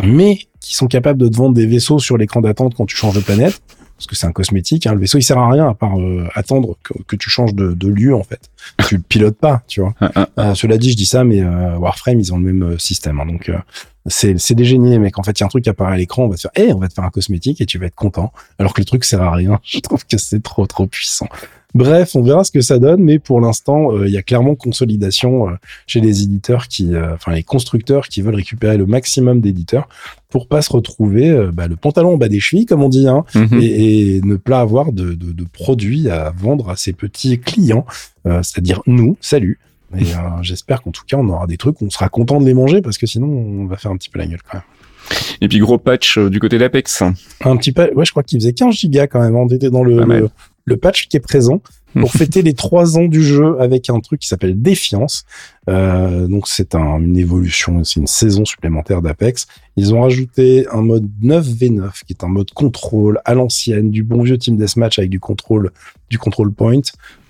mais 0.02 0.38
qui 0.60 0.74
sont 0.74 0.86
capables 0.88 1.20
de 1.20 1.28
te 1.28 1.36
vendre 1.36 1.54
des 1.54 1.66
vaisseaux 1.66 1.98
sur 2.00 2.16
l'écran 2.16 2.40
d'attente 2.40 2.74
quand 2.74 2.86
tu 2.86 2.96
changes 2.96 3.14
de 3.14 3.20
planète. 3.20 3.60
Parce 3.96 4.06
que 4.06 4.14
c'est 4.14 4.26
un 4.26 4.32
cosmétique, 4.32 4.86
hein. 4.86 4.92
le 4.94 5.00
vaisseau 5.00 5.16
il 5.18 5.22
sert 5.22 5.38
à 5.38 5.50
rien 5.50 5.68
à 5.68 5.74
part 5.74 5.98
euh, 5.98 6.28
attendre 6.34 6.76
que, 6.82 6.92
que 7.06 7.16
tu 7.16 7.30
changes 7.30 7.54
de, 7.54 7.72
de 7.72 7.88
lieu 7.88 8.14
en 8.14 8.22
fait. 8.22 8.40
Tu 8.88 8.96
le 8.96 9.02
pilotes 9.02 9.38
pas, 9.38 9.62
tu 9.66 9.80
vois. 9.80 9.94
Ah, 10.00 10.10
ah, 10.14 10.28
Euh, 10.38 10.54
cela 10.54 10.76
dit, 10.76 10.90
je 10.90 10.96
dis 10.96 11.06
ça, 11.06 11.24
mais 11.24 11.40
euh, 11.42 11.76
Warframe, 11.78 12.20
ils 12.20 12.32
ont 12.34 12.38
le 12.38 12.52
même 12.52 12.72
euh, 12.74 12.78
système. 12.78 13.18
hein. 13.20 13.26
donc, 13.26 13.48
euh, 13.48 13.56
c'est 14.08 14.38
c'est 14.38 14.54
des 14.54 14.64
génies, 14.66 14.98
mec. 14.98 15.18
En 15.18 15.22
fait, 15.22 15.32
il 15.38 15.40
y 15.40 15.44
a 15.44 15.46
un 15.46 15.48
truc 15.48 15.64
qui 15.64 15.70
apparaît 15.70 15.94
à 15.94 15.96
l'écran, 15.96 16.24
on 16.24 16.28
va 16.28 16.36
te 16.36 16.42
faire, 16.42 16.50
hey, 16.54 16.72
on 16.72 16.78
va 16.78 16.88
te 16.88 16.94
faire 16.94 17.04
un 17.04 17.10
cosmétique 17.10 17.60
et 17.60 17.66
tu 17.66 17.78
vas 17.78 17.86
être 17.86 17.94
content. 17.94 18.32
Alors 18.58 18.74
que 18.74 18.80
le 18.80 18.84
truc 18.84 19.04
sert 19.04 19.22
à 19.22 19.30
rien. 19.34 19.58
Je 19.64 19.80
trouve 19.80 20.04
que 20.06 20.18
c'est 20.18 20.42
trop, 20.42 20.66
trop 20.66 20.86
puissant. 20.86 21.28
Bref, 21.74 22.16
on 22.16 22.22
verra 22.22 22.42
ce 22.44 22.50
que 22.50 22.62
ça 22.62 22.78
donne, 22.78 23.02
mais 23.02 23.18
pour 23.18 23.40
l'instant, 23.40 23.92
euh, 23.92 24.06
il 24.06 24.12
y 24.12 24.16
a 24.16 24.22
clairement 24.22 24.54
consolidation 24.54 25.48
euh, 25.48 25.52
chez 25.86 26.00
les 26.00 26.22
éditeurs 26.22 26.68
qui, 26.68 26.94
euh, 26.94 27.12
enfin 27.14 27.32
les 27.34 27.42
constructeurs 27.42 28.08
qui 28.08 28.22
veulent 28.22 28.34
récupérer 28.36 28.78
le 28.78 28.86
maximum 28.86 29.40
d'éditeurs 29.40 29.88
pour 30.30 30.48
pas 30.48 30.62
se 30.62 30.72
retrouver 30.72 31.48
bah, 31.52 31.66
le 31.68 31.76
pantalon 31.76 32.14
en 32.14 32.16
bas 32.16 32.28
des 32.28 32.40
chevilles, 32.40 32.66
comme 32.66 32.82
on 32.82 32.88
dit, 32.88 33.08
hein, 33.08 33.24
Mhm. 33.34 33.60
et, 33.60 34.16
et 34.16 34.20
ne 34.22 34.36
pas 34.36 34.60
avoir 34.60 34.92
de, 34.92 35.12
de, 35.14 35.32
de 35.32 35.44
produits 35.44 36.08
à 36.08 36.32
vendre 36.36 36.70
à 36.70 36.76
ses 36.76 36.92
petits 36.92 37.38
clients, 37.40 37.84
euh, 38.26 38.42
c'est-à-dire 38.42 38.82
nous, 38.86 39.16
salut. 39.20 39.58
Et 39.96 40.02
euh, 40.02 40.42
j'espère 40.42 40.82
qu'en 40.82 40.90
tout 40.90 41.04
cas, 41.06 41.16
on 41.16 41.28
aura 41.28 41.46
des 41.46 41.56
trucs, 41.56 41.80
on 41.80 41.90
sera 41.90 42.08
content 42.08 42.40
de 42.40 42.46
les 42.46 42.54
manger 42.54 42.82
parce 42.82 42.98
que 42.98 43.06
sinon, 43.06 43.28
on 43.28 43.66
va 43.66 43.76
faire 43.76 43.90
un 43.92 43.96
petit 43.96 44.10
peu 44.10 44.18
la 44.18 44.26
gueule 44.26 44.40
quand 44.50 44.58
même. 44.58 44.64
Et 45.40 45.46
puis 45.48 45.58
gros 45.60 45.78
patch 45.78 46.18
euh, 46.18 46.28
du 46.28 46.40
côté 46.40 46.58
d'Apex. 46.58 47.02
Un 47.44 47.56
petit 47.56 47.70
peu, 47.72 47.90
ouais, 47.94 48.04
je 48.04 48.10
crois 48.10 48.24
qu'il 48.24 48.40
faisait 48.40 48.52
15 48.52 48.74
gigas 48.74 49.06
quand 49.06 49.20
même. 49.20 49.36
On 49.36 49.46
était 49.48 49.70
dans 49.70 49.84
le, 49.84 50.28
le 50.66 50.76
patch 50.76 51.08
qui 51.08 51.16
est 51.16 51.20
présent 51.20 51.62
pour 51.94 52.12
fêter 52.18 52.42
les 52.42 52.52
trois 52.52 52.98
ans 52.98 53.06
du 53.06 53.22
jeu 53.22 53.58
avec 53.58 53.88
un 53.88 54.00
truc 54.00 54.20
qui 54.20 54.28
s'appelle 54.28 54.60
Défiance. 54.60 55.24
Euh, 55.68 56.26
donc 56.26 56.46
c'est 56.46 56.74
un, 56.74 57.00
une 57.00 57.16
évolution, 57.16 57.82
c'est 57.84 58.00
une 58.00 58.06
saison 58.06 58.44
supplémentaire 58.44 59.00
d'Apex. 59.00 59.46
Ils 59.76 59.94
ont 59.94 60.00
rajouté 60.00 60.66
un 60.72 60.82
mode 60.82 61.08
9v9 61.22 61.90
qui 62.06 62.12
est 62.12 62.24
un 62.24 62.28
mode 62.28 62.50
contrôle 62.52 63.20
à 63.24 63.34
l'ancienne, 63.34 63.90
du 63.90 64.02
bon 64.02 64.22
vieux 64.22 64.38
team 64.38 64.56
deathmatch 64.56 64.98
avec 64.98 65.10
du 65.10 65.20
contrôle, 65.20 65.70
du 66.08 66.18
control 66.18 66.52
point. 66.52 66.80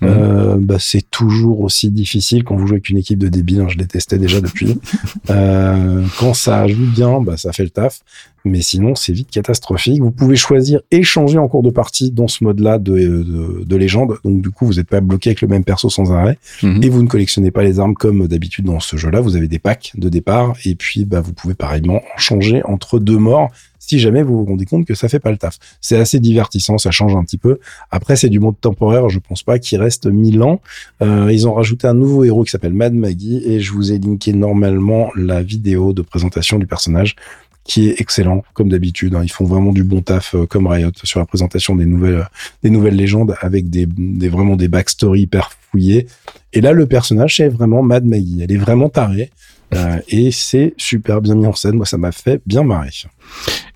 Mhm. 0.01 0.09
Euh, 0.09 0.55
bah, 0.59 0.77
c'est 0.79 1.09
toujours 1.09 1.61
aussi 1.61 1.89
difficile 1.89 2.43
quand 2.43 2.55
vous 2.55 2.67
jouez 2.67 2.75
avec 2.75 2.89
une 2.89 2.97
équipe 2.97 3.19
de 3.19 3.27
débiles. 3.27 3.61
hein, 3.61 3.67
je 3.69 3.77
détestais 3.77 4.17
déjà 4.17 4.39
depuis. 4.39 4.79
euh, 5.29 6.05
quand 6.19 6.33
ça 6.33 6.67
joue 6.67 6.85
bien, 6.85 7.19
bah, 7.21 7.35
ça 7.37 7.51
fait 7.51 7.63
le 7.63 7.69
taf. 7.69 7.99
Mais 8.45 8.61
sinon, 8.61 8.95
c'est 8.95 9.11
vite 9.11 9.29
catastrophique. 9.29 9.99
Vous 10.01 10.11
pouvez 10.11 10.37
choisir 10.37 10.79
et 10.91 11.03
changer 11.03 11.37
en 11.37 11.49
cours 11.49 11.63
de 11.63 11.69
partie 11.69 12.11
dans 12.11 12.29
ce 12.29 12.45
mode-là 12.45 12.77
de, 12.77 12.93
de, 12.93 13.63
de 13.65 13.75
légende. 13.75 14.19
Donc, 14.23 14.41
du 14.41 14.51
coup, 14.51 14.65
vous 14.65 14.75
n'êtes 14.75 14.87
pas 14.87 15.01
bloqué 15.01 15.31
avec 15.31 15.41
le 15.41 15.49
même 15.49 15.65
perso 15.65 15.89
sans 15.89 16.13
arrêt. 16.13 16.37
Mhm. 16.63 16.81
Et 16.81 16.87
vous 16.87 17.03
ne 17.03 17.07
collectionnez 17.09 17.51
pas 17.51 17.63
les 17.63 17.79
armes 17.81 17.95
comme 17.95 18.25
d'habitude 18.27 18.65
dans 18.65 18.79
ce 18.79 18.95
jeu-là. 18.95 19.19
Vous 19.19 19.35
avez 19.35 19.49
des 19.49 19.59
packs 19.59 19.91
de 19.97 20.07
départ. 20.07 20.53
Et 20.63 20.75
puis, 20.75 21.03
bah, 21.03 21.19
vous 21.19 21.33
pouvez 21.33 21.55
pareillement 21.55 21.95
en 22.15 22.17
changer 22.17 22.36
entre 22.65 22.99
deux 22.99 23.17
morts 23.17 23.49
si 23.79 23.99
jamais 23.99 24.21
vous 24.21 24.39
vous 24.39 24.45
rendez 24.45 24.65
compte 24.65 24.85
que 24.85 24.95
ça 24.95 25.07
fait 25.07 25.19
pas 25.19 25.31
le 25.31 25.37
taf. 25.37 25.57
C'est 25.79 25.97
assez 25.97 26.19
divertissant, 26.19 26.77
ça 26.77 26.91
change 26.91 27.15
un 27.15 27.23
petit 27.23 27.37
peu. 27.37 27.59
Après, 27.89 28.17
c'est 28.17 28.27
du 28.27 28.39
mode 28.39 28.59
temporaire, 28.59 29.07
je 29.07 29.19
pense 29.19 29.43
pas 29.43 29.59
qu'il 29.59 29.79
reste 29.81 30.07
mille 30.07 30.43
ans. 30.43 30.59
Euh, 31.01 31.31
ils 31.31 31.47
ont 31.47 31.53
rajouté 31.53 31.87
un 31.87 31.93
nouveau 31.93 32.25
héros 32.25 32.43
qui 32.43 32.51
s'appelle 32.51 32.73
Mad 32.73 32.93
Maggie 32.93 33.41
et 33.45 33.61
je 33.61 33.71
vous 33.71 33.93
ai 33.93 33.97
linké 33.97 34.33
normalement 34.33 35.09
la 35.15 35.41
vidéo 35.41 35.93
de 35.93 36.01
présentation 36.01 36.59
du 36.59 36.67
personnage 36.67 37.15
qui 37.63 37.89
est 37.89 37.99
excellent 38.01 38.43
comme 38.53 38.69
d'habitude. 38.69 39.15
hein. 39.15 39.21
Ils 39.23 39.31
font 39.31 39.45
vraiment 39.45 39.71
du 39.71 39.83
bon 39.83 40.01
taf 40.01 40.35
euh, 40.35 40.45
comme 40.45 40.67
Riot 40.67 40.91
sur 41.03 41.19
la 41.19 41.25
présentation 41.25 41.75
des 41.75 41.85
nouvelles 41.85 42.27
des 42.63 42.69
nouvelles 42.69 42.95
légendes 42.95 43.35
avec 43.41 43.69
des, 43.69 43.85
des 43.85 44.29
vraiment 44.29 44.55
des 44.55 44.67
backstories 44.69 45.21
hyper 45.21 45.51
fouillées. 45.71 46.07
Et 46.53 46.61
là, 46.61 46.71
le 46.71 46.85
personnage 46.87 47.37
c'est 47.37 47.49
vraiment 47.49 47.83
Mad 47.83 48.05
Maggie. 48.05 48.41
Elle 48.41 48.51
est 48.51 48.57
vraiment 48.57 48.89
tarée. 48.89 49.31
Euh, 49.73 49.97
et 50.07 50.31
c'est 50.31 50.73
super 50.77 51.21
bien 51.21 51.35
mis 51.35 51.45
en 51.45 51.53
scène. 51.53 51.75
Moi, 51.75 51.85
ça 51.85 51.97
m'a 51.97 52.11
fait 52.11 52.41
bien 52.45 52.63
marrer. 52.63 52.89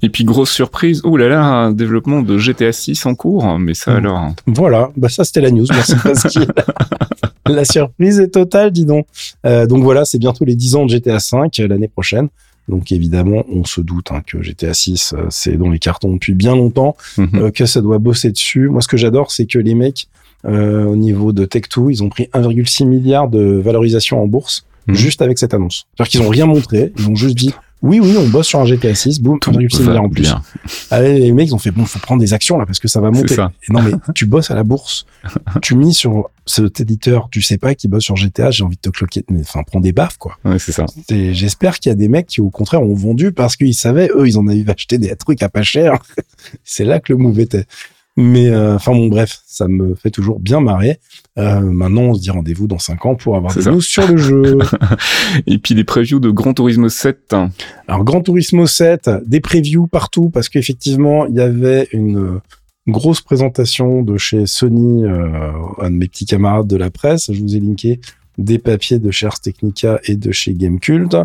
Et 0.01 0.09
puis 0.09 0.23
grosse 0.23 0.51
surprise, 0.51 1.01
oh 1.03 1.17
là 1.17 1.27
là, 1.27 1.43
un 1.43 1.71
développement 1.71 2.21
de 2.21 2.37
GTA 2.37 2.71
6 2.71 3.05
en 3.05 3.15
cours, 3.15 3.59
mais 3.59 3.73
ça 3.73 3.95
alors. 3.95 4.17
Hein. 4.17 4.35
Voilà, 4.47 4.89
bah 4.95 5.09
ça 5.09 5.23
c'était 5.23 5.41
la 5.41 5.51
news. 5.51 5.67
Merci 5.69 5.93
la 7.51 7.65
surprise 7.65 8.19
est 8.19 8.29
totale, 8.29 8.71
dis 8.71 8.85
donc. 8.85 9.05
Euh, 9.45 9.67
donc 9.67 9.83
voilà, 9.83 10.05
c'est 10.05 10.17
bientôt 10.17 10.45
les 10.45 10.55
10 10.55 10.75
ans 10.75 10.85
de 10.85 10.91
GTA 10.91 11.19
5 11.19 11.59
euh, 11.59 11.67
l'année 11.67 11.87
prochaine. 11.87 12.29
Donc 12.67 12.91
évidemment, 12.91 13.43
on 13.49 13.65
se 13.65 13.81
doute 13.81 14.11
hein, 14.11 14.21
que 14.25 14.41
GTA 14.41 14.73
6, 14.73 15.13
euh, 15.13 15.25
c'est 15.29 15.57
dans 15.57 15.69
les 15.69 15.79
cartons 15.79 16.13
depuis 16.13 16.33
bien 16.33 16.55
longtemps, 16.55 16.95
mhm. 17.17 17.51
que 17.51 17.65
ça 17.65 17.81
doit 17.81 17.97
bosser 17.97 18.31
dessus. 18.31 18.69
Moi, 18.69 18.81
ce 18.81 18.87
que 18.87 18.97
j'adore, 18.97 19.31
c'est 19.31 19.45
que 19.45 19.59
les 19.59 19.75
mecs, 19.75 20.07
au 20.43 20.95
niveau 20.95 21.33
de 21.33 21.45
Tech2, 21.45 21.91
ils 21.91 22.03
ont 22.03 22.09
pris 22.09 22.27
1,6 22.33 22.85
milliard 22.85 23.27
de 23.27 23.61
valorisation 23.63 24.23
en 24.23 24.27
bourse 24.27 24.65
mhm. 24.87 24.95
juste 24.95 25.21
avec 25.21 25.37
cette 25.37 25.53
annonce. 25.53 25.85
C'est-à-dire 25.95 26.11
qu'ils 26.11 26.21
ont 26.21 26.29
rien 26.29 26.45
montré, 26.45 26.93
ils 26.97 27.07
ont 27.07 27.15
juste 27.15 27.35
dit 27.35 27.53
oui, 27.81 27.99
oui, 27.99 28.15
on 28.15 28.27
bosse 28.27 28.47
sur 28.47 28.59
un 28.59 28.65
GTA 28.65 28.93
6, 28.93 29.21
boum, 29.21 29.39
1,6 29.39 29.81
milliard 29.81 30.03
en 30.03 30.09
plus. 30.09 30.31
Allez, 30.91 31.19
les 31.19 31.31
mecs, 31.31 31.47
ils 31.47 31.55
ont 31.55 31.59
fait, 31.59 31.71
bon, 31.71 31.85
faut 31.85 31.97
prendre 31.97 32.21
des 32.21 32.31
actions, 32.33 32.59
là, 32.59 32.67
parce 32.67 32.79
que 32.79 32.87
ça 32.87 33.01
va 33.01 33.09
monter. 33.09 33.35
non, 33.69 33.81
mais 33.81 33.91
tu 34.13 34.27
bosses 34.27 34.51
à 34.51 34.55
la 34.55 34.63
bourse. 34.63 35.07
tu 35.63 35.75
mis 35.75 35.93
sur 35.93 36.29
cet 36.45 36.79
éditeur, 36.79 37.29
tu 37.31 37.41
sais 37.41 37.57
pas, 37.57 37.73
qui 37.73 37.87
bosse 37.87 38.03
sur 38.03 38.15
GTA, 38.15 38.51
j'ai 38.51 38.63
envie 38.63 38.75
de 38.75 38.81
te 38.81 38.89
cloquer, 38.89 39.25
mais 39.31 39.39
enfin, 39.39 39.63
prends 39.65 39.79
des 39.79 39.93
baffes, 39.93 40.17
quoi. 40.17 40.37
Ouais, 40.45 40.59
c'est 40.59 40.71
ça. 40.71 40.85
J'espère 41.09 41.79
qu'il 41.79 41.89
y 41.89 41.93
a 41.93 41.95
des 41.95 42.07
mecs 42.07 42.27
qui, 42.27 42.39
au 42.39 42.51
contraire, 42.51 42.83
ont 42.83 42.93
vendu 42.93 43.31
parce 43.31 43.55
qu'ils 43.55 43.73
savaient, 43.73 44.11
eux, 44.15 44.27
ils 44.27 44.37
en 44.37 44.47
avaient 44.47 44.69
acheté 44.69 44.99
des 44.99 45.15
trucs 45.15 45.41
à 45.41 45.49
pas 45.49 45.63
cher. 45.63 45.93
c'est 46.63 46.85
là 46.85 46.99
que 46.99 47.11
le 47.11 47.17
move 47.17 47.39
était. 47.39 47.65
Mais 48.17 48.49
euh, 48.49 48.75
enfin 48.75 48.91
bon, 48.91 49.07
bref, 49.07 49.41
ça 49.45 49.67
me 49.67 49.95
fait 49.95 50.11
toujours 50.11 50.39
bien 50.39 50.59
marrer. 50.59 50.99
Euh, 51.37 51.61
maintenant, 51.61 52.01
on 52.01 52.13
se 52.13 52.21
dit 52.21 52.29
rendez-vous 52.29 52.67
dans 52.67 52.79
5 52.79 53.05
ans 53.05 53.15
pour 53.15 53.37
avoir 53.37 53.55
des 53.55 53.63
news 53.63 53.81
sur 53.81 54.05
le 54.07 54.17
jeu. 54.17 54.57
Et 55.47 55.57
puis 55.57 55.75
des 55.75 55.85
previews 55.85 56.19
de 56.19 56.29
Gran 56.29 56.53
Turismo 56.53 56.89
7. 56.89 57.35
Alors 57.87 58.03
Gran 58.03 58.21
Turismo 58.21 58.67
7, 58.67 59.09
des 59.25 59.39
previews 59.39 59.87
partout 59.87 60.29
parce 60.29 60.49
qu'effectivement, 60.49 61.25
il 61.25 61.35
y 61.35 61.41
avait 61.41 61.87
une 61.93 62.41
grosse 62.87 63.21
présentation 63.21 64.01
de 64.01 64.17
chez 64.17 64.45
Sony, 64.45 65.05
euh, 65.05 65.51
un 65.79 65.89
de 65.89 65.95
mes 65.95 66.07
petits 66.07 66.25
camarades 66.25 66.67
de 66.67 66.77
la 66.77 66.89
presse. 66.89 67.31
Je 67.31 67.41
vous 67.41 67.55
ai 67.55 67.59
linké 67.59 68.01
des 68.37 68.59
papiers 68.59 68.99
de 68.99 69.11
chez 69.11 69.29
Technica 69.41 69.99
et 70.05 70.15
de 70.15 70.31
chez 70.31 70.53
Gamecult. 70.53 71.15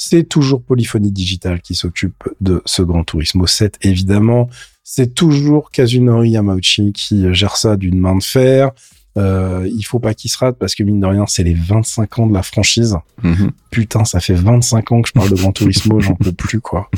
C'est 0.00 0.22
toujours 0.28 0.62
Polyphonie 0.62 1.10
Digital 1.10 1.60
qui 1.60 1.74
s'occupe 1.74 2.22
de 2.40 2.62
ce 2.64 2.82
Gran 2.82 3.02
Turismo 3.02 3.48
7, 3.48 3.78
évidemment. 3.82 4.48
C'est 4.84 5.12
toujours 5.12 5.72
Kazunori 5.72 6.30
Yamauchi 6.30 6.92
qui 6.92 7.34
gère 7.34 7.56
ça 7.56 7.76
d'une 7.76 7.98
main 7.98 8.16
de 8.16 8.22
fer. 8.22 8.70
Euh, 9.18 9.68
il 9.74 9.82
faut 9.82 9.98
pas 9.98 10.14
qu'il 10.14 10.30
se 10.30 10.38
rate 10.38 10.56
parce 10.58 10.74
que 10.74 10.82
mine 10.82 11.00
de 11.00 11.06
rien, 11.06 11.24
c'est 11.26 11.42
les 11.42 11.54
25 11.54 12.18
ans 12.20 12.26
de 12.26 12.34
la 12.34 12.42
franchise. 12.42 12.96
Mhm. 13.22 13.50
Putain, 13.70 14.04
ça 14.04 14.20
fait 14.20 14.34
25 14.34 14.92
ans 14.92 15.02
que 15.02 15.08
je 15.08 15.12
parle 15.12 15.30
de 15.30 15.34
Gran 15.34 15.52
Turismo, 15.52 16.00
j'en 16.00 16.14
peux 16.14 16.32
plus 16.32 16.60
quoi. 16.60 16.88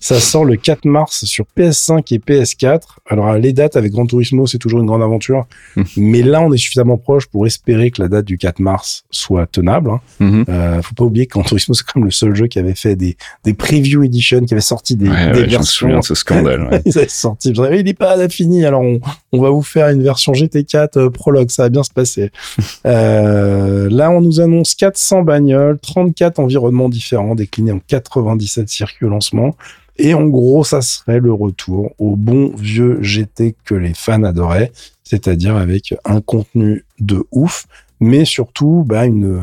Ça 0.00 0.18
sort 0.18 0.44
le 0.44 0.56
4 0.56 0.84
mars 0.86 1.24
sur 1.24 1.44
PS5 1.56 2.14
et 2.14 2.18
PS4. 2.18 2.80
Alors 3.08 3.32
les 3.34 3.52
dates 3.52 3.76
avec 3.76 3.92
Gran 3.92 4.06
Turismo, 4.06 4.46
c'est 4.46 4.58
toujours 4.58 4.80
une 4.80 4.86
grande 4.86 5.02
aventure, 5.02 5.46
mhm. 5.76 5.84
mais 5.96 6.22
là 6.22 6.40
on 6.40 6.52
est 6.52 6.58
suffisamment 6.58 6.96
proche 6.96 7.26
pour 7.26 7.46
espérer 7.46 7.90
que 7.90 8.02
la 8.02 8.08
date 8.08 8.24
du 8.24 8.38
4 8.38 8.60
mars 8.60 9.04
soit 9.10 9.46
tenable. 9.46 9.90
Hein. 9.90 10.44
Euh, 10.48 10.82
faut 10.82 10.94
pas 10.94 11.04
oublier 11.04 11.26
que 11.26 11.32
Gran 11.32 11.42
Turismo 11.42 11.74
c'est 11.74 11.84
quand 11.84 12.00
même 12.00 12.06
le 12.06 12.10
seul 12.10 12.34
jeu 12.34 12.46
qui 12.46 12.58
avait 12.58 12.74
fait 12.74 12.96
des 12.96 13.16
des 13.44 13.54
preview 13.54 14.02
edition, 14.02 14.44
qui 14.44 14.54
avait 14.54 14.60
sorti 14.60 14.96
des, 14.96 15.08
des 15.08 15.44
versions. 15.44 15.98
de 15.98 16.02
ce 16.02 16.14
scandale. 16.14 16.68
Ouais. 16.70 16.82
Ils 16.86 16.98
avaient 16.98 17.08
sorti. 17.08 17.50
il 17.50 17.88
est 17.88 17.94
pas 17.94 18.28
fini, 18.28 18.64
alors 18.64 18.80
on, 18.80 19.00
on 19.32 19.40
va 19.40 19.50
vous 19.50 19.62
faire 19.62 19.88
une 19.88 20.02
version 20.02 20.32
GT4 20.32 20.98
euh, 20.98 21.10
prologue 21.10 21.50
ça 21.58 21.64
va 21.64 21.68
bien 21.70 21.82
se 21.82 21.92
passer. 21.92 22.30
euh, 22.86 23.88
là, 23.90 24.10
on 24.12 24.20
nous 24.20 24.40
annonce 24.40 24.76
400 24.76 25.22
bagnoles, 25.22 25.78
34 25.80 26.38
environnements 26.38 26.88
différents 26.88 27.34
déclinés 27.34 27.72
en 27.72 27.80
97 27.84 28.68
circuits 28.68 29.06
au 29.06 29.08
lancement. 29.08 29.56
Et 29.96 30.14
en 30.14 30.26
gros, 30.26 30.62
ça 30.62 30.80
serait 30.80 31.18
le 31.18 31.32
retour 31.32 31.90
au 31.98 32.14
bon 32.14 32.52
vieux 32.56 33.02
GT 33.02 33.56
que 33.64 33.74
les 33.74 33.94
fans 33.94 34.22
adoraient, 34.22 34.70
c'est-à-dire 35.02 35.56
avec 35.56 35.92
un 36.04 36.20
contenu 36.20 36.84
de 37.00 37.24
ouf, 37.32 37.66
mais 37.98 38.24
surtout 38.24 38.84
bah, 38.86 39.06
une, 39.06 39.40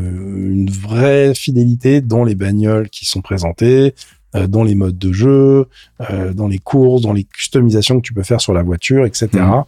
une 0.54 0.70
vraie 0.70 1.36
fidélité 1.36 2.00
dans 2.00 2.24
les 2.24 2.36
bagnoles 2.36 2.90
qui 2.90 3.06
sont 3.06 3.20
présentées, 3.20 3.94
euh, 4.36 4.48
dans 4.48 4.64
les 4.64 4.76
modes 4.76 4.98
de 4.98 5.12
jeu, 5.12 5.68
euh, 6.10 6.34
dans 6.34 6.48
les 6.48 6.60
courses, 6.60 7.02
dans 7.02 7.14
les 7.14 7.26
customisations 7.26 7.98
que 7.98 8.08
tu 8.08 8.14
peux 8.14 8.24
faire 8.24 8.40
sur 8.40 8.54
la 8.54 8.64
voiture, 8.64 9.06
etc. 9.06 9.28
Mmh. 9.34 9.64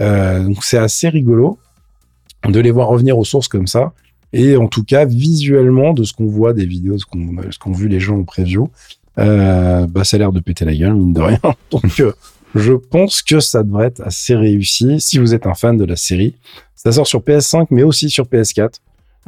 Euh, 0.00 0.44
donc 0.44 0.64
c'est 0.64 0.78
assez 0.78 1.08
rigolo 1.08 1.58
de 2.48 2.60
les 2.60 2.70
voir 2.70 2.88
revenir 2.88 3.18
aux 3.18 3.24
sources 3.24 3.48
comme 3.48 3.66
ça. 3.66 3.92
Et 4.32 4.56
en 4.56 4.66
tout 4.66 4.82
cas, 4.82 5.04
visuellement, 5.04 5.92
de 5.92 6.02
ce 6.02 6.12
qu'on 6.12 6.26
voit 6.26 6.52
des 6.52 6.66
vidéos, 6.66 6.98
ce 6.98 7.06
qu'on 7.06 7.36
ce 7.50 7.58
qu'on 7.58 7.72
vu 7.72 7.88
les 7.88 8.00
gens 8.00 8.16
au 8.16 8.24
preview, 8.24 8.68
euh, 9.18 9.86
bah, 9.86 10.04
ça 10.04 10.16
a 10.16 10.18
l'air 10.18 10.32
de 10.32 10.40
péter 10.40 10.64
la 10.64 10.74
gueule, 10.74 10.94
mine 10.94 11.12
de 11.12 11.20
rien. 11.20 11.40
Donc, 11.70 12.00
euh, 12.00 12.12
je 12.54 12.72
pense 12.72 13.22
que 13.22 13.40
ça 13.40 13.62
devrait 13.62 13.86
être 13.86 14.00
assez 14.02 14.34
réussi 14.34 15.00
si 15.00 15.18
vous 15.18 15.34
êtes 15.34 15.46
un 15.46 15.54
fan 15.54 15.76
de 15.76 15.84
la 15.84 15.96
série. 15.96 16.34
Ça 16.74 16.92
sort 16.92 17.06
sur 17.06 17.20
PS5, 17.20 17.68
mais 17.70 17.82
aussi 17.82 18.10
sur 18.10 18.26
PS4. 18.26 18.74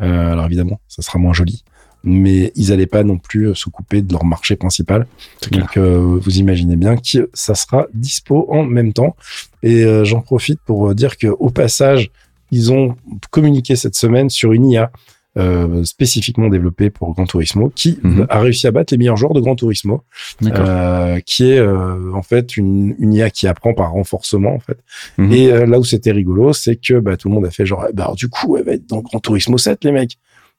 Euh, 0.02 0.32
alors 0.32 0.46
évidemment, 0.46 0.80
ça 0.88 1.02
sera 1.02 1.18
moins 1.18 1.32
joli, 1.32 1.64
mais 2.04 2.52
ils 2.54 2.68
n'allaient 2.68 2.86
pas 2.86 3.02
non 3.02 3.18
plus 3.18 3.54
se 3.54 3.68
couper 3.70 4.02
de 4.02 4.12
leur 4.12 4.24
marché 4.24 4.56
principal. 4.56 5.06
Donc 5.50 5.76
euh, 5.76 6.18
vous 6.20 6.38
imaginez 6.38 6.76
bien 6.76 6.96
que 6.96 7.30
ça 7.32 7.54
sera 7.54 7.86
dispo 7.94 8.46
en 8.50 8.62
même 8.62 8.92
temps. 8.92 9.16
Et 9.62 9.84
euh, 9.84 10.04
j'en 10.04 10.20
profite 10.20 10.60
pour 10.60 10.94
dire 10.94 11.16
que 11.16 11.26
au 11.26 11.50
passage, 11.50 12.10
ils 12.50 12.72
ont 12.72 12.96
communiqué 13.30 13.76
cette 13.76 13.94
semaine 13.94 14.30
sur 14.30 14.52
une 14.52 14.66
IA 14.66 14.90
euh, 15.38 15.84
spécifiquement 15.84 16.48
développée 16.48 16.88
pour 16.88 17.12
Gran 17.12 17.26
Turismo, 17.26 17.70
qui 17.74 17.98
mhm. 18.02 18.26
a 18.30 18.40
réussi 18.40 18.66
à 18.66 18.70
battre 18.70 18.94
les 18.94 18.98
meilleurs 18.98 19.18
joueurs 19.18 19.34
de 19.34 19.40
Gran 19.40 19.54
Turismo, 19.54 20.02
euh, 20.44 21.20
qui 21.26 21.50
est 21.50 21.58
euh, 21.58 22.12
en 22.14 22.22
fait 22.22 22.56
une, 22.56 22.94
une, 22.98 23.12
IA 23.12 23.28
qui 23.28 23.46
apprend 23.46 23.74
par 23.74 23.92
renforcement 23.92 24.54
en 24.54 24.60
fait. 24.60 24.78
Mhm. 25.18 25.32
Et 25.32 25.52
euh, 25.52 25.66
là 25.66 25.78
où 25.78 25.84
c'était 25.84 26.12
rigolo, 26.12 26.54
c'est 26.54 26.76
que 26.76 27.00
bah, 27.00 27.18
tout 27.18 27.28
le 27.28 27.34
monde 27.34 27.44
a 27.44 27.50
fait 27.50 27.66
genre, 27.66 27.86
bah 27.92 28.10
du 28.16 28.30
coup, 28.30 28.56
elle 28.56 28.64
va 28.64 28.72
être 28.72 28.86
dans 28.86 29.00
Gran 29.00 29.20
Turismo 29.20 29.58
7 29.58 29.84
les 29.84 29.92
mecs. 29.92 30.16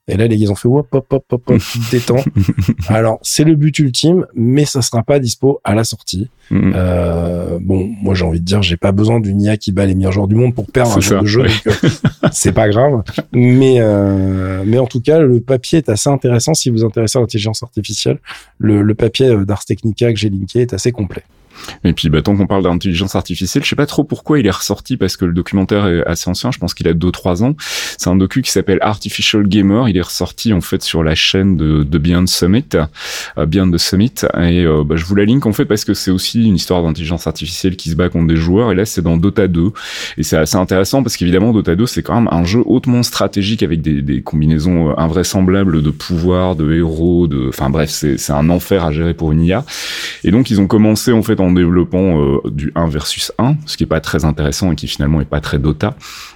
Et 0.10 0.16
là, 0.16 0.28
les 0.28 0.38
gars, 0.38 0.44
ils 0.46 0.52
ont 0.52 0.56
fait 0.56 0.70
hop, 0.70 0.88
hop, 0.92 1.06
hop, 1.12 1.26
hop, 1.32 1.42
hop, 1.50 1.62
détends. 1.92 2.24
Alors, 2.88 3.20
c'est 3.24 3.44
le 3.44 3.56
but 3.56 3.78
ultime, 3.80 4.26
mais 4.36 4.64
ça 4.64 4.82
sera 4.82 5.04
pas 5.04 5.20
dispo 5.20 5.60
à 5.66 5.76
la 5.76 5.84
sortie. 5.84 6.30
Mm. 6.50 6.72
Euh, 6.76 7.60
bon, 7.62 7.90
moi, 8.02 8.16
j'ai 8.16 8.24
envie 8.24 8.40
de 8.40 8.46
dire, 8.46 8.62
j'ai 8.62 8.78
pas 8.78 8.94
besoin 8.94 9.20
d'une 9.20 9.42
IA 9.42 9.58
qui 9.58 9.74
bat 9.74 9.86
les 9.86 9.96
meilleurs 9.96 10.14
joueurs 10.14 10.30
du 10.30 10.36
monde 10.36 10.56
pour 10.56 10.66
perdre 10.68 10.96
un 10.98 11.02
jeu 11.02 11.20
de 11.20 11.26
jeu, 11.26 11.46
euh, 11.46 11.72
c'est 12.32 12.54
pas 12.54 12.70
grave. 12.70 13.04
Mais, 13.34 13.78
euh, 13.80 14.64
mais 14.66 14.80
en 14.80 14.88
tout 14.88 15.02
cas, 15.02 15.20
le 15.20 15.42
papier 15.42 15.80
est 15.80 15.90
assez 15.90 16.10
intéressant 16.10 16.54
si 16.54 16.70
vous 16.70 16.78
vous 16.78 16.86
intéressez 16.86 17.18
à 17.18 17.22
l'intelligence 17.22 17.62
artificielle. 17.62 18.20
Le, 18.60 18.82
le 18.82 18.96
papier 18.96 19.36
d'Ars 19.46 19.66
Technica 19.66 20.14
que 20.14 20.20
j'ai 20.20 20.30
linké 20.30 20.62
est 20.62 20.74
assez 20.74 20.94
complet. 20.94 21.24
Et 21.84 21.94
puis, 21.94 22.10
bah, 22.10 22.22
tant 22.22 22.36
qu'on 22.36 22.48
parle 22.48 22.64
d'intelligence 22.64 23.16
artificielle, 23.16 23.64
je 23.64 23.70
sais 23.70 23.76
pas 23.76 23.86
trop 23.86 24.04
pourquoi 24.04 24.40
il 24.40 24.48
est 24.48 24.52
ressorti 24.52 24.98
parce 24.98 25.18
que 25.18 25.26
le 25.26 25.34
documentaire 25.34 25.88
est 25.88 26.06
assez 26.06 26.30
ancien. 26.30 26.52
Je 26.52 26.60
pense 26.60 26.74
qu'il 26.74 26.88
a 26.88 26.94
2-3 26.94 27.44
ans. 27.44 27.56
C'est 27.98 28.10
un 28.10 28.16
docu 28.16 28.42
qui 28.42 28.52
s'appelle 28.52 28.80
Artificial 28.82 29.48
Gamer. 29.48 29.90
Il 29.90 29.98
est 29.98 30.02
ressorti 30.02 30.54
en 30.54 30.62
fait 30.62 30.82
sur 30.82 31.04
la 31.04 31.16
chaîne 31.16 31.56
de, 31.58 31.84
Beyond 31.98 32.28
Summit, 32.28 32.66
euh, 33.38 33.46
Beyond 33.46 33.72
the 33.72 33.78
Summit. 33.78 34.14
Et 34.38 34.64
euh, 34.66 34.84
bah, 34.84 34.96
je 34.96 35.06
vous 35.06 35.16
la 35.16 35.26
link 35.26 35.46
en 35.46 35.54
fait 35.54 35.66
parce 35.66 35.86
que 35.86 35.94
c'est 35.94 36.12
aussi 36.12 36.46
une 36.46 36.56
histoire 36.56 36.84
d'intelligence 36.84 37.28
artificielle 37.28 37.76
qui 37.76 37.90
se 37.90 37.96
bat 37.96 38.10
contre 38.10 38.28
des 38.28 38.36
joueurs. 38.36 38.72
Et 38.72 38.76
là, 38.76 38.86
c'est 38.86 39.02
dans 39.02 39.18
Dota 39.18 39.48
2. 39.48 39.72
Et 40.18 40.24
c'est 40.24 40.38
assez 40.38 40.58
intéressant 40.58 41.04
parce 41.04 41.18
qu'évidemment, 41.18 41.54
Dota 41.54 41.76
2, 41.76 41.86
c'est 41.86 42.04
quand 42.04 42.16
même 42.16 42.30
un 42.32 42.44
jeu 42.44 42.62
hautement 42.66 43.04
stratégique 43.04 43.64
avec 43.64 43.82
des, 43.82 44.02
des 44.02 44.22
combinaisons 44.22 44.90
euh, 44.90 44.94
invraisemblables 44.98 45.82
de 45.82 45.90
pouvoirs, 45.90 46.56
de 46.56 46.74
héros, 46.74 47.28
de, 47.28 47.50
enfin 47.50 47.70
bref, 47.70 47.90
c'est 47.90 48.32
un 48.32 48.50
enfer 48.50 48.84
à 48.84 48.92
gérer 48.92 49.14
pour 49.14 49.32
une 49.32 49.42
IA. 49.44 49.66
Et 50.24 50.32
donc, 50.32 50.50
ils 50.50 50.62
ont 50.62 50.68
commencé 50.68 51.12
en 51.12 51.24
fait 51.24 51.40
en 51.40 51.47
développant 51.52 52.22
euh, 52.22 52.40
du 52.50 52.72
1 52.76 52.88
versus 52.88 53.32
1, 53.38 53.56
ce 53.66 53.78
qui 53.78 53.84
est 53.84 53.88
pas 53.88 54.00
très 54.00 54.26
intéressant 54.26 54.72
et 54.72 54.76
qui 54.76 54.88
finalement 54.88 55.22
est 55.22 55.26
pas 55.26 55.42
très 55.42 55.60
Dota. 55.60 55.96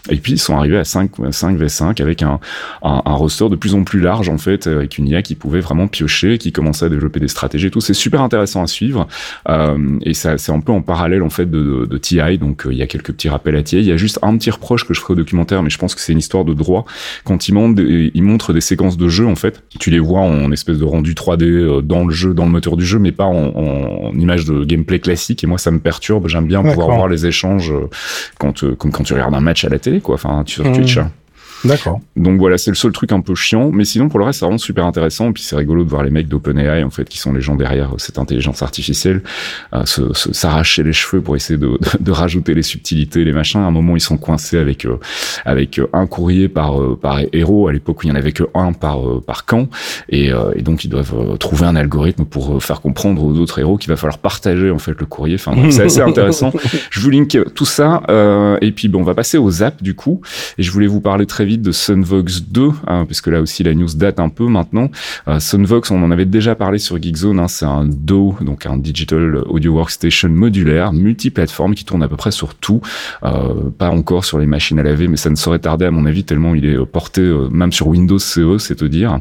Et 0.09 0.17
puis 0.17 0.33
ils 0.33 0.39
sont 0.39 0.57
arrivés 0.57 0.77
à 0.77 0.83
5, 0.83 1.11
5 1.31 1.57
v5 1.57 2.01
avec 2.01 2.23
un, 2.23 2.39
un, 2.81 3.13
roster 3.13 3.49
de 3.49 3.55
plus 3.55 3.75
en 3.75 3.83
plus 3.83 3.99
large 3.99 4.29
en 4.29 4.37
fait, 4.37 4.67
avec 4.67 4.97
une 4.97 5.07
IA 5.07 5.21
qui 5.21 5.35
pouvait 5.35 5.59
vraiment 5.59 5.87
piocher, 5.87 6.37
qui 6.37 6.51
commençait 6.51 6.85
à 6.85 6.89
développer 6.89 7.19
des 7.19 7.27
stratégies 7.27 7.67
et 7.67 7.71
tout. 7.71 7.81
C'est 7.81 7.93
super 7.93 8.21
intéressant 8.21 8.63
à 8.63 8.67
suivre. 8.67 9.07
Euh, 9.49 9.99
et 10.01 10.13
ça, 10.13 10.37
c'est 10.37 10.51
un 10.51 10.59
peu 10.59 10.71
en 10.71 10.81
parallèle 10.81 11.23
en 11.23 11.29
fait 11.29 11.49
de, 11.49 11.85
de, 11.89 11.97
TI, 11.97 12.37
donc 12.39 12.65
euh, 12.65 12.73
il 12.73 12.77
y 12.77 12.81
a 12.81 12.87
quelques 12.87 13.11
petits 13.13 13.29
rappels 13.29 13.55
à 13.55 13.63
TI. 13.63 13.77
Il 13.79 13.85
y 13.85 13.91
a 13.91 13.97
juste 13.97 14.19
un 14.21 14.37
petit 14.37 14.49
reproche 14.49 14.85
que 14.85 14.93
je 14.93 15.01
ferai 15.01 15.13
au 15.13 15.15
documentaire, 15.15 15.63
mais 15.63 15.69
je 15.69 15.77
pense 15.77 15.95
que 15.95 16.01
c'est 16.01 16.13
une 16.13 16.19
histoire 16.19 16.45
de 16.45 16.53
droit. 16.53 16.85
Quand 17.23 17.47
ils 17.47 17.53
montrent, 17.53 17.81
ils 17.81 18.23
montrent 18.23 18.53
des 18.53 18.61
séquences 18.61 18.97
de 18.97 19.07
jeu 19.07 19.27
en 19.27 19.35
fait, 19.35 19.63
tu 19.79 19.89
les 19.89 19.99
vois 19.99 20.21
en 20.21 20.51
espèce 20.51 20.77
de 20.77 20.85
rendu 20.85 21.13
3D 21.13 21.43
euh, 21.43 21.81
dans 21.81 22.05
le 22.05 22.13
jeu, 22.13 22.33
dans 22.33 22.45
le 22.45 22.51
moteur 22.51 22.77
du 22.77 22.85
jeu, 22.85 22.99
mais 22.99 23.11
pas 23.11 23.25
en, 23.25 23.51
en 23.55 24.13
image 24.13 24.45
de 24.45 24.63
gameplay 24.63 24.99
classique 25.01 25.43
et 25.43 25.47
moi 25.47 25.57
ça 25.57 25.71
me 25.71 25.79
perturbe. 25.79 26.27
J'aime 26.27 26.47
bien 26.47 26.63
pouvoir 26.63 26.87
voir 26.95 27.07
les 27.07 27.25
échanges 27.25 27.71
euh, 27.71 27.89
quand 28.39 28.63
euh, 28.63 28.75
comme 28.75 28.91
quand 28.91 29.03
tu 29.03 29.13
regardes 29.13 29.33
un 29.33 29.41
match 29.41 29.65
à 29.65 29.69
la 29.69 29.79
télé 29.79 30.01
quoi, 30.01 30.15
enfin 30.15 30.43
sur 30.45 30.65
mmh. 30.65 30.73
Twitch. 30.73 30.99
D'accord. 31.63 31.99
Donc 32.15 32.39
voilà, 32.39 32.57
c'est 32.57 32.71
le 32.71 32.75
seul 32.75 32.91
truc 32.91 33.11
un 33.11 33.21
peu 33.21 33.35
chiant, 33.35 33.71
mais 33.71 33.85
sinon 33.85 34.09
pour 34.09 34.19
le 34.19 34.25
reste, 34.25 34.39
c'est 34.39 34.45
vraiment 34.45 34.57
super 34.57 34.85
intéressant. 34.85 35.29
Et 35.29 35.33
puis 35.33 35.43
c'est 35.43 35.55
rigolo 35.55 35.83
de 35.83 35.89
voir 35.89 36.03
les 36.03 36.09
mecs 36.09 36.27
d'OpenAI 36.27 36.83
en 36.83 36.89
fait, 36.89 37.07
qui 37.07 37.17
sont 37.17 37.33
les 37.33 37.41
gens 37.41 37.55
derrière 37.55 37.93
cette 37.97 38.17
intelligence 38.17 38.61
artificielle, 38.61 39.21
euh, 39.73 39.83
s'arracher 39.85 40.83
les 40.83 40.93
cheveux 40.93 41.21
pour 41.21 41.35
essayer 41.35 41.57
de, 41.59 41.77
de, 41.99 42.11
rajouter 42.11 42.53
les 42.53 42.63
subtilités, 42.63 43.23
les 43.23 43.33
machins. 43.33 43.61
À 43.61 43.65
un 43.65 43.71
moment, 43.71 43.95
ils 43.95 44.01
sont 44.01 44.17
coincés 44.17 44.57
avec 44.57 44.85
euh, 44.85 44.99
avec 45.45 45.79
un 45.93 46.07
courrier 46.07 46.49
par 46.49 46.81
euh, 46.81 46.97
par 46.99 47.19
héros. 47.33 47.67
À 47.67 47.73
l'époque, 47.73 47.99
il 48.03 48.09
y 48.09 48.11
en 48.11 48.15
avait 48.15 48.31
que 48.31 48.43
un 48.53 48.73
par 48.73 49.07
euh, 49.07 49.21
par 49.25 49.45
camp, 49.45 49.67
et, 50.09 50.31
et 50.55 50.61
donc 50.61 50.83
ils 50.83 50.89
doivent 50.89 51.37
trouver 51.37 51.65
un 51.65 51.75
algorithme 51.75 52.25
pour 52.25 52.61
faire 52.63 52.81
comprendre 52.81 53.23
aux 53.23 53.37
autres 53.37 53.59
héros 53.59 53.77
qu'il 53.77 53.89
va 53.89 53.95
falloir 53.95 54.17
partager 54.17 54.71
en 54.71 54.79
fait 54.79 54.99
le 54.99 55.05
courrier. 55.05 55.35
Enfin, 55.35 55.53
c'est 55.69 55.83
assez 55.83 56.01
intéressant. 56.01 56.51
Je 56.89 56.99
vous 56.99 57.09
link 57.09 57.37
tout 57.53 57.65
ça, 57.65 58.01
et 58.61 58.71
puis 58.71 58.87
bon, 58.87 59.01
on 59.01 59.03
va 59.03 59.13
passer 59.13 59.37
aux 59.37 59.63
apps 59.63 59.81
du 59.81 59.95
coup. 59.95 60.21
Et 60.57 60.63
je 60.63 60.71
voulais 60.71 60.87
vous 60.87 61.01
parler 61.01 61.25
très 61.25 61.45
vite 61.45 61.50
de 61.57 61.71
Sunvox 61.71 62.43
2, 62.43 62.69
hein, 62.87 63.05
puisque 63.05 63.27
là 63.27 63.41
aussi 63.41 63.63
la 63.63 63.73
news 63.73 63.89
date 63.95 64.19
un 64.19 64.29
peu 64.29 64.47
maintenant. 64.47 64.89
Euh, 65.27 65.39
Sunvox, 65.39 65.91
on 65.91 66.03
en 66.03 66.11
avait 66.11 66.25
déjà 66.25 66.55
parlé 66.55 66.77
sur 66.77 67.01
Geekzone, 67.01 67.39
hein, 67.39 67.47
c'est 67.47 67.65
un 67.65 67.85
DO, 67.85 68.35
donc 68.41 68.65
un 68.65 68.77
Digital 68.77 69.43
Audio 69.47 69.73
Workstation 69.73 70.29
modulaire, 70.29 70.93
multiplateforme, 70.93 71.75
qui 71.75 71.85
tourne 71.85 72.03
à 72.03 72.07
peu 72.07 72.17
près 72.17 72.31
sur 72.31 72.55
tout, 72.55 72.81
euh, 73.23 73.69
pas 73.77 73.89
encore 73.89 74.25
sur 74.25 74.39
les 74.39 74.45
machines 74.45 74.79
à 74.79 74.83
laver, 74.83 75.07
mais 75.07 75.17
ça 75.17 75.29
ne 75.29 75.35
saurait 75.35 75.59
tarder 75.59 75.85
à 75.85 75.91
mon 75.91 76.05
avis, 76.05 76.23
tellement 76.23 76.55
il 76.55 76.65
est 76.65 76.77
euh, 76.77 76.85
porté 76.85 77.21
même 77.51 77.71
sur 77.71 77.87
Windows 77.87 78.19
CE, 78.19 78.57
c'est 78.57 78.75
te 78.75 78.85
dire. 78.85 79.19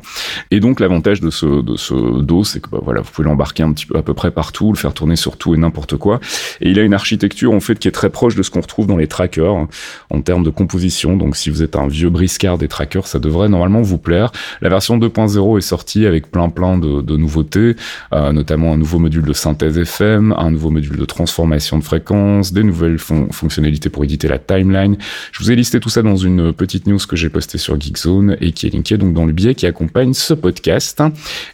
Et 0.51 0.61
donc 0.61 0.81
l'avantage 0.81 1.21
de 1.21 1.31
ce, 1.31 1.63
de 1.63 1.77
ce 1.77 2.23
DO, 2.23 2.45
c'est 2.45 2.61
que 2.61 2.71
bah, 2.71 2.81
voilà, 2.83 3.01
vous 3.01 3.11
pouvez 3.11 3.29
l'embarquer 3.29 3.63
un 3.63 3.73
petit 3.73 3.87
peu 3.87 3.97
à 3.97 4.03
peu 4.03 4.15
près 4.15 4.31
partout, 4.31 4.73
le 4.73 4.79
faire 4.79 4.95
tourner 4.95 5.17
sur 5.17 5.37
tout 5.37 5.55
et 5.55 5.59
n'importe 5.59 5.97
quoi. 5.97 6.21
Et 6.61 6.71
il 6.71 6.79
a 6.79 6.83
une 6.83 6.95
architecture 6.95 7.53
en 7.53 7.61
fait 7.61 7.79
qui 7.79 7.89
est 7.89 7.93
très 7.93 8.11
proche 8.11 8.35
de 8.35 8.43
ce 8.43 8.51
qu'on 8.51 8.61
retrouve 8.61 8.87
dans 8.87 8.97
les 8.97 9.07
trackers 9.07 9.55
hein, 9.55 9.69
en 10.11 10.21
termes 10.21 10.43
de 10.43 10.51
composition. 10.51 11.17
Donc 11.17 11.37
si 11.37 11.51
vous 11.51 11.63
êtes 11.63 11.77
un 11.77 11.87
vieux 11.89 12.11
briscard 12.21 12.59
des 12.59 12.69
trackers, 12.69 13.07
ça 13.07 13.19
devrait 13.19 13.49
normalement 13.49 13.81
vous 13.81 13.97
plaire. 13.97 14.31
La 14.61 14.69
version 14.69 14.99
2.0 14.99 15.57
est 15.57 15.63
sortie 15.63 16.05
avec 16.05 16.31
plein 16.31 16.51
plein 16.51 16.77
de, 16.77 17.01
de 17.01 17.17
nouveautés, 17.17 17.77
euh, 18.13 18.33
notamment 18.33 18.75
un 18.75 18.77
nouveau 18.77 18.99
module 18.99 19.25
de 19.25 19.33
synthèse 19.33 19.79
FM, 19.79 20.35
un 20.37 20.51
nouveau 20.51 20.69
module 20.69 20.99
de 20.99 21.05
transformation 21.07 21.79
de 21.79 21.83
fréquence, 21.83 22.53
des 22.53 22.63
nouvelles 22.63 22.99
fonctionnalités 22.99 23.89
pour 23.89 24.05
éditer 24.05 24.29
la 24.29 24.39
timeline. 24.39 24.99
Je 25.33 25.43
vous 25.43 25.51
ai 25.51 25.57
listé 25.57 25.81
tout 25.81 25.89
ça 25.89 26.03
dans 26.03 26.17
une 26.17 26.53
petite 26.53 26.87
news 26.87 26.99
que 27.09 27.17
j'ai 27.17 27.31
postée 27.31 27.57
sur 27.57 27.81
Geekzone 27.81 28.37
et 28.43 28.53
qui 28.53 28.67
est 28.67 28.71
linkée 28.71 28.99
donc 28.99 29.15
dans 29.15 29.25
le 29.25 29.33
billet 29.33 29.55
qui 29.55 29.65
accompagne 29.65 30.13
ce 30.13 30.35
podcast. 30.35 31.03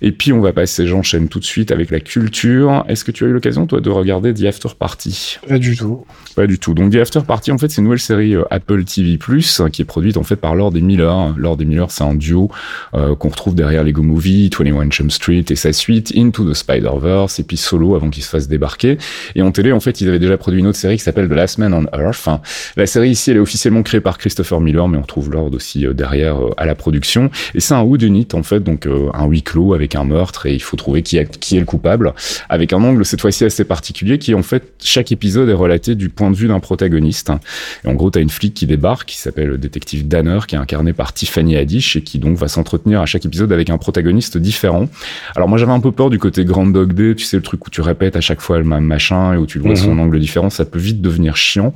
Et 0.02 0.10
puis 0.10 0.32
on 0.32 0.40
va 0.40 0.52
passer, 0.52 0.88
j'enchaîne 0.88 1.28
tout 1.28 1.38
de 1.38 1.44
suite 1.44 1.70
avec 1.70 1.92
la 1.92 2.00
culture. 2.00 2.84
Est-ce 2.88 3.04
que 3.04 3.12
tu 3.12 3.24
as 3.24 3.28
eu 3.28 3.32
l'occasion 3.32 3.68
toi 3.68 3.80
de 3.80 3.90
regarder 3.90 4.34
The 4.34 4.46
After 4.46 4.70
Party? 4.76 5.38
Pas 5.48 5.60
du 5.60 5.76
tout. 5.76 6.04
Pas 6.34 6.48
du 6.48 6.58
tout. 6.58 6.74
Donc 6.74 6.92
The 6.92 6.96
After 6.96 7.20
Party 7.20 7.52
en 7.52 7.58
fait 7.58 7.68
c'est 7.68 7.78
une 7.78 7.84
nouvelle 7.84 8.00
série 8.00 8.34
euh, 8.34 8.42
Apple 8.50 8.82
TV+ 8.82 9.16
qui 9.70 9.82
est 9.82 9.84
produite 9.84 10.16
en 10.16 10.24
fait 10.24 10.36
par 10.36 10.55
Lord 10.56 10.76
et 10.76 10.80
Miller. 10.80 11.34
Lord 11.36 11.58
et 11.60 11.64
Miller, 11.64 11.90
c'est 11.90 12.04
un 12.04 12.14
duo 12.14 12.50
euh, 12.94 13.14
qu'on 13.14 13.28
retrouve 13.28 13.54
derrière 13.54 13.84
Lego 13.84 14.02
Movie, 14.02 14.50
21 14.56 14.90
Jump 14.90 15.10
Street 15.10 15.44
et 15.50 15.56
sa 15.56 15.72
suite, 15.72 16.12
Into 16.16 16.50
the 16.50 16.54
Spider-Verse, 16.54 17.38
et 17.38 17.42
puis 17.42 17.56
Solo 17.56 17.94
avant 17.94 18.10
qu'il 18.10 18.22
se 18.22 18.28
fasse 18.28 18.48
débarquer. 18.48 18.98
Et 19.34 19.42
en 19.42 19.50
télé, 19.52 19.72
en 19.72 19.80
fait, 19.80 20.00
ils 20.00 20.08
avaient 20.08 20.18
déjà 20.18 20.36
produit 20.36 20.60
une 20.60 20.66
autre 20.66 20.78
série 20.78 20.96
qui 20.96 21.02
s'appelle 21.02 21.28
The 21.28 21.32
Last 21.32 21.58
Man 21.58 21.74
on 21.74 21.84
Earth. 21.96 22.16
Enfin, 22.18 22.40
la 22.76 22.86
série 22.86 23.10
ici, 23.10 23.30
elle 23.30 23.36
est 23.36 23.40
officiellement 23.40 23.82
créée 23.82 24.00
par 24.00 24.18
Christopher 24.18 24.60
Miller, 24.60 24.88
mais 24.88 24.98
on 24.98 25.02
retrouve 25.02 25.30
Lord 25.30 25.52
aussi 25.52 25.86
euh, 25.86 25.92
derrière 25.92 26.42
euh, 26.42 26.54
à 26.56 26.66
la 26.66 26.74
production. 26.74 27.30
Et 27.54 27.60
c'est 27.60 27.74
un 27.74 27.82
wood 27.82 28.02
unit, 28.02 28.28
en 28.32 28.42
fait, 28.42 28.60
donc 28.60 28.86
un 28.86 29.26
huis 29.26 29.42
clos 29.42 29.74
avec 29.74 29.94
un 29.94 30.04
meurtre, 30.04 30.46
et 30.46 30.54
il 30.54 30.62
faut 30.62 30.76
trouver 30.76 31.02
qui, 31.02 31.16
est 31.16 31.52
le 31.52 31.64
coupable, 31.64 32.14
avec 32.48 32.72
un 32.72 32.82
angle 32.82 33.04
cette 33.04 33.20
fois-ci 33.20 33.44
assez 33.44 33.64
particulier, 33.64 34.18
qui 34.18 34.34
en 34.34 34.42
fait, 34.42 34.74
chaque 34.82 35.12
épisode 35.12 35.48
est 35.48 35.54
relaté 35.54 35.94
du 35.94 36.08
point 36.08 36.30
de 36.30 36.36
vue 36.36 36.48
d'un 36.48 36.60
protagoniste. 36.60 37.30
Et 37.84 37.88
en 37.88 37.94
gros, 37.94 38.10
t'as 38.10 38.20
une 38.20 38.30
flic 38.30 38.54
qui 38.54 38.66
débarque, 38.66 39.08
qui 39.08 39.18
s'appelle 39.18 39.48
le 39.48 39.58
détective 39.58 40.08
Danner, 40.08 40.35
qui 40.44 40.56
est 40.56 40.58
incarné 40.58 40.92
par 40.92 41.14
Tiffany 41.14 41.56
Haddish 41.56 41.96
et 41.96 42.02
qui 42.02 42.18
donc 42.18 42.36
va 42.36 42.48
s'entretenir 42.48 43.00
à 43.00 43.06
chaque 43.06 43.24
épisode 43.24 43.52
avec 43.52 43.70
un 43.70 43.78
protagoniste 43.78 44.36
différent. 44.36 44.88
Alors 45.34 45.48
moi 45.48 45.56
j'avais 45.56 45.72
un 45.72 45.80
peu 45.80 45.92
peur 45.92 46.10
du 46.10 46.18
côté 46.18 46.44
Grand 46.44 46.66
Dog 46.66 46.92
Day, 46.92 47.14
tu 47.14 47.24
sais 47.24 47.36
le 47.36 47.42
truc 47.42 47.66
où 47.66 47.70
tu 47.70 47.80
répètes 47.80 48.16
à 48.16 48.20
chaque 48.20 48.40
fois 48.40 48.58
le 48.58 48.64
même 48.64 48.84
machin 48.84 49.32
et 49.32 49.36
où 49.38 49.46
tu 49.46 49.58
le 49.58 49.64
vois 49.64 49.72
mm 49.72 49.76
son 49.76 49.98
angle 49.98 50.18
différent, 50.18 50.50
ça 50.50 50.64
peut 50.64 50.78
vite 50.78 51.00
devenir 51.00 51.36
chiant. 51.36 51.74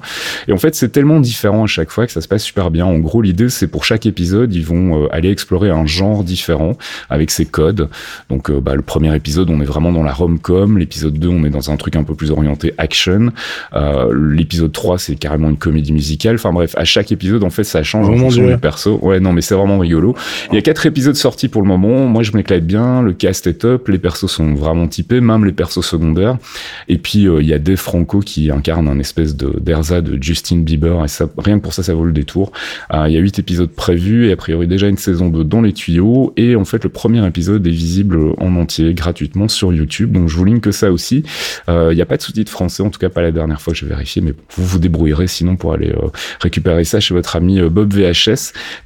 Et 0.49 0.53
en 0.53 0.57
fait 0.57 0.75
c'est 0.75 0.89
tellement 0.89 1.21
différent 1.21 1.65
à 1.65 1.67
chaque 1.67 1.91
fois 1.91 2.07
que 2.07 2.13
ça 2.13 2.21
se 2.21 2.29
passe 2.29 2.43
super 2.43 2.71
bien. 2.71 2.85
En 2.85 2.99
gros 2.99 3.23
l'idée 3.23 3.49
c'est 3.49 3.69
pour 3.69 3.85
chaque 3.85 4.05
épisode 4.07 4.55
ils 4.55 4.65
vont 4.65 5.05
euh, 5.05 5.09
aller 5.15 5.31
explorer 5.31 5.71
un 5.71 5.87
genre 5.87 6.25
différent 6.25 6.73
avec 7.09 7.31
ses 7.31 7.47
codes. 7.47 7.89
Donc 8.29 8.51
euh, 8.51 8.61
bah, 8.61 8.75
le 8.75 8.83
premier 8.83 9.15
épisode 9.15 9.49
on 9.51 9.61
est 9.61 9.65
vraiment 9.67 9.93
dans 9.93 10.03
la 10.03 10.13
rom-com, 10.13 10.79
l'épisode 10.79 11.19
2 11.19 11.29
on 11.29 11.45
est 11.45 11.51
dans 11.51 11.71
un 11.71 11.77
truc 11.77 11.97
un 11.97 12.03
peu 12.03 12.15
plus 12.15 12.31
orienté 12.31 12.75
action, 12.79 13.33
euh, 13.75 14.13
l'épisode 14.15 14.73
3 14.73 14.99
c'est 14.99 15.17
carrément 15.17 15.49
une 15.49 15.59
comédie 15.59 15.93
musicale. 15.93 16.37
Enfin 16.37 16.53
bref 16.53 16.75
à 16.77 16.85
chaque 16.85 17.13
épisode 17.13 17.45
en 17.45 17.51
fait 17.51 17.65
ça 17.65 17.83
change 17.83 18.09
du 18.55 18.59
perso. 18.59 18.99
Ouais 19.03 19.21
non 19.21 19.33
mais 19.33 19.41
c'est 19.41 19.55
vraiment 19.55 19.79
rigolo. 19.79 20.15
Il 20.51 20.55
y 20.55 20.59
a 20.59 20.63
quatre 20.63 20.87
épisodes 20.87 21.15
sortis 21.15 21.49
pour 21.49 21.63
le 21.63 21.69
moment. 21.69 22.07
Moi, 22.07 22.23
je 22.23 22.33
m'éclate 22.33 22.65
bien. 22.65 23.03
Le 23.03 23.13
cast 23.13 23.47
est 23.47 23.55
top. 23.55 23.89
Les 23.89 23.99
persos 23.99 24.27
sont 24.27 24.55
vraiment 24.55 24.89
typés, 24.89 25.21
même 25.21 25.45
les 25.45 25.53
persos 25.53 25.85
secondaires. 25.85 26.39
Et 26.89 26.99
puis, 26.99 27.29
euh, 27.29 27.43
il 27.43 27.49
y 27.49 27.55
a 27.55 27.59
Dave 27.59 27.77
Franco 27.77 28.21
qui 28.21 28.51
incarne 28.51 28.89
un 28.89 28.99
espèce 28.99 29.37
de 29.37 29.59
d'Erza 29.61 30.01
de 30.01 30.21
Justin 30.21 30.59
Bieber. 30.59 31.05
Et 31.05 31.09
ça, 31.09 31.27
rien 31.39 31.59
que 31.59 31.63
pour 31.63 31.73
ça, 31.73 31.83
ça 31.83 31.95
vaut 31.95 32.05
le 32.05 32.13
détour. 32.13 32.53
Euh, 32.93 33.05
il 33.09 33.15
y 33.15 33.17
a 33.17 33.21
huit 33.21 33.39
épisodes 33.39 33.71
prévus 33.71 34.29
et 34.29 34.33
a 34.33 34.37
priori 34.37 34.67
déjà 34.67 34.89
une 34.89 34.97
saison 34.97 35.29
2 35.29 35.45
dans 35.45 35.61
les 35.61 35.73
tuyaux. 35.73 36.33
Et 36.37 36.57
en 36.57 36.65
fait, 36.65 36.85
le 36.85 36.91
premier 36.91 37.25
épisode 37.27 37.67
est 37.67 37.71
visible 37.71 38.19
en 38.39 38.57
entier 38.57 38.95
gratuitement 38.95 39.49
sur 39.49 39.73
YouTube. 39.73 40.13
Donc, 40.13 40.29
je 40.29 40.37
vous 40.37 40.45
link 40.45 40.63
que 40.63 40.73
ça 40.73 40.91
aussi. 40.91 41.23
Euh, 41.69 41.91
il 41.93 41.97
n'y 41.97 42.03
a 42.03 42.07
pas 42.07 42.17
de 42.17 42.23
sous-titres 42.23 42.51
français, 42.51 42.83
en 42.83 42.91
tout 42.91 42.99
cas 42.99 43.09
pas 43.09 43.23
la 43.23 43.33
dernière 43.33 43.61
fois 43.61 43.75
j'ai 43.75 43.87
vérifié, 43.87 44.23
mais 44.23 44.33
vous 44.57 44.65
vous 44.65 44.79
débrouillerez 44.79 45.27
sinon 45.27 45.57
pour 45.57 45.73
aller 45.73 45.95
récupérer 46.41 46.85
ça 46.85 47.01
chez 47.01 47.15
votre 47.15 47.37
ami 47.37 47.61
Bob 47.69 47.93
VHS. 47.93 48.40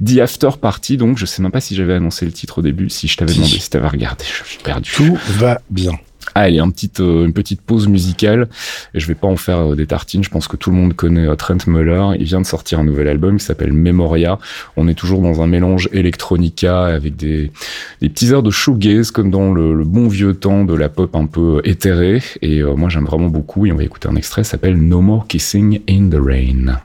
The 0.04 0.18
After 0.18 0.50
Party, 0.60 0.96
donc 0.96 1.18
je 1.18 1.26
sais 1.26 1.42
même 1.42 1.52
pas 1.52 1.60
si 1.60 1.74
j'avais 1.74 1.94
annoncé 1.94 2.24
le 2.24 2.32
titre 2.32 2.58
au 2.58 2.62
début, 2.62 2.90
si 2.90 3.08
je 3.08 3.16
t'avais 3.16 3.32
demandé 3.32 3.58
si 3.58 3.70
t'avais 3.70 3.88
regardé, 3.88 4.24
je 4.24 4.48
suis 4.48 4.62
perdu. 4.62 4.90
Tout 4.94 5.18
va 5.38 5.60
bien. 5.70 5.92
Allez, 6.34 6.58
un 6.58 6.70
petit, 6.70 6.90
euh, 7.00 7.26
une 7.26 7.32
petite 7.32 7.60
pause 7.60 7.86
musicale. 7.86 8.48
Et 8.94 9.00
je 9.00 9.06
vais 9.06 9.14
pas 9.14 9.28
en 9.28 9.36
faire 9.36 9.72
euh, 9.72 9.76
des 9.76 9.86
tartines. 9.86 10.24
Je 10.24 10.30
pense 10.30 10.48
que 10.48 10.56
tout 10.56 10.70
le 10.70 10.76
monde 10.76 10.94
connaît 10.94 11.26
euh, 11.26 11.36
Trent 11.36 11.66
Muller. 11.66 12.02
Il 12.18 12.24
vient 12.24 12.40
de 12.40 12.46
sortir 12.46 12.80
un 12.80 12.84
nouvel 12.84 13.08
album 13.08 13.38
qui 13.38 13.44
s'appelle 13.44 13.72
Memoria. 13.72 14.38
On 14.76 14.88
est 14.88 14.94
toujours 14.94 15.20
dans 15.20 15.42
un 15.42 15.46
mélange 15.46 15.88
electronica 15.92 16.86
avec 16.86 17.16
des, 17.16 17.52
des 18.00 18.08
petits 18.08 18.32
airs 18.32 18.42
de 18.42 18.50
shoegaze 18.50 19.10
comme 19.10 19.30
dans 19.30 19.52
le, 19.52 19.74
le, 19.74 19.84
bon 19.84 20.08
vieux 20.08 20.34
temps 20.34 20.64
de 20.64 20.74
la 20.74 20.88
pop 20.88 21.14
un 21.14 21.26
peu 21.26 21.60
éthérée. 21.64 22.22
Et 22.42 22.62
moi, 22.62 22.88
j'aime 22.88 23.04
vraiment 23.04 23.28
beaucoup. 23.28 23.66
Et 23.66 23.72
on 23.72 23.76
va 23.76 23.84
écouter 23.84 24.08
un 24.08 24.16
extrait. 24.16 24.44
s'appelle 24.44 24.76
No 24.76 25.00
More 25.00 25.26
Kissing 25.28 25.80
in 25.88 26.08
the 26.08 26.20
Rain. 26.20 26.80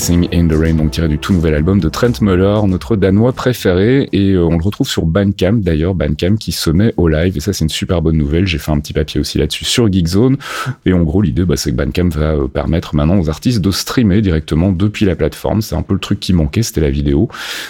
Kissing 0.00 0.30
in 0.32 0.48
the 0.48 0.58
Rain, 0.58 0.76
donc 0.76 0.92
tiré 0.92 1.08
du 1.08 1.18
tout 1.18 1.34
nouvel 1.34 1.52
album 1.52 1.78
de 1.78 1.90
Trent 1.90 2.22
Muller, 2.22 2.60
notre 2.66 2.96
danois 2.96 3.34
préféré, 3.34 4.08
et 4.12 4.30
euh, 4.30 4.46
on 4.46 4.56
le 4.56 4.64
retrouve 4.64 4.88
sur 4.88 5.04
Bandcamp 5.04 5.58
d'ailleurs, 5.60 5.94
Bandcamp 5.94 6.36
qui 6.36 6.52
se 6.52 6.70
met 6.70 6.94
au 6.96 7.06
live, 7.06 7.36
et 7.36 7.40
ça 7.40 7.52
c'est 7.52 7.64
une 7.64 7.68
super 7.68 8.00
bonne 8.00 8.16
nouvelle, 8.16 8.46
j'ai 8.46 8.56
fait 8.56 8.72
un 8.72 8.80
petit 8.80 8.94
papier 8.94 9.20
aussi 9.20 9.36
là-dessus 9.36 9.66
sur 9.66 9.92
Geekzone, 9.92 10.38
et 10.86 10.94
en 10.94 11.02
gros 11.02 11.20
l'idée 11.20 11.44
bah, 11.44 11.58
c'est 11.58 11.70
que 11.70 11.76
Bandcamp 11.76 12.08
va 12.14 12.32
euh, 12.32 12.48
permettre 12.48 12.94
maintenant 12.94 13.18
aux 13.18 13.28
artistes 13.28 13.60
de 13.60 13.70
streamer 13.70 14.22
directement 14.22 14.72
depuis 14.72 15.04
la 15.04 15.16
plateforme, 15.16 15.60
c'est 15.60 15.74
un 15.74 15.82
peu 15.82 15.92
le 15.92 16.00
truc 16.00 16.18
qui 16.18 16.32
manquait, 16.32 16.62
c'était 16.62 16.80
la 16.80 16.88
vidéo. 16.88 17.28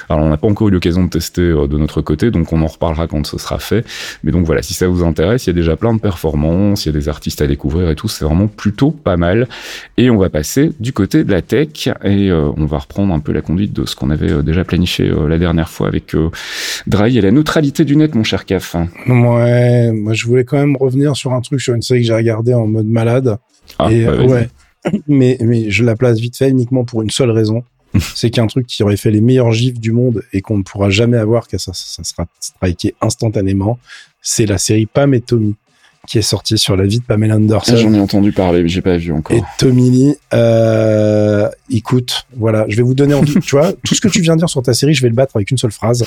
Alors 0.09 0.25
on 0.25 0.29
n'a 0.29 0.37
pas 0.37 0.47
encore 0.47 0.69
eu 0.69 0.71
l'occasion 0.71 1.03
de 1.03 1.11
tester 1.11 1.43
euh, 1.43 1.67
de 1.67 1.79
notre 1.79 2.01
côté, 2.01 2.31
donc 2.31 2.53
on 2.53 2.63
en 2.63 2.69
reparlera 2.69 3.09
quand 3.09 3.27
ce 3.27 3.39
sera 3.39 3.59
fait, 3.59 3.85
mais 4.23 4.31
donc 4.31 4.47
voilà, 4.47 4.63
si 4.63 4.73
ça 4.73 4.87
vous 4.87 5.03
intéresse, 5.03 5.47
il 5.47 5.49
y 5.49 5.51
a 5.51 5.55
déjà 5.55 5.75
plein 5.75 5.95
de 5.95 6.01
performances, 6.01 6.87
il 6.87 6.91
y 6.91 6.97
a 6.97 6.97
des 6.97 7.09
artistes 7.09 7.43
à 7.43 7.49
découvrir 7.49 7.91
et 7.91 7.97
tout, 7.97 8.07
c'est 8.07 8.25
vraiment 8.25 8.47
plutôt 8.47 8.93
pas 8.93 9.17
mal, 9.17 9.49
et 9.97 10.11
on 10.11 10.17
va 10.17 10.29
passer 10.29 10.71
du 10.79 10.93
côté 10.93 11.25
de 11.25 11.33
la 11.33 11.43
tech, 11.43 11.89
et 12.05 12.20
on 12.31 12.67
va 12.67 12.79
reprendre 12.79 13.15
un 13.15 13.21
peu 13.21 13.33
la 13.33 13.41
conduite 13.41 13.73
de 13.73 13.87
ce 13.87 13.97
qu'on 13.97 14.11
avait 14.11 14.31
euh, 14.31 14.43
déjà 14.43 14.65
planifié 14.65 15.09
euh, 15.09 15.29
la 15.29 15.39
dernière 15.39 15.71
fois 15.71 15.89
avec 15.89 16.15
euh, 16.15 16.31
Dry 16.87 17.17
et 17.17 17.21
la 17.21 17.31
neutralité 17.31 17.85
du 17.85 17.97
net, 17.97 18.15
mon 18.15 18.25
cher 18.25 18.45
Caf. 18.45 18.77
Ouais, 19.07 19.93
moi 19.93 20.13
je 20.13 20.27
voulais 20.27 20.45
quand 20.45 20.59
même 20.59 20.77
revenir 20.77 21.17
sur 21.17 21.33
un 21.33 21.41
truc, 21.41 21.61
sur 21.61 21.75
une 21.75 21.83
série 21.83 22.01
que 22.01 22.07
j'ai 22.07 22.15
regardée 22.15 22.55
en 22.55 22.67
mode 22.67 22.87
malade. 22.87 23.39
Ah, 23.79 23.91
et, 23.91 24.05
bah, 24.05 24.23
ouais. 24.25 24.49
mais, 25.09 25.39
mais 25.41 25.71
je 25.71 25.85
la 25.85 25.97
place 25.97 26.19
vite 26.19 26.37
fait 26.37 26.51
uniquement 26.51 26.85
pour 26.85 27.03
une 27.03 27.11
seule 27.11 27.31
raison. 27.31 27.65
c'est 28.15 28.31
qu'un 28.31 28.47
truc 28.47 28.67
qui 28.67 28.83
aurait 28.85 28.97
fait 28.97 29.11
les 29.11 29.21
meilleurs 29.21 29.51
gifs 29.51 29.81
du 29.81 29.91
monde 29.91 30.23
et 30.33 30.43
qu'on 30.43 30.59
ne 30.59 30.63
pourra 30.63 30.91
jamais 30.91 31.17
avoir, 31.17 31.49
car 31.49 31.59
ça, 31.59 31.73
ça 31.75 32.05
sera 32.05 32.27
striké 32.39 32.95
instantanément, 33.01 33.81
c'est 34.23 34.47
la 34.47 34.59
série 34.59 34.87
Pam 34.87 35.13
et 35.15 35.21
Tommy 35.21 35.57
qui 36.07 36.19
est 36.19 36.23
sortie 36.23 36.59
sur 36.59 36.77
la 36.77 36.85
vie 36.85 36.99
de 36.99 37.05
Pamela 37.05 37.37
Anderson. 37.37 37.77
J'en 37.77 37.93
ai 37.93 38.01
entendu 38.01 38.33
parler, 38.33 38.63
mais 38.63 38.69
j'ai 38.69 38.83
pas 38.83 38.97
vu 38.97 39.13
encore. 39.13 39.37
Et 39.37 39.43
Tommy 39.59 39.91
Lee, 39.91 40.15
euh, 40.35 41.49
écoute, 41.71 42.27
voilà, 42.37 42.65
je 42.69 42.77
vais 42.77 42.83
vous 42.83 42.95
donner 42.95 43.15
envie. 43.15 43.35
tu 43.41 43.57
vois, 43.57 43.73
tout 43.85 43.95
ce 43.95 44.01
que 44.01 44.09
tu 44.09 44.21
viens 44.21 44.35
de 44.35 44.41
dire 44.41 44.49
sur 44.49 44.63
ta 44.63 44.75
série, 44.75 44.95
je 44.95 45.03
vais 45.03 45.09
le 45.09 45.15
battre 45.15 45.37
avec 45.37 45.51
une 45.51 45.59
seule 45.59 45.73
phrase. 45.73 46.05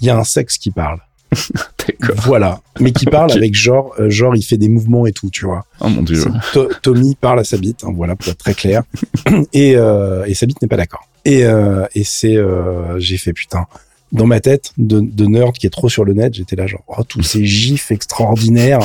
Il 0.00 0.06
y 0.06 0.10
a 0.10 0.16
un 0.16 0.24
sexe 0.24 0.58
qui 0.58 0.70
parle. 0.70 0.98
D'accord. 1.86 2.16
Voilà, 2.24 2.60
mais 2.80 2.92
qui 2.92 3.04
parle 3.04 3.30
avec 3.32 3.54
genre, 3.54 3.94
euh, 4.00 4.10
genre 4.10 4.34
il 4.34 4.42
fait 4.42 4.56
des 4.56 4.68
mouvements 4.68 5.06
et 5.06 5.12
tout, 5.12 5.30
tu 5.30 5.44
vois. 5.44 5.64
Oh 5.80 5.88
mon 5.88 6.02
dieu. 6.02 6.24
To- 6.52 6.68
Tommy 6.82 7.14
parle 7.14 7.40
à 7.40 7.44
sa 7.44 7.56
bite, 7.56 7.84
hein, 7.84 7.92
voilà, 7.94 8.16
pour 8.16 8.28
être 8.28 8.38
très 8.38 8.54
clair. 8.54 8.82
et, 9.52 9.76
euh, 9.76 10.24
et 10.26 10.34
sa 10.34 10.46
bite 10.46 10.60
n'est 10.62 10.68
pas 10.68 10.76
d'accord. 10.76 11.06
Et, 11.24 11.44
euh, 11.44 11.86
et 11.94 12.02
c'est, 12.04 12.36
euh, 12.36 12.98
j'ai 12.98 13.16
fait 13.18 13.32
putain. 13.32 13.66
Dans 14.12 14.26
ma 14.26 14.40
tête 14.40 14.72
de, 14.76 15.00
de 15.00 15.26
nerd 15.26 15.52
qui 15.56 15.66
est 15.66 15.70
trop 15.70 15.88
sur 15.88 16.04
le 16.04 16.14
net, 16.14 16.34
j'étais 16.34 16.56
là 16.56 16.66
genre, 16.66 16.82
oh, 16.88 17.04
tous 17.04 17.22
ces 17.22 17.44
gifs 17.46 17.90
extraordinaires 17.92 18.80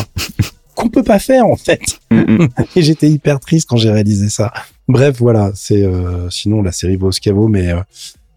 qu'on 0.76 0.89
peut 0.89 1.03
pas 1.03 1.19
faire 1.19 1.45
en 1.47 1.55
fait. 1.55 1.82
Et 2.76 2.82
j'étais 2.84 3.09
hyper 3.09 3.39
triste 3.39 3.67
quand 3.69 3.78
j'ai 3.78 3.89
réalisé 3.91 4.30
ça. 4.30 4.53
Bref, 4.88 5.15
voilà, 5.19 5.51
c'est 5.55 5.84
euh, 5.84 6.30
sinon 6.30 6.61
la 6.61 6.71
série 6.71 6.95
vaut 6.95 7.11
ce 7.11 7.19
qu'elle 7.21 7.34
vaut, 7.34 7.47
mais 7.47 7.71
euh, 7.71 7.80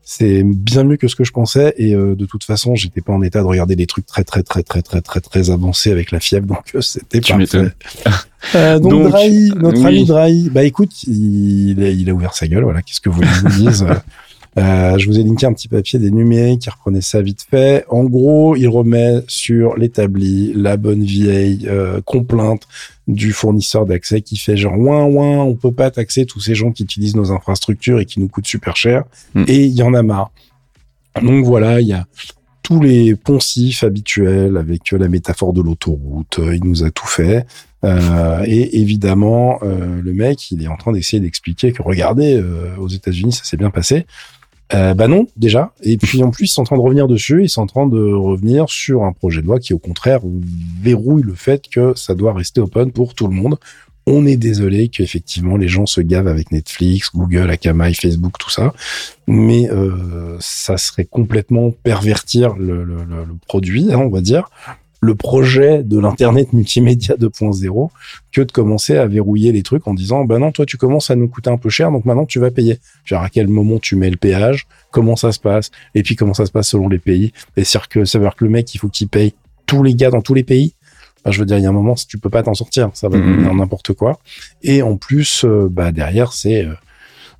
c'est 0.03 0.43
bien 0.43 0.85
mieux 0.85 0.97
que 0.97 1.09
ce 1.09 1.15
que 1.17 1.25
je 1.25 1.33
pensais. 1.33 1.75
Et 1.77 1.95
euh, 1.95 2.15
de 2.15 2.25
toute 2.25 2.45
façon, 2.45 2.75
j'étais 2.75 3.03
pas 3.03 3.13
en 3.13 3.21
état 3.21 3.41
de 3.43 3.47
regarder 3.47 3.77
des 3.77 3.87
trucs 3.87 4.07
très 4.07 4.25
très 4.25 4.43
très 4.43 4.63
très 4.63 4.81
très 4.81 5.03
très 5.03 5.21
très 5.21 5.51
avancés 5.51 5.91
avec 5.91 6.11
la 6.11 6.21
fièvre, 6.21 6.47
donc 6.47 6.75
euh, 6.75 6.81
c'était 6.81 7.21
parfait. 7.21 7.73
Euh, 8.55 8.79
donc, 8.79 8.93
Donc, 8.93 9.09
Drahi, 9.11 9.51
notre 9.57 9.81
oui. 9.81 9.87
ami 9.87 10.05
Drahi, 10.05 10.49
bah 10.51 10.63
écoute, 10.63 11.03
il, 11.09 11.83
a- 11.83 11.91
il 11.91 12.09
a 12.09 12.13
ouvert 12.15 12.35
sa 12.35 12.47
gueule. 12.47 12.63
Voilà, 12.63 12.83
qu'est-ce 12.83 13.01
que 13.01 13.09
vous 13.09 13.17
voulez 13.17 13.27
que 13.27 13.35
je 13.35 13.41
vous 13.49 13.69
dise? 13.69 13.85
Euh, 14.59 14.99
je 14.99 15.07
vous 15.07 15.19
ai 15.19 15.23
linké 15.23 15.47
un 15.47 15.53
petit 15.53 15.69
papier 15.69 15.99
des 15.99 16.11
numériques 16.11 16.63
qui 16.63 16.71
reprenait 16.71 17.01
ça 17.01 17.23
vite 17.23 17.47
fait. 17.49 17.85
En 17.89 18.05
gros, 18.05 18.57
il 18.57 18.67
remet 18.69 19.23
sur 19.29 19.77
l'établi 19.77 20.53
la 20.55 20.77
bonne 20.77 21.03
vieille 21.03 21.67
euh, 21.69 22.01
complainte 22.05 22.63
du 23.07 23.33
fournisseur 23.33 23.87
d'accès 23.87 24.21
qui 24.21 24.37
fait 24.37 24.57
genre 24.57 24.79
ouin 24.79 25.05
ouin, 25.05 25.39
on 25.39 25.55
peut 25.55 25.73
pas 25.73 25.91
taxer 25.91 26.27
tous 26.27 26.41
ces 26.41 26.55
gens 26.55 26.73
qui 26.73 26.83
utilisent 26.83 27.17
nos 27.17 27.33
infrastructures 27.33 28.01
et 28.01 28.05
qui 28.05 28.21
nous 28.21 28.29
coûtent 28.29 28.47
super 28.47 28.77
cher. 28.77 29.05
Mm. 29.35 29.45
Et 29.47 29.65
il 29.65 29.73
y 29.73 29.83
en 29.83 29.95
a 29.95 30.03
marre. 30.03 30.31
Donc 31.23 31.45
voilà, 31.45 31.81
il 31.81 31.87
y 31.87 31.93
a 31.93 32.07
tous 32.63 32.81
les 32.83 33.15
poncifs 33.15 33.83
habituels 33.85 34.57
avec 34.57 34.93
euh, 34.93 34.99
la 34.99 35.09
métaphore 35.09 35.53
de 35.53 35.63
l'autoroute. 35.63 36.41
Il 36.53 36.65
nous 36.65 36.85
a 36.85 36.91
tout 36.91 37.07
fait. 37.07 37.47
Euh, 37.85 38.43
et 38.45 38.81
évidemment, 38.81 39.61
euh, 39.63 40.01
le 40.03 40.13
mec, 40.13 40.51
il 40.51 40.63
est 40.63 40.69
en 40.69 40.77
train 40.77 40.93
d'essayer 40.93 41.21
d'expliquer 41.21 41.73
que 41.73 41.83
regardez, 41.83 42.35
euh, 42.35 42.75
aux 42.79 42.89
États-Unis, 42.89 43.33
ça 43.33 43.45
s'est 43.45 43.57
bien 43.57 43.71
passé. 43.71 44.07
Euh, 44.75 44.93
bah 44.95 45.09
non, 45.09 45.27
déjà. 45.37 45.73
Et 45.83 45.97
puis 45.97 46.23
en 46.23 46.31
plus, 46.31 46.47
ils 46.47 46.53
sont 46.53 46.63
en 46.63 46.65
train 46.65 46.77
de 46.77 46.83
revenir 46.83 47.07
dessus. 47.09 47.43
Ils 47.43 47.49
sont 47.49 47.63
en 47.63 47.67
train 47.67 47.87
de 47.87 48.13
revenir 48.13 48.69
sur 48.69 49.05
un 49.05 49.13
projet 49.13 49.41
de 49.41 49.47
loi 49.47 49.59
qui, 49.61 49.73
au 49.73 49.79
contraire, 49.79 50.21
verrouille 50.83 51.23
le 51.23 51.35
fait 51.35 51.69
que 51.71 51.95
ça 51.97 52.15
doit 52.15 52.35
rester 52.35 52.61
open 52.61 52.93
pour 52.93 53.15
tout 53.15 53.27
le 53.29 53.35
monde. 53.35 53.57
On 54.11 54.25
est 54.25 54.37
désolé 54.39 54.89
qu'effectivement 54.89 55.59
les 55.59 55.69
gens 55.69 55.85
se 55.85 56.01
gavent 56.01 56.29
avec 56.29 56.51
Netflix, 56.51 57.11
Google, 57.15 57.51
Akamai, 57.51 57.93
Facebook, 57.93 58.39
tout 58.39 58.49
ça, 58.49 58.73
mais 59.27 59.69
euh, 59.71 60.37
ça 60.41 60.79
serait 60.79 61.05
complètement 61.05 61.71
pervertir 61.73 62.57
le, 62.57 62.85
le- 62.85 63.05
le- 63.05 63.25
le 63.27 63.35
produit, 63.47 63.93
hein, 63.93 63.99
on 63.99 64.09
va 64.09 64.23
dire, 64.23 64.49
le 65.01 65.15
projet 65.15 65.83
de 65.85 65.99
l'internet 65.99 66.53
multimédia 66.53 67.15
2.0 67.17 67.91
que 68.33 68.41
de 68.41 68.51
commencer 68.51 68.97
à 68.97 69.07
verrouiller 69.07 69.53
les 69.53 69.63
trucs 69.63 69.87
en 69.87 69.95
disant 69.95 70.25
bah 70.25 70.39
non 70.39 70.51
toi 70.51 70.67
tu 70.67 70.77
commences 70.77 71.11
à 71.11 71.17
nous 71.17 71.29
coûter 71.29 71.51
un 71.51 71.57
peu 71.57 71.69
cher 71.71 71.93
donc 71.93 72.05
maintenant 72.05 72.27
tu 72.27 72.39
vas 72.41 72.51
payer. 72.51 72.79
Genre 73.05 73.23
à 73.23 73.29
quel 73.31 73.47
moment 73.49 73.79
tu 73.79 73.95
mets 73.97 74.11
le 74.11 74.17
péage 74.17 74.67
comment 74.91 75.15
ça 75.17 75.31
se 75.33 75.39
passe 75.39 75.71
et 75.95 76.03
puis 76.03 76.17
comment 76.17 76.35
ça 76.35 76.47
se 76.47 76.51
passe 76.51 76.69
selon 76.69 76.89
les 76.89 76.99
pays. 76.99 77.33
Et 77.57 77.65
c'est 77.65 77.87
que 77.87 78.05
ça 78.05 78.19
veut 78.19 78.25
dire 78.25 78.35
que 78.35 78.45
le 78.45 78.51
mec 78.51 78.75
il 78.75 78.79
faut 78.79 78.89
qu'il 78.89 79.09
paye 79.09 79.35
tous 79.67 79.83
les 79.83 79.95
gars 79.95 80.11
dans 80.11 80.23
tous 80.23 80.35
les 80.35 80.45
pays. 80.45 80.75
Enfin, 81.21 81.31
je 81.33 81.41
veux 81.41 81.47
dire 81.47 81.59
il 81.59 81.63
y 81.63 81.67
a 81.67 81.69
un 81.69 81.73
moment 81.73 81.95
si 81.95 82.07
tu 82.07 82.19
peux 82.19 82.31
pas 82.31 82.43
t'en 82.43 82.55
sortir 82.55 82.91
ça 82.95 83.09
va 83.09 83.19
Mhm. 83.19 83.31
devenir 83.31 83.55
n'importe 83.55 83.93
quoi. 83.93 84.19
Et 84.63 84.83
en 84.83 84.97
plus 84.97 85.45
euh, 85.45 85.69
bah 85.71 85.93
derrière 85.93 86.33
c'est 86.33 86.65
euh, 86.65 86.75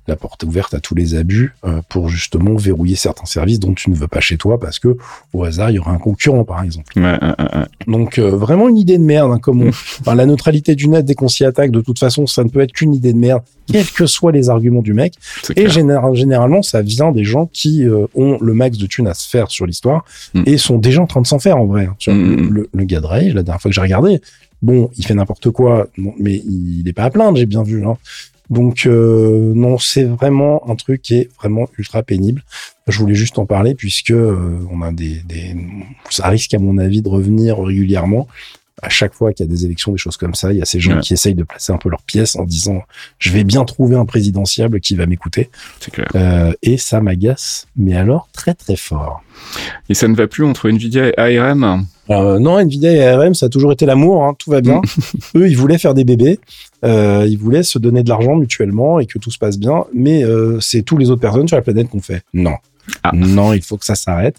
la 0.09 0.15
porte 0.17 0.43
ouverte 0.43 0.73
à 0.73 0.79
tous 0.81 0.95
les 0.95 1.15
abus 1.15 1.53
euh, 1.65 1.81
pour 1.87 2.09
justement 2.09 2.55
verrouiller 2.55 2.95
certains 2.97 3.25
services 3.25 3.59
dont 3.59 3.73
tu 3.73 3.89
ne 3.89 3.95
veux 3.95 4.07
pas 4.09 4.19
chez 4.19 4.35
toi 4.37 4.59
parce 4.59 4.77
que 4.79 4.97
au 5.33 5.43
hasard 5.45 5.69
il 5.69 5.75
y 5.75 5.79
aura 5.79 5.91
un 5.91 5.97
concurrent 5.97 6.43
par 6.43 6.61
exemple 6.63 6.91
Ouais, 6.99 7.03
ouais, 7.03 7.19
ouais, 7.21 7.65
donc 7.87 8.19
euh, 8.19 8.31
vraiment 8.35 8.67
une 8.67 8.77
idée 8.77 8.97
de 8.97 9.03
merde, 9.03 9.31
hein, 9.31 9.39
comme 9.39 9.61
on... 9.61 9.69
enfin, 10.01 10.15
la 10.15 10.25
neutralité 10.25 10.75
du 10.75 10.87
net 10.89 11.05
dès 11.05 11.15
qu'on 11.15 11.27
s'y 11.29 11.45
attaque, 11.45 11.71
de 11.71 11.81
toute 11.81 11.99
façon, 11.99 12.27
ça 12.27 12.43
ne 12.43 12.49
peut 12.49 12.59
être 12.59 12.73
qu'une 12.73 12.93
idée 12.93 13.13
de 13.13 13.17
merde, 13.17 13.41
quels 13.71 13.85
que 13.89 14.05
soient 14.05 14.31
les 14.31 14.49
arguments 14.49 14.81
du 14.81 14.93
mec. 14.93 15.13
Et 15.51 15.65
clair. 15.65 15.69
généralement, 16.15 16.61
ça 16.61 16.81
vient 16.81 17.11
des 17.11 17.23
gens 17.23 17.45
qui 17.53 17.85
euh, 17.85 18.05
ont 18.15 18.37
le 18.41 18.53
max 18.53 18.77
de 18.77 18.87
thunes 18.87 19.07
à 19.07 19.13
se 19.13 19.29
faire 19.29 19.49
sur 19.49 19.65
l'histoire 19.65 20.03
Mm. 20.33 20.43
et 20.45 20.57
sont 20.57 20.77
déjà 20.77 21.01
en 21.01 21.07
train 21.07 21.21
de 21.21 21.27
s'en 21.27 21.39
faire 21.39 21.57
en 21.57 21.65
vrai. 21.65 21.85
hein. 21.85 21.95
Vois, 22.05 22.13
Mm, 22.15 22.35
mm, 22.35 22.49
le, 22.51 22.69
le 22.73 22.83
gars 22.85 22.99
de 23.01 23.05
Ray, 23.05 23.31
la 23.31 23.43
dernière 23.43 23.61
fois 23.61 23.69
que 23.69 23.75
j'ai 23.75 23.81
regardé, 23.81 24.21
bon, 24.61 24.89
il 24.97 25.05
fait 25.05 25.13
n'importe 25.13 25.49
quoi, 25.51 25.87
mais 26.19 26.35
il 26.35 26.83
n'est 26.85 26.93
pas 26.93 27.03
à 27.03 27.09
plaindre, 27.09 27.37
j'ai 27.37 27.45
bien 27.45 27.63
vu. 27.63 27.85
Hein. 27.85 27.97
Donc 28.49 28.85
euh, 28.85 29.53
non, 29.55 29.77
c'est 29.77 30.03
vraiment 30.03 30.67
un 30.69 30.75
truc 30.75 31.01
qui 31.01 31.15
est 31.15 31.29
vraiment 31.39 31.69
ultra 31.77 32.01
pénible. 32.01 32.43
Je 32.87 32.97
voulais 32.97 33.15
juste 33.15 33.37
en 33.37 33.45
parler 33.45 33.75
puisque 33.75 34.11
euh, 34.11 34.59
on 34.71 34.81
a 34.81 34.91
des, 34.91 35.21
des, 35.21 35.55
ça 36.09 36.27
risque 36.27 36.53
à 36.55 36.59
mon 36.59 36.77
avis 36.79 37.01
de 37.01 37.09
revenir 37.09 37.59
régulièrement. 37.59 38.27
À 38.81 38.89
chaque 38.89 39.13
fois 39.13 39.33
qu'il 39.33 39.45
y 39.45 39.49
a 39.49 39.51
des 39.51 39.65
élections, 39.65 39.91
des 39.91 39.97
choses 39.97 40.17
comme 40.17 40.35
ça, 40.35 40.51
il 40.53 40.59
y 40.59 40.61
a 40.61 40.65
ces 40.65 40.79
gens 40.79 40.95
Ouais. 40.95 40.99
qui 41.01 41.13
essayent 41.13 41.35
de 41.35 41.43
placer 41.43 41.71
un 41.73 41.77
peu 41.77 41.89
leur 41.89 42.01
pièce 42.03 42.35
en 42.35 42.43
disant 42.43 42.81
je 43.17 43.31
vais 43.31 43.43
bien 43.43 43.65
trouver 43.65 43.95
un 43.95 44.05
présidentiable 44.05 44.79
qui 44.79 44.95
va 44.95 45.05
m'écouter. 45.05 45.49
C'est 45.79 45.91
clair. 45.91 46.07
Euh, 46.15 46.53
et 46.61 46.77
ça 46.77 47.01
m'agace, 47.01 47.67
mais 47.75 47.95
alors 47.95 48.29
très 48.33 48.53
très 48.53 48.75
fort. 48.75 49.21
Et 49.89 49.93
ça 49.93 50.07
ne 50.07 50.15
va 50.15 50.27
plus 50.27 50.43
entre 50.45 50.69
Nvidia 50.69 51.07
et 51.09 51.37
ARM. 51.37 51.85
Euh, 52.09 52.39
non, 52.39 52.57
Nvidia 52.57 52.91
et 52.91 53.05
ARM, 53.05 53.35
ça 53.35 53.45
a 53.45 53.49
toujours 53.49 53.71
été 53.71 53.85
l'amour, 53.85 54.23
hein, 54.23 54.33
tout 54.37 54.49
va 54.49 54.61
bien. 54.61 54.81
Eux, 55.35 55.47
ils 55.47 55.55
voulaient 55.57 55.77
faire 55.77 55.93
des 55.93 56.03
bébés, 56.03 56.39
euh, 56.83 57.25
ils 57.29 57.37
voulaient 57.37 57.63
se 57.63 57.77
donner 57.79 58.01
de 58.03 58.09
l'argent 58.09 58.35
mutuellement 58.35 58.99
et 58.99 59.05
que 59.05 59.19
tout 59.19 59.29
se 59.31 59.37
passe 59.37 59.57
bien, 59.59 59.85
mais 59.93 60.23
euh, 60.23 60.59
c'est 60.59 60.81
tous 60.81 60.97
les 60.97 61.09
autres 61.11 61.21
personnes 61.21 61.47
sur 61.47 61.55
la 61.57 61.61
planète 61.61 61.89
qu'on 61.89 62.01
fait. 62.01 62.23
Non. 62.33 62.55
Ah. 63.03 63.11
Non, 63.13 63.53
il 63.53 63.61
faut 63.61 63.77
que 63.77 63.85
ça 63.85 63.95
s'arrête. 63.95 64.37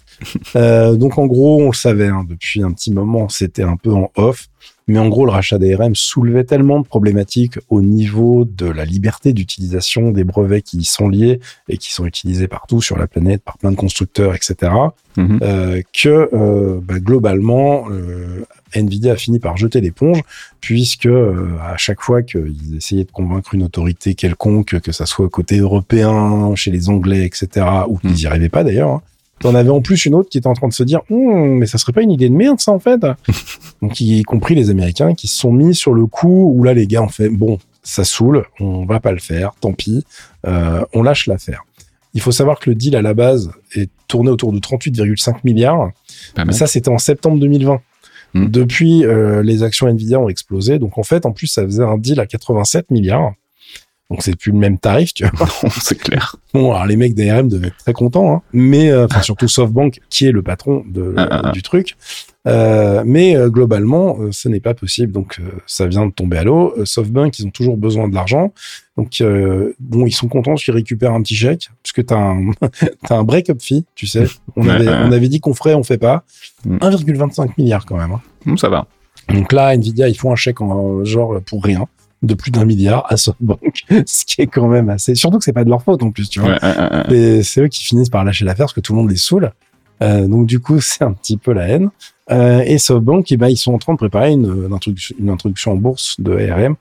Euh, 0.55 0.95
donc 0.95 1.17
en 1.17 1.27
gros, 1.27 1.61
on 1.61 1.67
le 1.67 1.73
savait 1.73 2.07
hein, 2.07 2.25
depuis 2.27 2.63
un 2.63 2.71
petit 2.71 2.91
moment, 2.91 3.29
c'était 3.29 3.63
un 3.63 3.77
peu 3.77 3.91
en 3.91 4.11
off. 4.15 4.47
Mais 4.87 4.99
en 4.99 5.09
gros, 5.09 5.25
le 5.25 5.31
rachat 5.31 5.57
d'ARM 5.57 5.95
soulevait 5.95 6.43
tellement 6.43 6.79
de 6.79 6.85
problématiques 6.85 7.59
au 7.69 7.81
niveau 7.81 8.45
de 8.45 8.65
la 8.65 8.85
liberté 8.85 9.33
d'utilisation 9.33 10.11
des 10.11 10.23
brevets 10.23 10.61
qui 10.61 10.77
y 10.79 10.85
sont 10.85 11.07
liés 11.07 11.39
et 11.69 11.77
qui 11.77 11.91
sont 11.91 12.05
utilisés 12.05 12.47
partout 12.47 12.81
sur 12.81 12.97
la 12.97 13.07
planète 13.07 13.43
par 13.43 13.57
plein 13.57 13.71
de 13.71 13.75
constructeurs, 13.77 14.35
etc 14.35 14.71
Mhm. 15.17 15.39
euh, 15.41 15.81
que 15.93 16.29
euh, 16.33 16.79
bah, 16.81 16.99
globalement, 16.99 17.85
euh, 17.91 18.45
Nvidia 18.73 19.13
a 19.13 19.15
fini 19.15 19.39
par 19.39 19.57
jeter 19.57 19.81
l'éponge, 19.81 20.21
puisque 20.61 21.07
à 21.07 21.75
chaque 21.77 22.01
fois 22.01 22.21
qu'ils 22.21 22.77
essayaient 22.77 23.03
de 23.03 23.11
convaincre 23.11 23.53
une 23.53 23.63
autorité 23.63 24.15
quelconque, 24.15 24.79
que 24.79 24.91
ça 24.91 25.05
soit 25.05 25.27
côté 25.29 25.57
européen, 25.57 26.55
chez 26.55 26.71
les 26.71 26.89
Anglais, 26.89 27.25
etc., 27.25 27.65
ou 27.87 27.97
qu'ils 27.97 28.11
n'y 28.11 28.25
arrivaient 28.25 28.49
pas 28.49 28.63
d'ailleurs, 28.63 28.89
hein, 28.89 29.01
T'en 29.41 29.55
avais 29.55 29.69
en 29.69 29.81
plus 29.81 30.05
une 30.05 30.15
autre 30.15 30.29
qui 30.29 30.37
était 30.37 30.47
en 30.47 30.53
train 30.53 30.67
de 30.67 30.73
se 30.73 30.83
dire, 30.83 31.01
Hum, 31.09 31.57
mais 31.57 31.65
ça 31.65 31.77
serait 31.77 31.93
pas 31.93 32.01
une 32.01 32.11
idée 32.11 32.29
de 32.29 32.35
merde 32.35 32.59
ça 32.59 32.71
en 32.71 32.79
fait. 32.79 33.01
Donc 33.81 33.99
y 33.99 34.21
compris 34.23 34.55
les 34.55 34.69
Américains 34.69 35.13
qui 35.13 35.27
se 35.27 35.37
sont 35.37 35.51
mis 35.51 35.75
sur 35.75 35.93
le 35.93 36.05
coup 36.05 36.53
où 36.55 36.63
là 36.63 36.73
les 36.73 36.87
gars 36.87 37.01
ont 37.01 37.09
fait, 37.09 37.29
bon, 37.29 37.59
ça 37.83 38.03
saoule, 38.03 38.45
on 38.59 38.85
va 38.85 38.99
pas 38.99 39.11
le 39.11 39.19
faire, 39.19 39.53
tant 39.59 39.73
pis, 39.73 40.05
euh, 40.45 40.83
on 40.93 41.03
lâche 41.03 41.27
l'affaire. 41.27 41.63
Il 42.13 42.21
faut 42.21 42.31
savoir 42.31 42.59
que 42.59 42.69
le 42.69 42.75
deal 42.75 42.95
à 42.95 43.01
la 43.01 43.13
base 43.13 43.51
est 43.75 43.89
tourné 44.07 44.29
autour 44.29 44.51
de 44.51 44.59
38,5 44.59 45.37
milliards. 45.43 45.91
Mais 46.45 46.51
ça, 46.51 46.67
c'était 46.67 46.89
en 46.89 46.97
septembre 46.97 47.39
2020. 47.39 47.79
Hmm. 48.33 48.47
Depuis, 48.47 49.05
euh, 49.05 49.41
les 49.43 49.63
actions 49.63 49.87
Nvidia 49.87 50.19
ont 50.19 50.29
explosé. 50.29 50.77
Donc, 50.77 50.97
en 50.97 51.03
fait, 51.03 51.25
en 51.25 51.31
plus, 51.31 51.47
ça 51.47 51.63
faisait 51.63 51.83
un 51.83 51.97
deal 51.97 52.19
à 52.19 52.25
87 52.25 52.91
milliards. 52.91 53.33
Donc 54.11 54.23
c'est 54.23 54.35
plus 54.35 54.51
le 54.51 54.57
même 54.57 54.77
tarif, 54.77 55.13
tu 55.13 55.25
vois. 55.25 55.47
Non, 55.63 55.69
c'est 55.79 55.97
clair. 55.97 56.35
Bon, 56.53 56.71
alors 56.73 56.85
les 56.85 56.97
mecs 56.97 57.15
d'ARM 57.15 57.47
devaient 57.47 57.67
être 57.67 57.77
très 57.77 57.93
contents, 57.93 58.33
hein. 58.33 58.41
mais 58.51 58.91
euh, 58.91 59.05
enfin 59.05 59.21
surtout 59.21 59.47
SoftBank 59.47 60.01
qui 60.09 60.27
est 60.27 60.33
le 60.33 60.41
patron 60.41 60.83
de, 60.85 61.13
Ah, 61.15 61.27
ah, 61.31 61.41
ah. 61.45 61.51
du 61.51 61.61
truc. 61.61 61.95
Euh, 62.45 63.03
mais 63.05 63.37
euh, 63.37 63.49
globalement, 63.49 64.17
ce 64.31 64.49
n'est 64.49 64.59
pas 64.59 64.73
possible. 64.73 65.13
Donc 65.13 65.39
ça 65.65 65.87
vient 65.87 66.05
de 66.05 66.11
tomber 66.11 66.37
à 66.39 66.43
l'eau. 66.43 66.73
SoftBank, 66.83 67.39
ils 67.39 67.45
ont 67.47 67.51
toujours 67.51 67.77
besoin 67.77 68.09
de 68.09 68.13
l'argent. 68.13 68.51
Donc 68.97 69.23
bon, 69.79 70.05
ils 70.05 70.11
sont 70.11 70.27
contents 70.27 70.55
qu'ils 70.55 70.73
récupèrent 70.73 71.13
un 71.13 71.21
petit 71.21 71.35
chèque, 71.35 71.69
puisque 71.81 72.05
t'as 72.05 72.17
un 72.17 72.51
t'as 73.07 73.17
un 73.17 73.23
break-up 73.23 73.61
fee, 73.61 73.85
tu 73.95 74.07
sais. 74.07 74.25
On 74.57 74.67
avait 74.67 74.89
ouais. 74.89 74.93
on 75.05 75.11
avait 75.13 75.29
dit 75.29 75.39
qu'on 75.39 75.53
ferait, 75.53 75.73
on 75.73 75.83
fait 75.83 75.97
pas. 75.97 76.25
Mm. 76.65 76.77
1,25 76.79 77.51
milliard 77.57 77.85
quand 77.85 77.95
même. 77.95 78.11
hein. 78.11 78.21
Hum, 78.45 78.57
ça 78.57 78.67
va. 78.67 78.87
Donc 79.29 79.53
là, 79.53 79.73
Nvidia, 79.73 80.09
ils 80.09 80.17
font 80.17 80.33
un 80.33 80.35
chèque 80.35 80.59
en 80.59 81.05
genre 81.05 81.39
pour 81.45 81.63
rien 81.63 81.87
de 82.21 82.33
plus 82.33 82.51
d'un 82.51 82.65
milliard 82.65 83.05
à 83.09 83.17
SoftBank, 83.17 83.85
ce 84.05 84.25
qui 84.25 84.41
est 84.41 84.47
quand 84.47 84.67
même 84.67 84.89
assez. 84.89 85.15
Surtout 85.15 85.39
que 85.39 85.43
c'est 85.43 85.53
pas 85.53 85.63
de 85.63 85.69
leur 85.69 85.81
faute 85.81 86.03
en 86.03 86.11
plus, 86.11 86.29
tu 86.29 86.39
vois. 86.39 86.57
Ouais, 86.61 87.41
c'est 87.43 87.61
eux 87.61 87.67
qui 87.67 87.83
finissent 87.83 88.09
par 88.09 88.23
lâcher 88.23 88.45
l'affaire 88.45 88.65
parce 88.65 88.73
que 88.73 88.79
tout 88.79 88.93
le 88.93 88.99
monde 88.99 89.09
les 89.09 89.17
saoule. 89.17 89.51
Euh, 90.01 90.27
donc 90.27 90.47
du 90.47 90.59
coup, 90.59 90.81
c'est 90.81 91.03
un 91.03 91.13
petit 91.13 91.37
peu 91.37 91.53
la 91.53 91.67
haine. 91.67 91.89
Euh, 92.31 92.61
et 92.65 92.77
SoftBank, 92.77 93.31
eh 93.31 93.37
ben, 93.37 93.47
ils 93.47 93.57
sont 93.57 93.73
en 93.73 93.77
train 93.77 93.93
de 93.93 93.97
préparer 93.97 94.31
une, 94.31 94.65
une 94.67 94.73
introduction, 94.73 95.15
une 95.19 95.29
introduction 95.29 95.71
en 95.73 95.75
bourse 95.75 96.15
de 96.19 96.37
ARM 96.37 96.75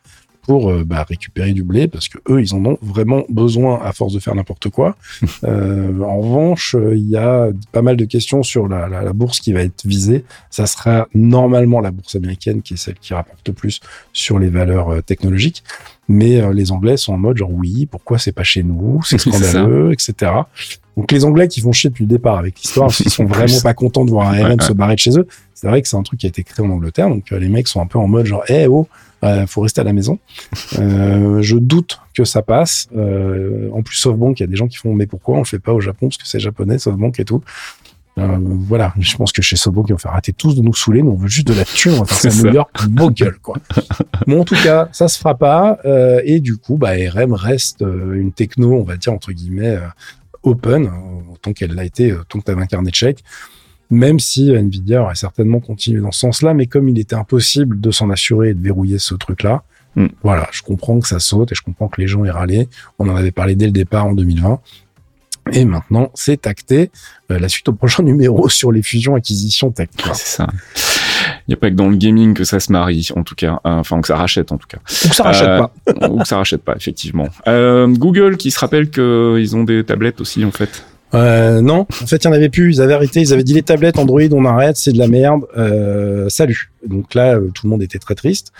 pour 0.51 0.69
euh, 0.69 0.83
bah, 0.85 1.07
récupérer 1.09 1.53
du 1.53 1.63
blé 1.63 1.87
parce 1.87 2.09
que 2.09 2.19
eux, 2.29 2.41
ils 2.41 2.57
en 2.57 2.65
ont 2.65 2.77
vraiment 2.83 3.23
besoin 3.29 3.81
à 3.85 3.93
force 3.93 4.13
de 4.15 4.19
faire 4.19 4.35
n'importe 4.35 4.69
quoi. 4.69 4.97
Euh, 5.45 6.03
en 6.03 6.21
revanche, 6.21 6.75
euh, 6.75 6.95
il 6.95 7.09
y 7.09 7.17
a 7.17 7.49
pas 7.73 7.83
mal 7.83 7.97
de 7.97 8.05
questions 8.05 8.43
sur 8.43 8.69
la, 8.69 8.89
la, 8.89 9.03
la 9.03 9.13
bourse 9.13 9.41
qui 9.41 9.53
va 9.53 9.63
être 9.63 9.87
visée. 9.87 10.25
Ça 10.51 10.67
sera 10.67 11.09
normalement 11.15 11.81
la 11.81 11.91
bourse 11.91 12.15
américaine 12.15 12.63
qui 12.63 12.75
est 12.75 12.77
celle 12.77 12.97
qui 12.97 13.15
rapporte 13.15 13.47
le 13.49 13.55
plus 13.55 13.81
sur 14.13 14.39
les 14.39 14.49
valeurs 14.49 15.03
technologiques. 15.05 15.63
Mais 16.09 16.43
les 16.53 16.73
Anglais 16.73 16.97
sont 16.97 17.15
en 17.15 17.19
mode 17.19 17.39
genre 17.39 17.51
oui, 17.53 17.87
pourquoi 17.87 18.19
c'est 18.19 18.33
pas 18.33 18.43
chez 18.43 18.63
nous, 18.63 19.01
c'est 19.05 19.19
scandaleux, 19.27 19.93
etc. 19.93 20.33
Donc 20.97 21.11
les 21.11 21.25
Anglais 21.25 21.49
qui 21.49 21.61
vont 21.61 21.73
chier 21.73 21.91
depuis 21.91 22.05
le 22.05 22.11
départ 22.11 22.37
avec 22.37 22.61
l'histoire, 22.61 22.91
qu'ils 22.91 23.11
sont 23.11 23.25
vraiment 23.37 23.61
pas 23.63 23.75
contents 23.75 24.05
de 24.05 24.11
voir 24.11 24.29
un 24.29 24.49
RM 24.49 24.61
se 24.61 24.73
barrer 24.73 24.95
de 24.95 25.01
chez 25.01 25.19
eux. 25.19 25.27
C'est 25.55 25.69
vrai 25.69 25.81
que 25.81 25.89
c'est 25.89 25.97
un 25.97 26.03
truc 26.03 26.21
qui 26.21 26.27
a 26.27 26.29
été 26.29 26.43
créé 26.43 26.67
en 26.67 26.71
Angleterre, 26.71 27.09
donc 27.09 27.31
les 27.31 27.49
mecs 27.49 27.69
sont 27.69 27.81
un 27.81 27.87
peu 27.87 27.99
en 27.99 28.09
mode 28.09 28.27
genre 28.27 28.45
eh 28.49 28.67
oh, 28.67 28.87
euh, 29.25 29.47
faut 29.47 29.61
rester 29.61 29.81
à 29.81 29.85
la 29.85 29.93
maison. 29.93 30.19
Euh, 30.79 31.43
je 31.43 31.57
doute 31.57 32.01
que 32.15 32.25
ça 32.25 32.43
passe. 32.43 32.89
Euh, 32.97 33.71
en 33.73 33.83
plus 33.83 33.97
SoftBank, 33.97 34.41
il 34.41 34.43
y 34.43 34.45
a 34.45 34.47
des 34.47 34.57
gens 34.57 34.69
qui 34.69 34.77
font 34.77 34.95
mais 34.95 35.07
pourquoi 35.07 35.37
on 35.37 35.39
le 35.39 35.45
fait 35.45 35.59
pas 35.59 35.73
au 35.73 35.81
Japon? 35.81 36.09
Parce 36.09 36.19
que 36.19 36.27
c'est 36.27 36.41
japonais 36.41 36.79
SoftBank 36.79 37.19
et 37.21 37.25
tout. 37.25 37.43
Euh, 38.19 38.37
voilà, 38.41 38.93
je 38.99 39.17
pense 39.17 39.33
que 39.33 39.41
chez 39.41 39.57
Sobo, 39.57 39.85
ils 39.89 39.93
vont 39.93 39.99
faire 39.99 40.11
arrêter 40.11 40.33
tous 40.33 40.55
de 40.55 40.61
nous 40.61 40.75
saouler, 40.75 41.01
nous 41.03 41.13
on 41.13 41.17
veut 41.17 41.29
juste 41.29 41.47
de 41.47 41.55
la 41.55 41.65
thune, 41.65 41.93
on 41.93 42.01
va 42.01 42.07
faire 42.07 42.33
ça 42.33 42.41
à 42.49 42.51
New. 42.51 42.53
York, 42.53 42.89
beau 42.89 43.09
gueule, 43.09 43.39
quoi. 43.41 43.57
bon, 44.27 44.41
en 44.41 44.45
tout 44.45 44.57
cas, 44.63 44.89
ça 44.93 45.07
se 45.07 45.17
fera 45.17 45.39
pas, 45.39 45.79
et 46.25 46.41
du 46.41 46.57
coup, 46.57 46.77
bah, 46.77 46.91
RM 46.91 47.33
reste 47.33 47.83
une 47.83 48.33
techno, 48.33 48.75
on 48.75 48.83
va 48.83 48.97
dire, 48.97 49.13
entre 49.13 49.33
guillemets, 49.33 49.79
open, 50.43 50.91
autant 51.33 51.53
qu'elle 51.53 51.75
l'a 51.75 51.85
été, 51.85 52.11
euh, 52.11 52.23
tant 52.29 52.39
que 52.39 52.45
tu 52.45 52.51
avais 52.51 52.63
un 52.63 52.67
carnet 52.67 52.91
de 52.91 52.95
chèques, 52.95 53.25
même 53.91 54.19
si 54.21 54.51
Nvidia 54.53 55.03
aurait 55.03 55.15
certainement 55.15 55.61
continué 55.61 56.01
dans 56.01 56.13
ce 56.13 56.21
sens-là, 56.21 56.55
mais 56.55 56.67
comme 56.67 56.89
il 56.89 56.99
était 56.99 57.17
impossible 57.17 57.81
de 57.81 57.91
s'en 57.91 58.11
assurer 58.11 58.51
et 58.51 58.55
de 58.55 58.63
verrouiller 58.63 58.99
ce 58.99 59.15
truc-là, 59.15 59.63
Mm. 59.97 60.07
voilà, 60.23 60.47
je 60.53 60.63
comprends 60.63 61.01
que 61.01 61.09
ça 61.09 61.19
saute 61.19 61.51
et 61.51 61.57
je 61.57 61.63
comprends 61.63 61.89
que 61.89 62.01
les 62.01 62.07
gens 62.07 62.25
aient 62.25 62.31
râlé. 62.31 62.69
On 63.01 63.09
en 63.09 63.17
avait 63.17 63.33
parlé 63.33 63.57
dès 63.57 63.67
le 63.67 63.73
départ 63.73 64.07
en 64.07 64.13
2020. 64.13 64.61
Et 65.53 65.65
maintenant, 65.65 66.13
c'est 66.15 66.47
acté. 66.47 66.93
Euh, 67.33 67.41
la 67.41 67.49
suite 67.49 67.69
au 67.69 67.73
prochain 67.73 68.03
numéro 68.05 68.49
sur 68.49 68.71
les 68.71 68.83
fusions 68.83 69.17
acquisitions 69.17 69.73
tech. 69.73 69.89
C'est 70.13 70.37
ça. 70.37 70.47
Il 71.49 71.51
n'y 71.51 71.55
a 71.55 71.57
pas 71.57 71.71
que 71.71 71.75
dans 71.75 71.89
le 71.89 71.97
gaming 71.97 72.35
que 72.35 72.45
ça 72.45 72.61
se 72.61 72.71
marie, 72.71 73.09
en 73.17 73.25
tout 73.25 73.35
cas. 73.35 73.55
Euh, 73.67 73.81
Enfin, 73.81 74.01
que 74.01 74.07
ça 74.07 74.15
rachète, 74.17 74.53
en 74.53 74.59
tout 74.59 74.69
cas. 74.69 74.79
Ou 74.79 75.09
que 75.09 75.15
ça 75.17 75.25
rachète 75.25 75.49
Euh, 75.49 75.59
pas. 75.59 76.09
Ou 76.09 76.19
que 76.21 76.29
ça 76.29 76.37
rachète 76.37 76.63
pas, 76.63 76.77
effectivement. 76.77 77.27
Euh, 77.49 77.89
Google 77.89 78.37
qui 78.37 78.53
se 78.53 78.61
rappelle 78.61 78.91
qu'ils 78.91 79.57
ont 79.57 79.65
des 79.65 79.83
tablettes 79.83 80.21
aussi, 80.21 80.45
en 80.45 80.53
fait. 80.53 80.85
Euh, 81.15 81.61
non, 81.61 81.87
en 82.03 82.07
fait, 82.07 82.17
il 82.17 82.25
y 82.25 82.29
en 82.29 82.33
avait 82.33 82.49
plus. 82.49 82.77
Ils 82.77 82.81
avaient 82.81 82.95
arrêté. 82.95 83.21
Ils 83.21 83.33
avaient 83.33 83.45
dit 83.45 83.55
les 83.55 83.63
tablettes 83.63 83.99
Android, 83.99 84.21
on 84.33 84.45
arrête, 84.45 84.77
c'est 84.77 84.93
de 84.93 84.99
la 84.99 85.09
merde. 85.09 85.47
Euh, 85.57 86.29
salut. 86.29 86.71
Donc 86.87 87.15
là, 87.15 87.35
euh, 87.35 87.51
tout 87.55 87.67
le 87.67 87.71
monde 87.71 87.83
était 87.83 87.99
très 87.99 88.15
triste. 88.15 88.53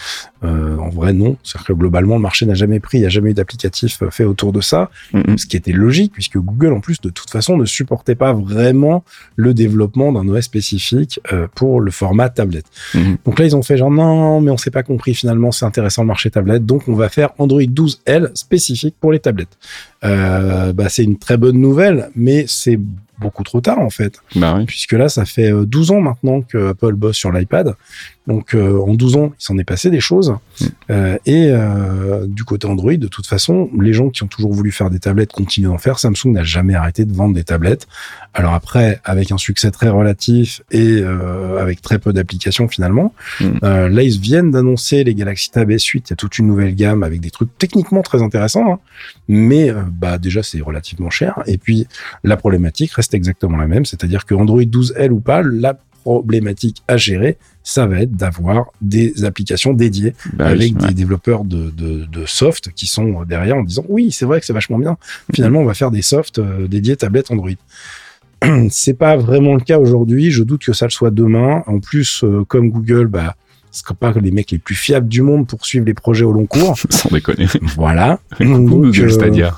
Euh, 0.45 0.77
en 0.77 0.89
vrai, 0.89 1.13
non. 1.13 1.37
C'est-à-dire 1.43 1.69
que 1.69 1.73
globalement, 1.73 2.17
le 2.17 2.21
marché 2.21 2.45
n'a 2.47 2.55
jamais 2.55 2.81
pris. 2.81 2.99
Il 2.99 3.03
n'y 3.03 3.07
a 3.07 3.11
jamais 3.11 3.31
eu 3.31 3.35
d'applicatif 3.35 4.03
euh, 4.03 4.11
fait 4.11 4.25
autour 4.25 4.53
de 4.53 4.61
ça. 4.61 4.91
Mhm. 5.13 5.39
Ce 5.39 5.47
qui 5.47 5.57
était 5.57 5.73
logique, 5.73 6.13
puisque 6.13 6.37
Google, 6.37 6.73
en 6.73 6.81
plus, 6.81 7.01
de 7.01 7.09
toute 7.09 7.31
façon, 7.31 7.57
ne 7.57 7.65
supportait 7.65 8.15
pas 8.15 8.33
vraiment 8.33 9.05
le 9.37 9.55
développement 9.55 10.13
d'un 10.13 10.29
OS 10.29 10.45
spécifique 10.45 11.21
euh, 11.33 11.47
pour 11.55 11.81
le 11.81 11.91
format 11.91 12.29
tablette. 12.29 12.67
Mhm. 12.95 13.19
Donc 13.25 13.39
là, 13.39 13.47
ils 13.47 13.57
ont 13.57 13.63
fait 13.63 13.77
genre 13.77 13.91
non, 13.91 14.41
mais 14.41 14.51
on 14.51 14.57
s'est 14.57 14.71
pas 14.71 14.83
compris 14.83 15.15
finalement, 15.15 15.51
c'est 15.53 15.65
intéressant 15.65 16.03
le 16.03 16.09
marché 16.09 16.31
tablette, 16.31 16.67
donc 16.67 16.89
on 16.89 16.95
va 16.95 17.09
faire 17.09 17.31
Android 17.39 17.61
12L 17.61 18.31
spécifique 18.35 18.97
pour 19.01 19.13
les 19.13 19.19
tablettes. 19.19 19.57
Euh, 20.03 20.73
bah, 20.73 20.89
c'est 20.89 21.05
une 21.05 21.19
très 21.19 21.37
bonne 21.37 21.59
nouvelle, 21.59 22.11
mais 22.17 22.40
c'est 22.47 22.79
beaucoup 23.19 23.43
trop 23.45 23.61
tard 23.61 23.79
en 23.81 23.91
fait, 23.91 24.21
Bah 24.37 24.55
oui. 24.59 24.65
puisque 24.65 24.93
là, 24.93 25.09
ça 25.09 25.25
fait 25.25 25.53
euh, 25.53 25.65
12 25.67 25.91
ans 25.91 26.01
maintenant 26.01 26.41
que 26.43 26.71
Apple 26.71 26.95
bosse 26.95 27.17
sur 27.17 27.31
l'iPad. 27.33 27.75
Donc 28.31 28.55
euh, 28.55 28.79
en 28.79 28.95
12 28.95 29.17
ans, 29.17 29.33
il 29.39 29.45
s'en 29.45 29.59
est 29.59 29.65
passé 29.65 29.91
des 29.91 29.99
choses. 29.99 30.31
Mm. 30.31 30.65
Euh, 30.91 31.19
et 31.27 31.49
euh, 31.51 32.27
du 32.29 32.45
côté 32.45 32.69
Android, 32.69 32.95
de 32.95 33.09
toute 33.09 33.27
façon, 33.27 33.69
les 33.79 33.93
gens 33.93 34.09
qui 34.09 34.23
ont 34.23 34.29
toujours 34.29 34.53
voulu 34.53 34.71
faire 34.71 34.89
des 34.89 35.01
tablettes 35.01 35.33
continuent 35.33 35.67
d'en 35.67 35.79
faire. 35.79 35.99
Samsung 35.99 36.27
n'a 36.27 36.45
jamais 36.45 36.77
arrêté 36.77 37.05
de 37.05 37.13
vendre 37.13 37.35
des 37.35 37.43
tablettes. 37.43 37.89
Alors 38.33 38.55
après, 38.55 39.01
avec 39.05 39.33
un 39.33 39.37
succès 39.37 39.73
très 39.73 39.89
relatif 39.89 40.63
et 40.71 41.01
euh, 41.03 41.61
avec 41.61 41.83
très 41.83 41.99
peu 41.99 42.13
d'applications 42.13 42.69
finalement, 42.69 43.13
Mm. 43.41 43.45
euh, 43.65 43.89
là 43.89 44.03
ils 44.03 44.21
viennent 44.21 44.53
d'annoncer 44.53 45.03
les 45.03 45.15
Galaxy 45.15 45.51
Tab 45.51 45.69
S8. 45.69 46.03
Il 46.07 46.11
y 46.11 46.13
a 46.13 46.17
toute 46.17 46.39
une 46.39 46.47
nouvelle 46.47 46.77
gamme 46.77 47.03
avec 47.03 47.21
des 47.21 47.31
trucs 47.31 47.57
techniquement 47.59 48.03
très 48.03 48.23
intéressants, 48.23 48.73
hein. 48.73 48.79
mais 49.27 49.73
bah 49.91 50.19
déjà 50.19 50.45
c'est 50.45 50.61
relativement 50.61 51.11
cher. 51.11 51.43
Et 51.47 51.59
puis 51.59 51.89
la 52.23 52.37
problématique 52.37 52.93
reste 52.93 53.13
exactement 53.15 53.57
la 53.57 53.67
même, 53.67 53.85
c'est-à-dire 53.85 54.25
que 54.25 54.35
Android 54.35 54.63
12L 54.63 55.11
ou 55.11 55.21
pas, 55.21 55.43
la 55.43 55.77
problématique 56.03 56.83
à 56.89 56.97
gérer, 56.97 57.37
ça 57.63 57.87
va 57.87 58.01
être 58.01 58.13
d'avoir 58.13 58.67
des 58.81 59.25
applications 59.25 59.73
dédiées 59.73 60.15
Bah 60.33 60.47
oui, 60.47 60.53
avec 60.53 60.81
ouais. 60.81 60.89
des 60.89 60.95
développeurs 60.95 61.45
de, 61.45 61.71
de, 61.71 62.07
de 62.07 62.27
soft 62.27 62.73
qui 62.73 62.87
sont 62.87 63.25
derrière 63.25 63.57
en 63.57 63.63
disant 63.63 63.85
oui, 63.89 64.11
c'est 64.13 64.25
vrai 64.25 64.41
que 64.41 64.47
c'est 64.47 64.53
vachement 64.53 64.79
bien. 64.79 64.97
Finalement, 65.35 65.61
on 65.61 65.65
va 65.65 65.75
faire 65.75 65.91
des 65.91 66.03
softs 66.03 66.39
euh, 66.39 66.67
dédiés 66.69 66.97
tablettes 66.97 67.31
Android. 67.31 67.51
c'est 68.71 68.95
pas 68.95 69.17
vraiment 69.17 69.55
le 69.55 69.61
cas 69.61 69.79
aujourd'hui. 69.79 70.31
Je 70.31 70.43
doute 70.43 70.65
que 70.65 70.73
ça 70.73 70.87
le 70.87 70.91
soit 70.91 71.11
demain. 71.11 71.63
En 71.67 71.81
plus, 71.81 72.25
euh, 72.25 72.45
comme 72.45 72.71
Google, 72.71 73.07
bah, 73.07 73.37
ce 73.71 73.83
pas 73.95 74.13
les 74.21 74.31
mecs 74.31 74.51
les 74.51 74.59
plus 74.59 74.75
fiables 74.75 75.09
du 75.09 75.23
monde 75.23 75.47
pour 75.47 75.65
suivre 75.65 75.87
les 75.87 75.95
projets 75.95 76.25
au 76.25 76.33
long 76.33 76.47
cours. 76.47 76.77
Sans 76.91 77.09
déconner. 77.11 77.47
voilà. 77.77 78.19
Donc, 78.41 78.67
Google 78.69 79.05
euh, 79.05 79.09
Stadia. 79.11 79.57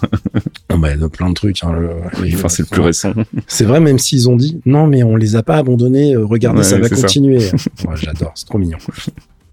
oh, 0.73 0.79
bah, 0.79 0.95
il 0.95 1.01
y 1.01 1.05
a 1.05 1.09
plein 1.09 1.29
de 1.29 1.35
trucs. 1.35 1.63
hein, 1.65 1.73
le- 1.73 2.33
Enfin, 2.35 2.49
c'est 2.49 2.63
le 2.63 2.69
plus 2.69 2.83
récent. 2.83 3.13
c'est 3.47 3.65
vrai, 3.65 3.81
même 3.81 3.99
s'ils 3.99 4.29
ont 4.29 4.37
dit 4.37 4.61
non, 4.67 4.87
mais 4.87 5.03
on 5.03 5.17
les 5.17 5.37
a 5.37 5.43
pas 5.43 5.57
abandonnés. 5.57 6.15
euh, 6.15 6.25
regardez, 6.25 6.59
Ouais, 6.59 6.65
ça 6.65 6.79
va 6.79 6.89
continuer. 6.89 7.39
Ouais, 7.89 7.97
J'adore, 7.97 8.33
c'est 8.35 8.47
trop 8.47 8.59
mignon. 8.59 8.79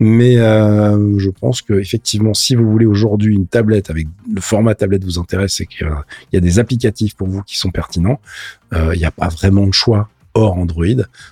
Mais 0.01 0.37
euh, 0.37 1.17
je 1.19 1.29
pense 1.29 1.61
que 1.61 1.73
effectivement, 1.73 2.33
si 2.33 2.55
vous 2.55 2.69
voulez 2.71 2.85
aujourd'hui 2.85 3.35
une 3.35 3.47
tablette 3.47 3.89
avec 3.89 4.07
le 4.33 4.39
format 4.39 4.73
tablette 4.73 5.03
vous 5.03 5.19
intéresse 5.19 5.59
et 5.59 5.65
qu'il 5.65 5.85
y 5.85 5.89
a- 5.89 6.05
il 6.31 6.35
y 6.35 6.37
a 6.37 6.41
des 6.41 6.57
applicatifs 6.59 7.15
pour 7.15 7.27
vous 7.27 7.41
qui 7.43 7.57
sont 7.57 7.69
pertinents, 7.69 8.19
euh, 8.73 8.91
il 8.95 8.99
n'y 8.99 9.05
a 9.05 9.11
pas 9.11 9.27
vraiment 9.27 9.67
de 9.67 9.73
choix 9.73 10.07
hors 10.33 10.57
Android, 10.57 10.85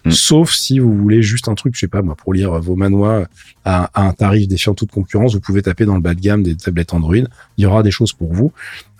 Mm. 0.06 0.12
sauf 0.12 0.52
si 0.52 0.80
vous 0.80 0.96
voulez 0.96 1.22
juste 1.22 1.48
un 1.48 1.56
truc, 1.56 1.76
je 1.76 1.82
sais 1.82 1.88
pas 1.88 2.02
moi, 2.02 2.16
pour 2.16 2.34
lire 2.34 2.60
vos 2.60 2.76
manois 2.76 3.28
à, 3.66 3.90
à 3.94 4.08
un 4.08 4.14
tarif 4.14 4.48
défiant 4.48 4.74
toute 4.74 4.92
concurrence, 4.92 5.34
vous 5.36 5.40
pouvez 5.42 5.62
taper 5.62 5.86
dans 5.86 5.96
le 5.96 6.02
bas 6.02 6.14
de 6.14 6.20
gamme 6.20 6.44
des 6.44 6.56
tablettes 6.56 6.94
Android, 6.94 7.16
il 7.16 7.28
y 7.58 7.66
aura 7.66 7.84
des 7.84 7.92
choses 7.92 8.14
pour 8.14 8.34
vous. 8.34 8.52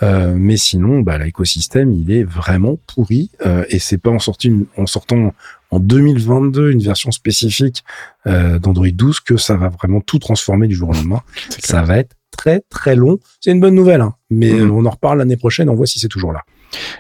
Euh, 0.04 0.36
mais 0.38 0.58
sinon, 0.58 1.00
bah, 1.02 1.18
l'écosystème, 1.18 1.92
il 1.94 2.12
est 2.12 2.24
vraiment 2.24 2.78
pourri 2.94 3.32
euh, 3.46 3.64
et 3.70 3.80
c'est 3.80 3.98
pas 3.98 4.12
en, 4.12 4.20
sorti 4.20 4.48
une- 4.50 4.66
en 4.78 4.86
sortant 4.86 5.34
en 5.72 5.80
2022 5.80 6.72
une 6.72 6.82
version 6.82 7.12
spécifique 7.12 7.84
euh, 8.28 8.60
d'Android 8.60 8.88
12 8.94 9.20
que 9.20 9.38
ça 9.38 9.56
va 9.58 9.70
vraiment 9.70 10.00
tout 10.02 10.20
transformer 10.20 10.68
du 10.68 10.76
jour 10.76 10.90
au 10.90 10.94
lendemain. 10.94 11.22
Ça 11.60 11.82
va 11.82 11.98
être 11.98 12.16
très 12.32 12.62
très 12.70 12.96
long. 12.96 13.18
C'est 13.42 13.52
une 13.52 13.60
bonne 13.60 13.74
nouvelle, 13.76 14.02
hein, 14.02 14.14
mais 14.30 14.52
euh, 14.52 14.70
on 14.70 14.86
en 14.86 14.90
reparle 14.92 15.18
l'année 15.18 15.38
prochaine. 15.38 15.70
On 15.70 15.76
voit 15.76 15.88
si 15.88 16.00
c'est 16.00 16.08
toujours 16.08 16.32
là. 16.32 16.44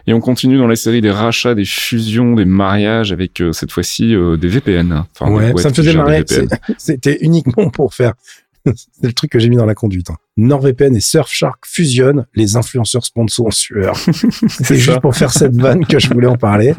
Et 0.08 0.14
on 0.14 0.20
continue 0.20 0.58
dans 0.58 0.68
la 0.68 0.76
série 0.76 1.02
des 1.02 1.12
rachats, 1.12 1.56
des 1.56 1.66
fusions, 1.66 2.36
des 2.36 2.46
mariages 2.46 3.12
avec 3.12 3.42
euh, 3.42 3.52
cette 3.52 3.72
fois-ci 3.72 4.16
euh, 4.16 4.38
des 4.38 4.48
VPN. 4.48 5.04
Enfin, 5.20 5.32
ouais, 5.32 5.54
ça 5.58 5.70
me 5.70 5.74
faisait 5.74 5.94
marrer. 5.94 6.24
C'était 6.78 7.18
uniquement 7.22 7.70
pour 7.70 7.94
faire. 7.94 8.14
c'est 8.76 9.08
le 9.08 9.14
truc 9.14 9.32
que 9.32 9.40
j'ai 9.40 9.50
mis 9.50 9.56
dans 9.56 9.66
la 9.66 9.76
conduite. 9.76 10.10
Hein. 10.10 10.18
NordVPN 10.38 10.96
et 10.96 11.00
Surfshark 11.00 11.66
fusionnent 11.66 12.26
les 12.36 12.56
influenceurs 12.56 13.06
sponsors 13.06 13.48
en 13.48 13.52
sueur. 13.52 13.96
C'est 14.48 14.64
ça. 14.64 14.76
juste 14.76 15.00
pour 15.02 15.16
faire 15.16 15.32
cette 15.32 15.56
vanne 15.56 15.86
que 15.86 16.00
je 16.00 16.10
voulais 16.10 16.28
en 16.28 16.38
parler. 16.38 16.74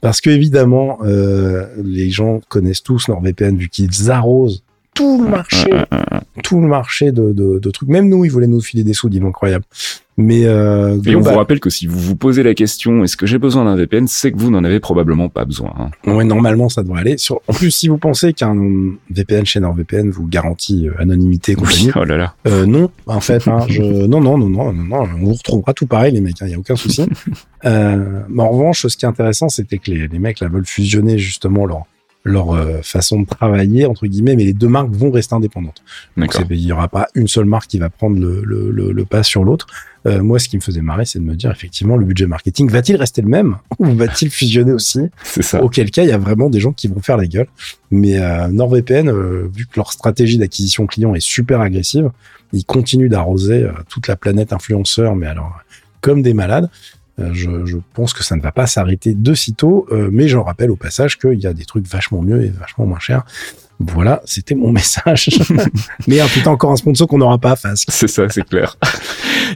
Parce 0.00 0.20
que 0.20 0.30
évidemment, 0.30 0.98
euh, 1.04 1.66
les 1.82 2.10
gens 2.10 2.40
connaissent 2.48 2.82
tous 2.82 3.08
NordVPN 3.08 3.56
vu 3.56 3.68
qu'ils 3.68 4.10
arrosent 4.10 4.62
tout 5.00 5.22
le 5.22 5.28
marché, 5.28 5.70
tout 6.42 6.60
le 6.60 6.68
marché 6.68 7.12
de, 7.12 7.32
de, 7.32 7.58
de 7.58 7.70
trucs. 7.70 7.88
Même 7.88 8.08
nous, 8.08 8.24
ils 8.24 8.30
voulaient 8.30 8.46
nous 8.46 8.60
filer 8.60 8.84
des 8.84 8.92
sous, 8.92 9.08
dis 9.08 9.20
incroyable. 9.20 9.64
Mais 10.18 10.44
euh, 10.44 11.00
et 11.06 11.16
on 11.16 11.20
vous 11.20 11.34
rappelle 11.34 11.60
que 11.60 11.70
si 11.70 11.86
vous 11.86 11.98
vous 11.98 12.14
posez 12.14 12.42
la 12.42 12.52
question 12.52 13.02
est-ce 13.02 13.16
que 13.16 13.24
j'ai 13.24 13.38
besoin 13.38 13.64
d'un 13.64 13.74
VPN, 13.74 14.06
c'est 14.06 14.30
que 14.32 14.38
vous 14.38 14.50
n'en 14.50 14.64
avez 14.64 14.78
probablement 14.78 15.30
pas 15.30 15.46
besoin. 15.46 15.72
Hein. 15.78 15.90
Oui, 16.06 16.26
normalement 16.26 16.68
ça 16.68 16.82
devrait 16.82 17.00
aller. 17.00 17.16
Sur... 17.16 17.40
En 17.48 17.54
plus, 17.54 17.70
si 17.70 17.88
vous 17.88 17.96
pensez 17.96 18.34
qu'un 18.34 18.54
VPN 19.10 19.46
chez 19.46 19.60
NordVPN 19.60 20.10
vous 20.10 20.26
garantit 20.26 20.88
euh, 20.88 21.00
anonymité 21.00 21.54
compagnie, 21.54 21.90
oh 21.96 22.04
là 22.04 22.18
là. 22.18 22.34
Euh, 22.46 22.66
non, 22.66 22.90
en 23.06 23.20
fait, 23.20 23.48
hein, 23.48 23.60
je... 23.68 23.82
non, 23.82 24.20
non, 24.20 24.36
non, 24.36 24.50
non, 24.50 24.72
non, 24.74 24.84
non, 24.84 25.08
on 25.16 25.24
vous 25.24 25.32
retrouvera 25.32 25.72
tout 25.72 25.86
pareil 25.86 26.12
les 26.12 26.20
mecs, 26.20 26.38
il 26.40 26.44
hein, 26.44 26.48
y 26.48 26.54
a 26.54 26.58
aucun 26.58 26.76
souci. 26.76 27.06
mais 27.64 28.42
en 28.42 28.50
revanche, 28.50 28.86
ce 28.86 28.96
qui 28.96 29.06
est 29.06 29.08
intéressant, 29.08 29.48
c'était 29.48 29.78
que 29.78 29.90
les, 29.90 30.06
les 30.06 30.18
mecs 30.18 30.40
là 30.40 30.48
veulent 30.48 30.66
fusionner 30.66 31.16
justement 31.18 31.64
leur 31.64 31.84
leur 32.24 32.52
euh, 32.52 32.82
façon 32.82 33.20
de 33.20 33.26
travailler 33.26 33.86
entre 33.86 34.06
guillemets 34.06 34.36
mais 34.36 34.44
les 34.44 34.52
deux 34.52 34.68
marques 34.68 34.90
vont 34.90 35.10
rester 35.10 35.34
indépendantes. 35.34 35.82
Donc 36.16 36.34
il 36.50 36.60
y 36.60 36.72
aura 36.72 36.88
pas 36.88 37.08
une 37.14 37.28
seule 37.28 37.46
marque 37.46 37.68
qui 37.68 37.78
va 37.78 37.88
prendre 37.88 38.18
le, 38.18 38.42
le, 38.44 38.92
le, 38.92 39.04
pas 39.04 39.22
sur 39.22 39.44
l'autre. 39.44 39.66
Euh, 40.06 40.22
moi 40.22 40.38
ce 40.38 40.48
qui 40.48 40.56
me 40.56 40.62
faisait 40.62 40.82
marrer 40.82 41.04
c'est 41.04 41.18
de 41.18 41.24
me 41.24 41.34
dire 41.34 41.50
effectivement 41.50 41.96
le 41.96 42.04
budget 42.04 42.26
marketing 42.26 42.68
va-t-il 42.68 42.96
rester 42.96 43.22
le 43.22 43.28
même 43.28 43.56
ou 43.78 43.86
va-t-il 43.94 44.30
fusionner 44.30 44.72
aussi? 44.72 45.00
C'est 45.22 45.42
ça. 45.42 45.62
Auquel 45.62 45.90
cas 45.90 46.02
il 46.02 46.08
y 46.08 46.12
a 46.12 46.18
vraiment 46.18 46.50
des 46.50 46.60
gens 46.60 46.72
qui 46.72 46.88
vont 46.88 47.00
faire 47.00 47.16
la 47.16 47.26
gueule. 47.26 47.48
Mais 47.90 48.18
euh, 48.18 48.48
NordVPN 48.48 49.10
vu 49.48 49.66
que 49.66 49.76
leur 49.76 49.92
stratégie 49.92 50.38
d'acquisition 50.38 50.86
client 50.86 51.14
est 51.14 51.24
super 51.24 51.60
agressive 51.60 52.10
ils 52.52 52.64
continuent 52.64 53.08
d'arroser 53.08 53.64
toute 53.88 54.08
la 54.08 54.16
planète 54.16 54.52
influenceur 54.52 55.14
mais 55.14 55.26
alors 55.26 55.60
comme 56.00 56.22
des 56.22 56.34
malades 56.34 56.68
euh, 57.20 57.30
je, 57.66 57.76
pense 57.94 58.12
que 58.12 58.22
ça 58.22 58.36
ne 58.36 58.40
va 58.40 58.52
pas 58.52 58.66
s'arrêter 58.66 59.14
de 59.14 59.34
sitôt, 59.34 59.86
euh, 59.90 60.08
mais 60.12 60.28
j'en 60.28 60.42
rappelle 60.42 60.70
au 60.70 60.76
passage 60.76 61.18
qu'il 61.18 61.38
y 61.38 61.46
a 61.46 61.52
des 61.52 61.64
trucs 61.64 61.86
vachement 61.86 62.22
mieux 62.22 62.44
et 62.44 62.48
vachement 62.48 62.86
moins 62.86 62.98
chers. 62.98 63.24
Voilà, 63.80 64.20
c'était 64.26 64.54
mon 64.54 64.72
message. 64.72 65.30
mais 66.06 66.18
putain, 66.32 66.50
encore 66.50 66.70
un 66.70 66.76
sponsor 66.76 67.08
qu'on 67.08 67.18
n'aura 67.18 67.38
pas 67.38 67.56
face. 67.56 67.84
C'est 67.88 68.08
ça, 68.08 68.28
c'est 68.28 68.46
clair. 68.46 68.76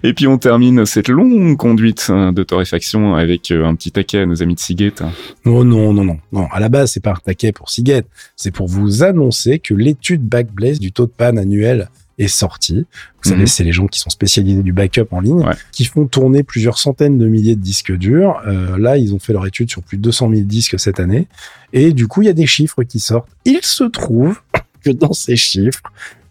Et 0.03 0.13
puis 0.15 0.27
on 0.27 0.39
termine 0.39 0.87
cette 0.87 1.09
longue 1.09 1.57
conduite 1.57 2.07
hein, 2.09 2.33
de 2.33 2.43
torréfaction 2.43 3.15
avec 3.15 3.51
euh, 3.51 3.65
un 3.65 3.75
petit 3.75 3.93
taquet 3.93 4.21
à 4.21 4.27
nos 4.27 4.43
amis 4.43 4.55
de 4.55 4.61
Seagate. 4.61 5.03
Oh 5.45 5.63
non, 5.63 5.93
non, 5.93 6.05
non, 6.05 6.19
non. 6.33 6.47
À 6.51 6.59
la 6.59 6.69
base, 6.69 6.93
c'est 6.93 7.03
pas 7.03 7.13
un 7.13 7.21
taquet 7.23 7.53
pour 7.53 7.71
Seagate. 7.71 8.07
C'est 8.35 8.51
pour 8.51 8.67
vous 8.67 9.03
annoncer 9.03 9.59
que 9.59 9.75
l'étude 9.75 10.23
Backblaze 10.23 10.81
du 10.81 10.91
taux 10.91 11.07
de 11.07 11.13
panne 11.13 11.39
annuel 11.39 11.91
est 12.19 12.29
sorti. 12.29 12.87
Vous 13.23 13.31
savez, 13.31 13.43
mhm. 13.43 13.47
c'est 13.47 13.65
les 13.65 13.73
gens 13.73 13.87
qui 13.87 13.99
sont 13.99 14.11
spécialisés 14.11 14.63
du 14.63 14.73
backup 14.73 15.07
en 15.11 15.21
ligne, 15.21 15.45
qui 15.73 15.85
font 15.85 16.07
tourner 16.07 16.43
plusieurs 16.43 16.79
centaines 16.79 17.19
de 17.19 17.27
milliers 17.27 17.57
de 17.57 17.61
disques 17.61 17.93
durs. 17.93 18.41
Euh, 18.47 18.79
là, 18.79 18.99
ils 18.99 19.15
ont 19.15 19.19
fait 19.19 19.33
leur 19.33 19.47
étude 19.47 19.71
sur 19.71 19.83
plus 19.83 19.97
de 19.97 20.03
200 20.03 20.31
000 20.31 20.43
disques 20.43 20.79
cette 20.79 21.01
année. 21.01 21.27
Et 21.73 21.93
du 21.93 22.07
coup, 22.07 22.23
il 22.23 22.27
y 22.27 22.31
a 22.31 22.35
des 22.35 22.47
chiffres 22.47 22.83
qui 22.85 23.01
sortent. 23.01 23.29
Il 23.45 23.63
se 23.63 23.85
trouve 23.85 24.41
que 24.85 24.91
dans 24.91 25.13
ces 25.13 25.37
chiffres, 25.37 25.83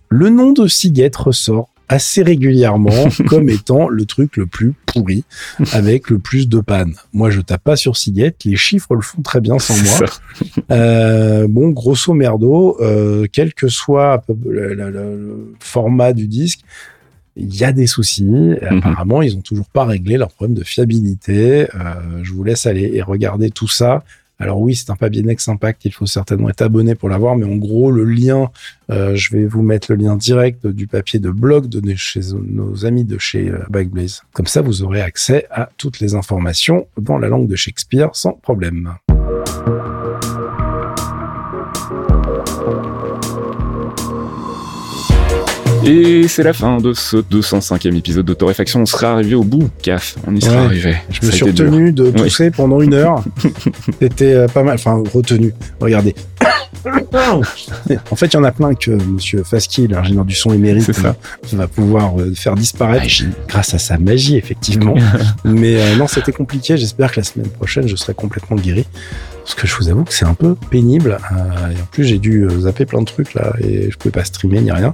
le 0.09 0.29
nom 0.29 0.51
de 0.51 0.67
Seagate 0.67 1.15
ressort 1.15 1.69
assez 1.89 2.23
régulièrement 2.23 3.09
comme 3.27 3.49
étant 3.49 3.89
le 3.89 4.05
truc 4.05 4.37
le 4.37 4.45
plus 4.45 4.73
pourri 4.85 5.23
avec 5.71 6.09
le 6.09 6.19
plus 6.19 6.47
de 6.47 6.59
panne. 6.59 6.93
Moi, 7.13 7.29
je 7.29 7.41
tape 7.41 7.63
pas 7.63 7.75
sur 7.75 7.97
Seagate, 7.97 8.43
les 8.45 8.55
chiffres 8.55 8.95
le 8.95 9.01
font 9.01 9.21
très 9.21 9.41
bien 9.41 9.59
sans 9.59 9.75
moi. 9.83 10.09
Euh, 10.71 11.47
bon, 11.47 11.69
grosso 11.69 12.13
merdo, 12.13 12.77
euh, 12.79 13.27
quel 13.31 13.53
que 13.53 13.67
soit 13.67 14.23
le, 14.45 15.53
format 15.59 16.13
du 16.13 16.27
disque, 16.27 16.61
il 17.35 17.55
y 17.55 17.63
a 17.63 17.71
des 17.71 17.87
soucis. 17.87 18.23
Mhm. 18.23 18.57
Apparemment, 18.77 19.21
ils 19.21 19.35
ont 19.35 19.41
toujours 19.41 19.67
pas 19.67 19.85
réglé 19.85 20.17
leur 20.17 20.29
problème 20.29 20.55
de 20.55 20.63
fiabilité. 20.63 21.67
Euh, 21.75 21.93
je 22.23 22.33
vous 22.33 22.43
laisse 22.43 22.65
aller 22.65 22.91
et 22.93 23.01
regarder 23.01 23.49
tout 23.49 23.67
ça. 23.67 24.03
Alors 24.43 24.59
oui, 24.59 24.75
c'est 24.75 24.89
un 24.89 24.97
papier 24.97 25.23
Next 25.23 25.47
Impact, 25.47 25.85
il 25.85 25.93
faut 25.93 26.05
certainement 26.05 26.49
être 26.49 26.61
abonné 26.61 26.95
pour 26.95 27.07
l'avoir, 27.07 27.37
mais 27.37 27.45
en 27.45 27.55
gros, 27.55 27.91
le 27.91 28.03
lien, 28.03 28.51
euh, 28.91 29.15
je 29.15 29.33
vais 29.33 29.45
vous 29.45 29.61
mettre 29.61 29.89
le 29.89 30.03
lien 30.03 30.17
direct 30.17 30.67
du 30.67 30.85
papier 30.85 31.17
de 31.21 31.29
blog 31.29 31.69
de 31.69 31.95
chez 31.95 32.19
nos 32.33 32.85
amis 32.85 33.05
de 33.05 33.17
chez 33.17 33.49
euh, 33.49 33.59
Backblaze. 33.69 34.23
Comme 34.33 34.47
ça, 34.47 34.61
vous 34.61 34.83
aurez 34.83 34.99
accès 34.99 35.45
à 35.49 35.69
toutes 35.77 36.01
les 36.01 36.13
informations 36.15 36.87
dans 36.99 37.17
la 37.17 37.29
langue 37.29 37.47
de 37.47 37.55
Shakespeare 37.55 38.09
sans 38.11 38.33
problème. 38.33 38.95
Et 45.85 46.27
c'est 46.27 46.43
la 46.43 46.53
fin 46.53 46.77
de 46.77 46.93
ce 46.93 47.17
205e 47.17 47.95
épisode 47.95 48.25
de 48.25 48.33
Torréfaction. 48.33 48.81
On 48.81 48.85
sera 48.85 49.13
arrivé 49.13 49.35
au 49.35 49.43
bout, 49.43 49.69
CAF. 49.81 50.15
On 50.25 50.35
y 50.35 50.41
sera 50.41 50.61
arrivé. 50.61 50.95
Je 51.09 51.25
me 51.25 51.31
suis 51.31 51.43
retenu 51.43 51.91
de 51.91 52.09
tousser 52.11 52.51
pendant 52.51 52.81
une 52.81 52.93
heure. 52.93 53.23
C'était 54.01 54.33
euh, 54.33 54.47
pas 54.47 54.63
mal. 54.63 54.75
Enfin, 54.75 55.03
retenu. 55.13 55.53
Regardez. 55.81 56.15
en 56.85 58.15
fait, 58.15 58.27
il 58.27 58.33
y 58.33 58.37
en 58.37 58.43
a 58.43 58.51
plein 58.51 58.75
que 58.75 58.91
Monsieur 58.91 59.43
Fasky, 59.43 59.87
l'ingénieur 59.87 60.25
du 60.25 60.35
son 60.35 60.53
émérite, 60.53 60.89
va 61.53 61.67
pouvoir 61.67 62.19
euh, 62.19 62.33
faire 62.33 62.55
disparaître 62.55 63.05
grâce 63.47 63.73
à 63.73 63.79
sa 63.79 63.97
magie, 63.97 64.37
effectivement. 64.37 64.95
Mais 65.43 65.75
euh, 65.75 65.95
non, 65.97 66.07
c'était 66.07 66.31
compliqué. 66.31 66.77
J'espère 66.77 67.11
que 67.11 67.19
la 67.19 67.25
semaine 67.25 67.49
prochaine, 67.49 67.87
je 67.87 67.95
serai 67.95 68.13
complètement 68.13 68.55
guéri. 68.55 68.85
Parce 69.43 69.55
que 69.55 69.67
je 69.67 69.75
vous 69.75 69.89
avoue 69.89 70.05
que 70.05 70.13
c'est 70.13 70.25
un 70.25 70.35
peu 70.35 70.55
pénible. 70.55 71.17
et 71.31 71.81
en 71.81 71.85
plus, 71.91 72.05
j'ai 72.05 72.19
dû 72.19 72.47
zapper 72.59 72.85
plein 72.85 73.01
de 73.01 73.05
trucs 73.05 73.33
là 73.33 73.51
et 73.59 73.91
je 73.91 73.97
pouvais 73.97 74.13
pas 74.13 74.23
streamer 74.23 74.61
ni 74.61 74.71
rien 74.71 74.93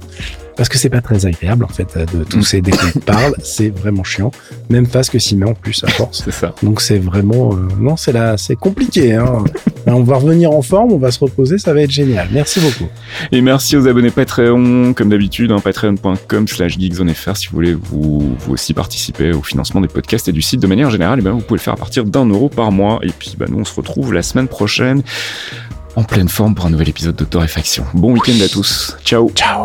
parce 0.60 0.68
que 0.68 0.76
c'est 0.76 0.90
pas 0.90 1.00
très 1.00 1.24
agréable 1.24 1.64
en 1.64 1.68
fait 1.68 1.96
de 2.12 2.22
tousser 2.22 2.60
dès 2.60 2.72
qu'on 2.72 3.00
parle, 3.00 3.34
c'est 3.42 3.70
vraiment 3.70 4.04
chiant. 4.04 4.30
Même 4.68 4.84
face 4.84 5.08
que 5.08 5.18
s'y 5.18 5.34
met 5.34 5.48
en 5.48 5.54
plus 5.54 5.82
à 5.84 5.86
force. 5.88 6.20
c'est 6.22 6.34
ça. 6.34 6.54
Donc 6.62 6.82
c'est 6.82 6.98
vraiment 6.98 7.54
euh, 7.54 7.66
non, 7.80 7.96
c'est 7.96 8.12
là, 8.12 8.36
c'est 8.36 8.56
compliqué. 8.56 9.14
Hein. 9.14 9.42
on 9.86 10.02
va 10.02 10.16
revenir 10.16 10.50
en 10.50 10.60
forme, 10.60 10.92
on 10.92 10.98
va 10.98 11.12
se 11.12 11.18
reposer, 11.18 11.56
ça 11.56 11.72
va 11.72 11.80
être 11.80 11.90
génial. 11.90 12.28
Merci 12.30 12.60
beaucoup. 12.60 12.90
Et 13.32 13.40
merci 13.40 13.74
aux 13.74 13.88
abonnés 13.88 14.10
Patreon, 14.10 14.92
comme 14.92 15.08
d'habitude, 15.08 15.50
hein, 15.50 15.60
patreon.com/slash 15.60 16.78
geekzonefr 16.78 17.38
si 17.38 17.46
vous 17.46 17.54
voulez 17.54 17.72
vous, 17.72 18.36
vous 18.40 18.52
aussi 18.52 18.74
participer 18.74 19.32
au 19.32 19.40
financement 19.40 19.80
des 19.80 19.88
podcasts 19.88 20.28
et 20.28 20.32
du 20.32 20.42
site 20.42 20.60
de 20.60 20.66
manière 20.66 20.90
générale. 20.90 21.20
Et 21.20 21.22
ben 21.22 21.30
vous 21.30 21.40
pouvez 21.40 21.56
le 21.56 21.62
faire 21.62 21.72
à 21.72 21.78
partir 21.78 22.04
d'un 22.04 22.26
euro 22.26 22.50
par 22.50 22.70
mois. 22.70 22.98
Et 23.02 23.12
puis 23.18 23.34
ben, 23.38 23.46
nous 23.48 23.60
on 23.60 23.64
se 23.64 23.74
retrouve 23.74 24.12
la 24.12 24.22
semaine 24.22 24.46
prochaine 24.46 25.02
en 25.96 26.04
pleine 26.04 26.28
forme 26.28 26.54
pour 26.54 26.66
un 26.66 26.70
nouvel 26.70 26.90
épisode 26.90 27.16
de 27.16 27.24
Torréfaction. 27.24 27.86
Bon 27.94 28.12
week-end 28.12 28.44
à 28.44 28.48
tous. 28.48 28.98
Ciao. 29.06 29.30
Ciao. 29.30 29.64